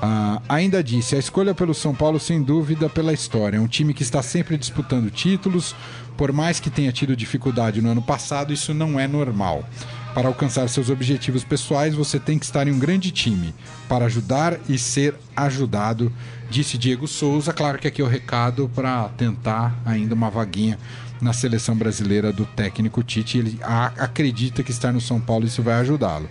Ah, 0.00 0.40
ainda 0.48 0.82
disse: 0.82 1.16
a 1.16 1.18
escolha 1.18 1.54
pelo 1.54 1.74
São 1.74 1.94
Paulo, 1.94 2.20
sem 2.20 2.42
dúvida, 2.42 2.88
pela 2.88 3.12
história. 3.12 3.56
É 3.56 3.60
um 3.60 3.66
time 3.66 3.92
que 3.92 4.02
está 4.02 4.22
sempre 4.22 4.56
disputando 4.56 5.10
títulos. 5.10 5.74
Por 6.16 6.32
mais 6.32 6.58
que 6.58 6.68
tenha 6.68 6.90
tido 6.90 7.14
dificuldade 7.14 7.80
no 7.80 7.90
ano 7.90 8.02
passado, 8.02 8.52
isso 8.52 8.74
não 8.74 8.98
é 8.98 9.06
normal. 9.06 9.64
Para 10.14 10.26
alcançar 10.26 10.68
seus 10.68 10.90
objetivos 10.90 11.44
pessoais, 11.44 11.94
você 11.94 12.18
tem 12.18 12.38
que 12.38 12.44
estar 12.44 12.66
em 12.66 12.72
um 12.72 12.78
grande 12.78 13.12
time 13.12 13.54
para 13.88 14.06
ajudar 14.06 14.58
e 14.68 14.76
ser 14.76 15.14
ajudado, 15.36 16.12
disse 16.50 16.76
Diego 16.76 17.06
Souza. 17.06 17.52
Claro 17.52 17.78
que 17.78 17.86
aqui 17.86 18.02
é 18.02 18.04
o 18.04 18.08
recado 18.08 18.68
para 18.74 19.08
tentar 19.10 19.80
ainda 19.86 20.14
uma 20.14 20.28
vaguinha 20.28 20.76
na 21.20 21.32
seleção 21.32 21.76
brasileira 21.76 22.32
do 22.32 22.44
técnico 22.44 23.02
Tite. 23.02 23.38
Ele 23.38 23.60
acredita 23.62 24.64
que 24.64 24.72
estar 24.72 24.92
no 24.92 25.00
São 25.00 25.20
Paulo 25.20 25.46
isso 25.46 25.62
vai 25.62 25.74
ajudá-lo. 25.74 26.28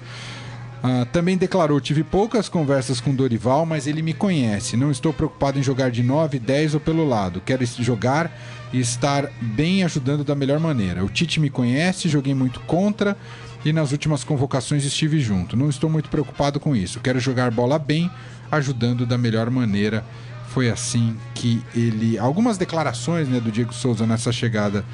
Ah, 0.83 1.05
também 1.11 1.37
declarou: 1.37 1.79
tive 1.79 2.03
poucas 2.03 2.47
conversas 2.47 3.01
com 3.01 3.13
Dorival, 3.13 3.65
mas 3.65 3.87
ele 3.87 4.01
me 4.01 4.13
conhece. 4.13 4.77
Não 4.77 4.91
estou 4.91 5.11
preocupado 5.11 5.59
em 5.59 5.63
jogar 5.63 5.91
de 5.91 6.03
9, 6.03 6.39
10 6.39 6.75
ou 6.75 6.79
pelo 6.79 7.07
lado. 7.07 7.41
Quero 7.41 7.65
jogar 7.65 8.31
e 8.71 8.79
estar 8.79 9.29
bem 9.41 9.83
ajudando 9.83 10.23
da 10.23 10.35
melhor 10.35 10.59
maneira. 10.59 11.03
O 11.03 11.09
Tite 11.09 11.39
me 11.39 11.49
conhece, 11.49 12.09
joguei 12.09 12.33
muito 12.33 12.59
contra 12.61 13.17
e 13.65 13.73
nas 13.73 13.91
últimas 13.91 14.23
convocações 14.23 14.85
estive 14.85 15.19
junto. 15.19 15.57
Não 15.57 15.69
estou 15.69 15.89
muito 15.89 16.09
preocupado 16.09 16.59
com 16.59 16.75
isso. 16.75 16.99
Quero 16.99 17.19
jogar 17.19 17.51
bola 17.51 17.79
bem, 17.79 18.09
ajudando 18.51 19.05
da 19.05 19.17
melhor 19.17 19.49
maneira. 19.49 20.05
Foi 20.49 20.69
assim 20.69 21.15
que 21.33 21.61
ele. 21.75 22.17
Algumas 22.17 22.57
declarações 22.57 23.27
né, 23.27 23.39
do 23.39 23.51
Diego 23.51 23.73
Souza 23.73 24.05
nessa 24.05 24.31
chegada 24.31 24.85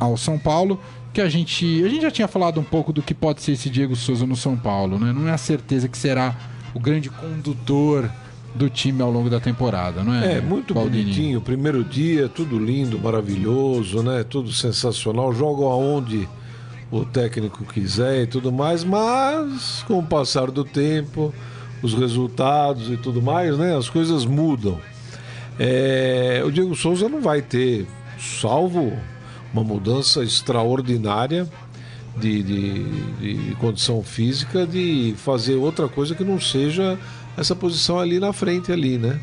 ao 0.00 0.16
São 0.16 0.38
Paulo, 0.38 0.80
que 1.16 1.20
a 1.22 1.30
gente, 1.30 1.82
a 1.82 1.88
gente 1.88 2.02
já 2.02 2.10
tinha 2.10 2.28
falado 2.28 2.60
um 2.60 2.62
pouco 2.62 2.92
do 2.92 3.00
que 3.00 3.14
pode 3.14 3.40
ser 3.40 3.52
esse 3.52 3.70
Diego 3.70 3.96
Souza 3.96 4.26
no 4.26 4.36
São 4.36 4.54
Paulo, 4.54 4.98
né? 4.98 5.14
Não 5.14 5.26
é 5.26 5.32
a 5.32 5.38
certeza 5.38 5.88
que 5.88 5.96
será 5.96 6.36
o 6.74 6.78
grande 6.78 7.08
condutor 7.08 8.10
do 8.54 8.68
time 8.68 9.00
ao 9.00 9.10
longo 9.10 9.30
da 9.30 9.40
temporada, 9.40 10.04
não 10.04 10.12
é? 10.12 10.34
É, 10.34 10.40
muito 10.42 10.74
Baldini? 10.74 11.04
bonitinho. 11.04 11.40
Primeiro 11.40 11.82
dia, 11.82 12.28
tudo 12.28 12.58
lindo, 12.58 12.98
maravilhoso, 12.98 14.02
né? 14.02 14.24
Tudo 14.24 14.52
sensacional. 14.52 15.32
Jogam 15.32 15.68
aonde 15.68 16.28
o 16.90 17.02
técnico 17.06 17.64
quiser 17.64 18.24
e 18.24 18.26
tudo 18.26 18.52
mais, 18.52 18.84
mas 18.84 19.82
com 19.88 19.98
o 19.98 20.02
passar 20.04 20.50
do 20.50 20.64
tempo, 20.64 21.32
os 21.82 21.94
resultados 21.94 22.90
e 22.90 22.98
tudo 22.98 23.22
mais, 23.22 23.56
né? 23.56 23.74
As 23.74 23.88
coisas 23.88 24.26
mudam. 24.26 24.78
É, 25.58 26.42
o 26.44 26.52
Diego 26.52 26.76
Souza 26.76 27.08
não 27.08 27.22
vai 27.22 27.40
ter, 27.40 27.86
salvo 28.18 28.92
uma 29.52 29.64
mudança 29.64 30.22
extraordinária 30.22 31.48
de, 32.16 32.42
de, 32.42 32.84
de 33.20 33.54
condição 33.56 34.02
física, 34.02 34.66
de 34.66 35.14
fazer 35.18 35.54
outra 35.54 35.88
coisa 35.88 36.14
que 36.14 36.24
não 36.24 36.40
seja 36.40 36.98
essa 37.36 37.54
posição 37.54 37.98
ali 37.98 38.18
na 38.18 38.32
frente 38.32 38.72
ali, 38.72 38.98
né? 38.98 39.20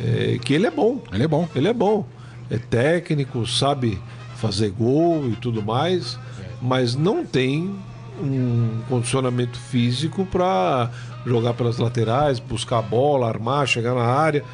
É, 0.00 0.38
que 0.42 0.52
ele 0.54 0.66
é 0.66 0.70
bom, 0.70 1.00
Ele 1.12 1.22
é 1.22 1.28
bom. 1.28 1.48
ele 1.54 1.68
é 1.68 1.72
bom, 1.72 2.06
é 2.50 2.58
técnico, 2.58 3.46
sabe 3.46 4.00
fazer 4.36 4.70
gol 4.70 5.28
e 5.28 5.36
tudo 5.36 5.62
mais, 5.62 6.18
mas 6.60 6.96
não 6.96 7.24
tem 7.24 7.74
um 8.20 8.80
condicionamento 8.88 9.58
físico 9.58 10.26
para 10.26 10.90
jogar 11.26 11.54
pelas 11.54 11.78
laterais, 11.78 12.38
buscar 12.38 12.78
a 12.78 12.82
bola, 12.82 13.28
armar, 13.28 13.66
chegar 13.66 13.94
na 13.94 14.04
área, 14.04 14.44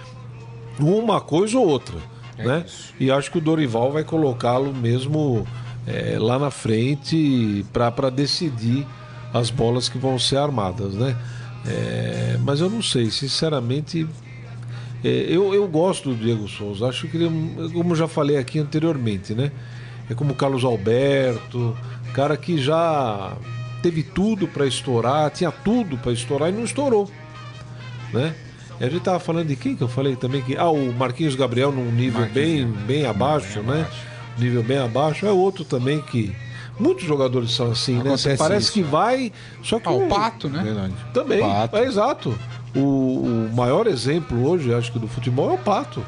uma 0.78 1.20
coisa 1.20 1.58
ou 1.58 1.66
outra, 1.66 1.96
né? 2.44 2.64
E 2.98 3.10
acho 3.10 3.30
que 3.30 3.38
o 3.38 3.40
Dorival 3.40 3.92
vai 3.92 4.04
colocá-lo 4.04 4.72
mesmo 4.74 5.46
é, 5.86 6.16
lá 6.18 6.38
na 6.38 6.50
frente 6.50 7.64
para 7.72 8.10
decidir 8.10 8.86
as 9.32 9.50
bolas 9.50 9.88
que 9.88 9.98
vão 9.98 10.18
ser 10.18 10.38
armadas, 10.38 10.94
né? 10.94 11.16
É, 11.66 12.38
mas 12.40 12.60
eu 12.60 12.70
não 12.70 12.82
sei, 12.82 13.10
sinceramente, 13.10 14.06
é, 15.04 15.08
eu, 15.08 15.54
eu 15.54 15.66
gosto 15.68 16.10
do 16.10 16.16
Diego 16.16 16.48
Souza. 16.48 16.86
Acho 16.86 17.08
que 17.08 17.16
ele, 17.16 17.26
é 17.26 17.72
como 17.72 17.94
já 17.94 18.08
falei 18.08 18.36
aqui 18.36 18.58
anteriormente, 18.58 19.34
né? 19.34 19.52
É 20.08 20.14
como 20.14 20.32
o 20.32 20.34
Carlos 20.34 20.64
Alberto, 20.64 21.76
cara 22.12 22.36
que 22.36 22.58
já 22.58 23.36
teve 23.82 24.02
tudo 24.02 24.48
para 24.48 24.66
estourar, 24.66 25.30
tinha 25.30 25.50
tudo 25.50 25.96
para 25.96 26.12
estourar 26.12 26.48
e 26.48 26.52
não 26.52 26.64
estourou, 26.64 27.10
né? 28.12 28.34
A 28.80 28.88
gente 28.88 29.02
tava 29.02 29.20
falando 29.20 29.46
de 29.48 29.56
quem 29.56 29.76
que 29.76 29.82
eu 29.82 29.88
falei 29.88 30.16
também 30.16 30.40
que 30.42 30.56
ah, 30.56 30.70
o 30.70 30.92
Marquinhos 30.92 31.34
Gabriel 31.34 31.70
num 31.70 31.90
nível 31.92 32.26
bem 32.30 32.66
bem 32.66 33.04
abaixo, 33.06 33.60
né? 33.62 33.86
Nível 34.38 34.62
bem 34.62 34.78
abaixo. 34.78 35.26
É 35.26 35.30
outro 35.30 35.64
também 35.64 36.00
que 36.00 36.34
muitos 36.78 37.04
jogadores 37.04 37.52
são 37.52 37.70
assim, 37.70 37.94
né? 37.94 38.00
Acontece 38.00 38.36
Parece 38.38 38.64
isso. 38.64 38.72
que 38.72 38.82
vai, 38.82 39.30
só 39.62 39.78
que 39.78 39.86
Ah, 39.88 39.92
o- 39.92 40.06
o 40.06 40.08
Pato, 40.08 40.48
né? 40.48 40.62
Verdade. 40.62 40.94
também, 41.12 41.40
Pato. 41.40 41.76
é 41.76 41.84
exato. 41.84 42.38
O, 42.74 42.78
o 42.80 43.50
maior 43.54 43.86
exemplo 43.86 44.48
hoje, 44.48 44.72
acho 44.72 44.90
que 44.92 44.98
do 44.98 45.08
futebol 45.08 45.50
é 45.50 45.54
o 45.54 45.58
Pato. 45.58 46.02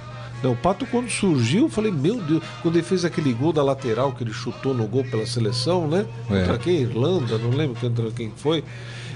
O 0.49 0.57
Pato 0.57 0.87
quando 0.87 1.09
surgiu, 1.09 1.63
eu 1.63 1.69
falei, 1.69 1.93
meu 1.93 2.21
Deus, 2.21 2.43
quando 2.63 2.77
ele 2.77 2.85
fez 2.85 3.05
aquele 3.05 3.33
gol 3.33 3.53
da 3.53 3.63
lateral 3.63 4.13
que 4.13 4.25
ele 4.25 4.33
chutou 4.33 4.75
no 4.75 4.87
gol 4.87 5.05
pela 5.05 5.25
seleção, 5.27 5.87
né? 5.87 6.05
É. 6.31 6.41
Contra 6.41 6.59
quem? 6.59 6.81
Irlanda, 6.81 7.39
não 7.39 7.51
lembro 7.51 7.81
contra 7.81 8.11
quem 8.11 8.33
foi. 8.37 8.65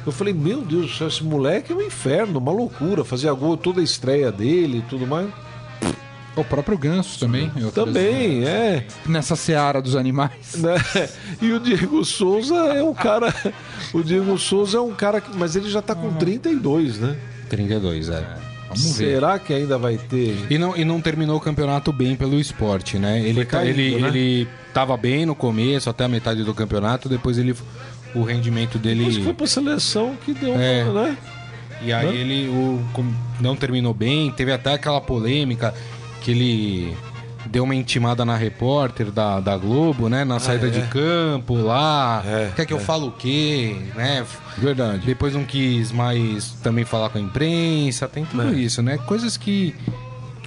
Eu 0.07 0.13
falei, 0.13 0.33
meu 0.33 0.63
Deus, 0.63 0.87
do 0.87 0.97
céu, 0.97 1.09
esse 1.09 1.25
moleque 1.25 1.73
é 1.73 1.75
um 1.77 1.83
inferno, 1.83 2.39
uma 2.39 2.53
loucura. 2.53 3.05
Fazia 3.05 3.33
gol 3.33 3.57
toda 3.57 3.81
a 3.81 3.85
estreia 3.85 4.31
dele 4.31 4.79
e 4.79 4.83
tudo 4.83 5.05
mais. 5.05 5.29
O 6.37 6.45
próprio 6.45 6.77
Ganso 6.77 7.19
também. 7.19 7.51
é 7.57 7.65
outro 7.65 7.87
Também, 7.87 8.47
é. 8.47 8.77
exemplo. 8.77 8.95
Nessa 9.07 9.35
seara 9.35 9.81
dos 9.81 9.97
animais. 9.97 10.33
né? 10.59 10.77
E 11.41 11.51
o 11.51 11.59
Diego 11.59 12.05
Souza 12.05 12.55
é 12.55 12.83
um 12.83 12.93
cara. 12.93 13.35
O 13.93 14.03
Diego 14.03 14.37
Souza 14.39 14.77
é 14.77 14.81
um 14.81 14.95
cara 14.95 15.21
que. 15.21 15.35
Mas 15.37 15.57
ele 15.57 15.71
já 15.71 15.81
tá 15.81 15.95
com 15.95 16.13
32, 16.13 16.99
né? 16.99 17.17
32, 17.49 18.11
é. 18.11 18.46
Vamos 18.77 18.99
ver. 18.99 19.15
Será 19.15 19.39
que 19.39 19.53
ainda 19.53 19.77
vai 19.79 19.97
ter. 19.97 20.37
E 20.51 20.59
não, 20.59 20.77
e 20.77 20.85
não 20.85 21.01
terminou 21.01 21.37
o 21.37 21.41
campeonato 21.41 21.93
bem 21.93 22.15
pelo 22.17 22.39
esporte, 22.41 22.99
né? 22.99 23.21
Ele, 23.21 23.35
Foi 23.35 23.45
tá- 23.45 23.59
caindo, 23.59 23.79
ele, 23.81 24.01
né? 24.01 24.09
ele 24.09 24.49
tava 24.75 24.97
bem 24.97 25.25
no 25.27 25.35
começo, 25.35 25.89
até 25.91 26.05
a 26.05 26.09
metade 26.09 26.45
do 26.45 26.55
campeonato, 26.55 27.09
depois 27.09 27.39
ele 27.39 27.55
o 28.15 28.23
rendimento 28.23 28.79
dele. 28.79 29.05
Mas 29.05 29.17
foi 29.19 29.35
pra 29.35 29.47
seleção 29.47 30.17
que 30.25 30.33
deu, 30.33 30.55
É. 30.59 30.85
uma, 30.85 31.03
né? 31.05 31.19
E 31.83 31.93
aí 31.93 32.07
Né? 32.07 32.15
ele 32.17 32.49
o, 32.49 32.83
não 33.41 33.55
terminou 33.55 33.93
bem, 33.93 34.31
teve 34.31 34.51
até 34.53 34.73
aquela 34.73 35.01
polêmica 35.01 35.75
que 36.23 36.31
ele 36.31 36.97
deu 37.51 37.65
uma 37.65 37.75
intimada 37.75 38.25
na 38.25 38.37
repórter 38.37 39.11
da, 39.11 39.41
da 39.41 39.57
Globo, 39.57 40.09
né? 40.09 40.25
Na 40.25 40.39
saída 40.39 40.67
é. 40.67 40.71
de 40.71 40.83
campo 40.89 41.55
lá. 41.55 42.23
É, 42.27 42.51
Quer 42.55 42.67
que 42.67 42.73
eu 42.73 42.81
fale 42.81 43.05
o 43.05 43.11
quê? 43.13 43.77
Né? 43.95 44.25
Verdade. 44.59 45.07
Depois 45.07 45.35
não 45.35 45.45
quis 45.45 45.93
mais 45.93 46.51
também 46.63 46.85
falar 46.85 47.09
com 47.11 47.19
a 47.19 47.21
imprensa, 47.21 48.09
tem 48.09 48.25
tudo 48.25 48.43
É. 48.43 48.53
isso, 48.53 48.83
né? 48.83 48.99
Coisas 48.99 49.37
que. 49.37 49.75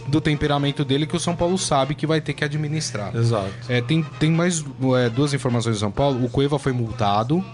Do 0.08 0.20
temperamento 0.20 0.84
dele 0.84 1.06
que 1.06 1.16
o 1.16 1.20
São 1.20 1.36
Paulo 1.36 1.56
sabe 1.56 1.94
que 1.94 2.08
vai 2.08 2.20
ter 2.20 2.34
que 2.34 2.44
administrar. 2.44 3.16
Exato. 3.16 3.52
É, 3.68 3.80
tem, 3.80 4.02
tem 4.20 4.32
mais 4.32 4.66
é, 4.98 5.08
duas 5.08 5.36
informações 5.36 5.76
do 5.76 5.80
São 5.80 5.92
Paulo. 5.92 6.26
O 6.26 6.30
Cueva 6.30 6.58
foi 6.58 6.72
multado 6.72 7.46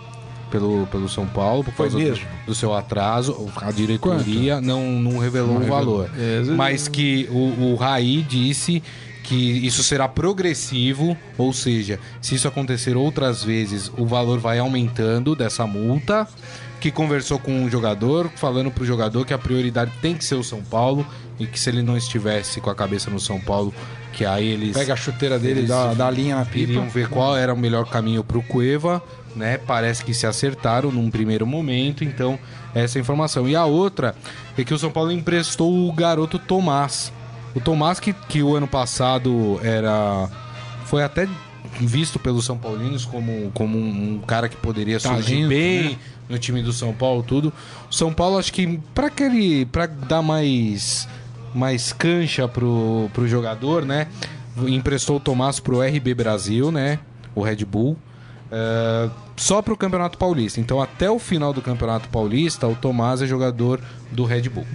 pelo, 0.49 0.87
pelo 0.87 1.09
São 1.09 1.25
Paulo 1.27 1.65
por 1.65 1.73
causa 1.73 1.99
do, 1.99 2.19
do 2.47 2.55
seu 2.55 2.73
atraso. 2.73 3.51
A 3.57 3.71
diretoria 3.71 4.61
não, 4.61 4.89
não 4.93 5.19
revelou 5.19 5.57
o 5.57 5.65
valor. 5.65 6.09
É, 6.17 6.43
Mas 6.51 6.87
que 6.87 7.27
o, 7.29 7.71
o 7.73 7.75
Raí 7.75 8.21
disse 8.21 8.81
que 9.25 9.65
isso 9.65 9.83
será 9.83 10.07
progressivo, 10.07 11.17
ou 11.37 11.51
seja, 11.51 11.99
se 12.21 12.35
isso 12.35 12.47
acontecer 12.47 12.95
outras 12.95 13.43
vezes, 13.43 13.91
o 13.97 14.05
valor 14.05 14.39
vai 14.39 14.59
aumentando 14.59 15.35
dessa 15.35 15.65
multa. 15.65 16.27
Que 16.79 16.91
conversou 16.91 17.39
com 17.39 17.63
o 17.65 17.69
jogador, 17.69 18.29
falando 18.35 18.69
pro 18.69 18.85
jogador 18.85 19.25
que 19.25 19.33
a 19.33 19.39
prioridade 19.39 19.91
tem 20.03 20.13
que 20.13 20.23
ser 20.23 20.35
o 20.35 20.43
São 20.43 20.61
Paulo 20.61 21.03
e 21.39 21.47
que 21.47 21.59
se 21.59 21.67
ele 21.69 21.81
não 21.81 21.97
estivesse 21.97 22.61
com 22.61 22.69
a 22.69 22.75
cabeça 22.75 23.09
no 23.09 23.19
São 23.19 23.39
Paulo, 23.41 23.73
que 24.13 24.23
aí 24.23 24.47
eles 24.47 24.77
Pega 24.77 24.93
a 24.93 24.95
chuteira 24.95 25.39
dele, 25.39 25.63
dá, 25.63 25.95
dá 25.95 26.07
a 26.07 26.11
linha 26.11 26.35
na 26.35 26.45
pipa. 26.45 26.71
iriam 26.71 26.87
ver 26.87 27.09
qual 27.09 27.35
era 27.35 27.51
o 27.51 27.57
melhor 27.57 27.89
caminho 27.89 28.23
para 28.23 28.37
o 28.37 28.43
Cueva, 28.43 29.01
né? 29.35 29.57
Parece 29.57 30.05
que 30.05 30.13
se 30.13 30.27
acertaram 30.27 30.91
num 30.91 31.09
primeiro 31.09 31.47
momento, 31.47 32.03
então 32.03 32.37
essa 32.75 32.97
é 32.97 32.99
a 32.99 33.01
informação. 33.01 33.49
E 33.49 33.55
a 33.55 33.65
outra 33.65 34.13
é 34.55 34.63
que 34.63 34.73
o 34.73 34.77
São 34.77 34.91
Paulo 34.91 35.11
emprestou 35.11 35.89
o 35.89 35.91
garoto 35.91 36.37
Tomás. 36.37 37.11
O 37.55 37.61
Tomás 37.61 37.99
que, 37.99 38.13
que 38.13 38.43
o 38.43 38.55
ano 38.55 38.67
passado 38.67 39.59
era 39.63 40.29
foi 40.85 41.03
até 41.03 41.27
visto 41.79 42.19
pelos 42.19 42.45
São 42.45 42.57
Paulinos 42.57 43.05
como, 43.05 43.49
como 43.53 43.77
um, 43.77 44.15
um 44.15 44.19
cara 44.19 44.47
que 44.47 44.55
poderia 44.55 44.99
surgir 44.99 45.35
Talento, 45.35 45.49
bem 45.49 45.83
né? 45.83 45.99
no 46.29 46.37
time 46.37 46.61
do 46.61 46.71
São 46.71 46.93
Paulo, 46.93 47.23
tudo. 47.23 47.51
O 47.89 47.93
São 47.93 48.13
Paulo 48.13 48.37
acho 48.37 48.51
que 48.51 48.79
para 48.93 49.07
aquele 49.07 49.65
para 49.65 49.87
dar 49.87 50.21
mais 50.21 51.07
mais 51.53 51.93
cancha 51.93 52.47
pro, 52.47 53.09
pro 53.13 53.27
jogador, 53.27 53.85
né? 53.85 54.07
Emprestou 54.67 55.17
o 55.17 55.19
Tomás 55.19 55.59
pro 55.59 55.81
RB 55.81 56.13
Brasil, 56.13 56.71
né? 56.71 56.99
O 57.33 57.41
Red 57.41 57.63
Bull. 57.65 57.97
É, 58.57 59.09
só 59.35 59.61
pro 59.61 59.75
Campeonato 59.75 60.17
Paulista. 60.17 60.61
Então, 60.61 60.81
até 60.81 61.11
o 61.11 61.19
final 61.19 61.51
do 61.51 61.61
Campeonato 61.61 62.07
Paulista, 62.07 62.65
o 62.65 62.73
Tomás 62.73 63.21
é 63.21 63.27
jogador 63.27 63.81
do 64.13 64.23
Red 64.23 64.43
Bull. 64.43 64.65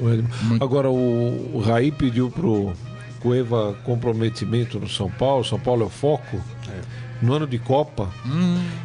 Agora 0.60 0.90
o, 0.90 1.56
o 1.56 1.60
Raí 1.60 1.90
pediu 1.90 2.30
pro 2.30 2.74
Cueva 3.20 3.74
comprometimento 3.82 4.78
no 4.78 4.86
São 4.86 5.10
Paulo. 5.10 5.44
São 5.44 5.58
Paulo 5.58 5.82
é 5.82 5.86
o 5.86 5.88
foco. 5.88 6.38
No 7.22 7.34
ano 7.34 7.46
de 7.46 7.58
Copa. 7.58 8.08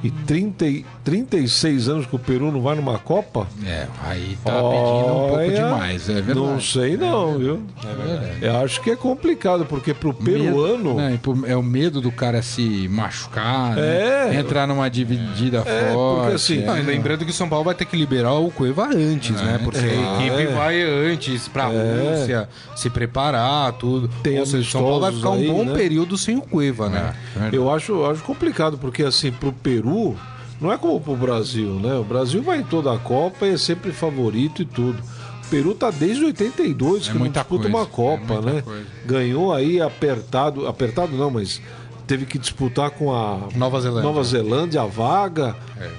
E 0.03 0.11
30, 0.11 0.65
e 0.67 0.85
36 1.03 1.89
anos 1.89 2.05
que 2.05 2.15
o 2.15 2.19
Peru 2.19 2.51
não 2.51 2.61
vai 2.61 2.75
numa 2.75 2.97
Copa? 2.97 3.47
É, 3.65 3.87
aí 4.03 4.37
tá 4.43 4.51
pedindo 4.51 4.65
um 4.65 5.19
pouco 5.19 5.35
Olha, 5.35 5.55
demais, 5.55 6.09
é 6.09 6.13
verdade. 6.13 6.39
Não 6.39 6.59
sei 6.59 6.97
não, 6.97 7.37
viu? 7.37 7.61
É 7.83 8.07
verdade. 8.07 8.37
Eu 8.41 8.57
acho 8.57 8.81
que 8.81 8.91
é 8.91 8.95
complicado, 8.95 9.65
porque 9.65 9.93
pro 9.93 10.13
peruano... 10.13 10.95
Medo, 10.95 10.95
né, 10.95 11.19
é 11.47 11.55
o 11.55 11.63
medo 11.63 12.01
do 12.01 12.11
cara 12.11 12.41
se 12.41 12.87
machucar, 12.89 13.75
né? 13.75 14.35
É. 14.35 14.39
entrar 14.39 14.67
numa 14.67 14.89
dividida 14.89 15.63
É, 15.65 15.91
forte. 15.93 16.19
porque 16.19 16.35
assim, 16.35 16.63
é. 16.63 16.81
Lembrando 16.81 17.25
que 17.25 17.31
o 17.31 17.33
São 17.33 17.47
Paulo 17.49 17.65
vai 17.65 17.75
ter 17.75 17.85
que 17.85 17.95
liberar 17.95 18.33
o 18.33 18.51
Cueva 18.51 18.87
antes, 18.87 19.31
né? 19.41 19.59
Porque 19.63 19.79
a 19.79 19.83
equipe 20.19 20.41
é. 20.43 20.47
vai 20.47 20.81
antes 20.81 21.47
pra 21.47 21.65
Rússia, 21.67 22.47
se 22.75 22.89
preparar, 22.89 23.71
tudo. 23.73 24.07
Tem 24.21 24.39
Ou 24.39 24.45
seja, 24.45 24.67
o 24.67 24.71
São 24.71 24.81
Paulo 24.81 24.99
vai 24.99 25.11
ficar 25.11 25.29
um 25.29 25.33
amistosos 25.33 25.55
bom 25.55 25.61
aí, 25.61 25.67
né? 25.69 25.77
período 25.77 26.17
sem 26.17 26.37
o 26.37 26.41
Cueva, 26.41 26.89
né? 26.89 27.13
Eu 27.51 27.71
acho, 27.71 28.05
acho 28.05 28.23
complicado, 28.25 28.77
porque 28.77 29.03
assim, 29.03 29.31
pro 29.31 29.53
Peru, 29.53 30.15
não 30.59 30.71
é 30.71 30.77
como 30.77 30.99
pro 30.99 31.15
Brasil, 31.15 31.73
né? 31.73 31.95
O 31.95 32.03
Brasil 32.03 32.41
vai 32.41 32.59
em 32.59 32.63
toda 32.63 32.93
a 32.93 32.97
Copa 32.97 33.45
e 33.45 33.53
é 33.53 33.57
sempre 33.57 33.91
favorito 33.91 34.61
e 34.61 34.65
tudo. 34.65 35.01
O 35.45 35.47
Peru 35.49 35.75
tá 35.75 35.91
desde 35.91 36.25
82 36.25 37.07
É 37.07 37.11
que 37.11 37.17
não 37.17 37.27
disputa 37.27 37.43
coisa, 37.43 37.67
uma 37.67 37.85
Copa, 37.85 38.33
é 38.33 38.41
né? 38.41 38.61
coisa. 38.61 38.85
Ganhou 39.05 39.53
aí 39.53 39.79
apertado, 39.79 40.67
apertado 40.67 41.15
não, 41.15 41.29
mas 41.29 41.61
teve 42.07 42.25
que 42.25 42.37
disputar 42.37 42.91
com 42.91 43.13
a 43.13 43.47
Nova 43.55 43.79
Zelândia. 43.81 44.03
Nova 44.03 44.23
Zelândia 44.23 44.81
a 44.81 44.85
vaga. 44.85 45.55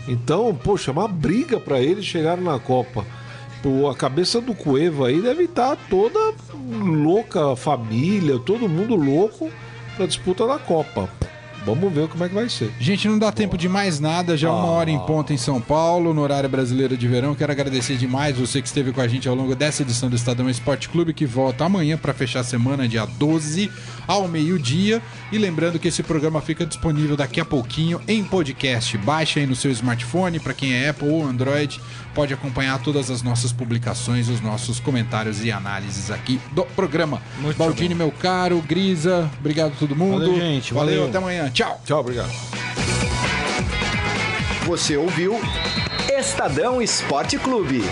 Então, 0.08 0.54
poxa, 0.54 0.90
é 0.90 0.92
uma 0.92 1.08
briga 1.08 1.60
para 1.60 1.80
eles 1.80 2.04
chegarem 2.04 2.44
na 2.44 2.58
Copa. 2.58 3.04
Pô, 3.62 3.88
a 3.88 3.94
cabeça 3.94 4.40
do 4.40 4.54
Cueva 4.54 5.08
aí 5.08 5.20
deve 5.20 5.44
estar 5.44 5.76
toda 5.88 6.34
louca, 6.82 7.52
a 7.52 7.56
família, 7.56 8.38
todo 8.38 8.68
mundo 8.68 8.94
louco 8.94 9.50
pra 9.96 10.06
disputa 10.06 10.46
da 10.46 10.58
Copa. 10.58 11.08
Vamos 11.66 11.92
ver 11.92 12.06
como 12.06 12.22
é 12.22 12.28
que 12.28 12.34
vai 12.34 12.48
ser. 12.48 12.70
Gente, 12.78 13.08
não 13.08 13.18
dá 13.18 13.32
tempo 13.32 13.58
de 13.58 13.68
mais 13.68 13.98
nada, 13.98 14.36
já 14.36 14.52
uma 14.52 14.68
hora 14.68 14.88
em 14.88 14.98
ponto 15.00 15.32
em 15.32 15.36
São 15.36 15.60
Paulo, 15.60 16.14
no 16.14 16.22
horário 16.22 16.48
brasileiro 16.48 16.96
de 16.96 17.08
verão. 17.08 17.34
Quero 17.34 17.50
agradecer 17.50 17.96
demais 17.96 18.38
você 18.38 18.62
que 18.62 18.68
esteve 18.68 18.92
com 18.92 19.00
a 19.00 19.08
gente 19.08 19.28
ao 19.28 19.34
longo 19.34 19.52
dessa 19.56 19.82
edição 19.82 20.08
do 20.08 20.14
Estadão 20.14 20.48
Esporte 20.48 20.88
Clube, 20.88 21.12
que 21.12 21.26
volta 21.26 21.64
amanhã 21.64 21.98
para 21.98 22.14
fechar 22.14 22.40
a 22.40 22.44
semana, 22.44 22.86
dia 22.86 23.04
12, 23.04 23.68
ao 24.06 24.28
meio-dia. 24.28 25.02
E 25.32 25.38
lembrando 25.38 25.78
que 25.78 25.88
esse 25.88 26.02
programa 26.02 26.40
fica 26.40 26.64
disponível 26.64 27.16
daqui 27.16 27.40
a 27.40 27.44
pouquinho 27.44 28.00
em 28.06 28.22
podcast. 28.24 28.96
Baixa 28.98 29.40
aí 29.40 29.46
no 29.46 29.56
seu 29.56 29.70
smartphone, 29.70 30.38
para 30.38 30.54
quem 30.54 30.74
é 30.74 30.88
Apple 30.88 31.08
ou 31.08 31.26
Android, 31.26 31.80
pode 32.14 32.32
acompanhar 32.32 32.80
todas 32.82 33.10
as 33.10 33.22
nossas 33.22 33.52
publicações, 33.52 34.28
os 34.28 34.40
nossos 34.40 34.80
comentários 34.80 35.44
e 35.44 35.50
análises 35.50 36.10
aqui 36.10 36.40
do 36.52 36.64
programa. 36.64 37.20
Muito 37.40 37.56
Baldini, 37.56 37.94
meu 37.94 38.10
caro, 38.10 38.62
Grisa, 38.66 39.30
obrigado 39.38 39.72
a 39.72 39.76
todo 39.76 39.94
mundo. 39.94 40.20
Valeu, 40.20 40.36
gente, 40.36 40.72
valeu. 40.72 40.94
valeu. 40.94 41.08
até 41.08 41.18
amanhã. 41.18 41.50
Tchau. 41.50 41.80
Tchau, 41.84 42.00
obrigado. 42.00 42.30
Você 44.66 44.96
ouviu 44.96 45.38
Estadão 46.08 46.80
Esporte 46.82 47.38
Clube. 47.38 47.82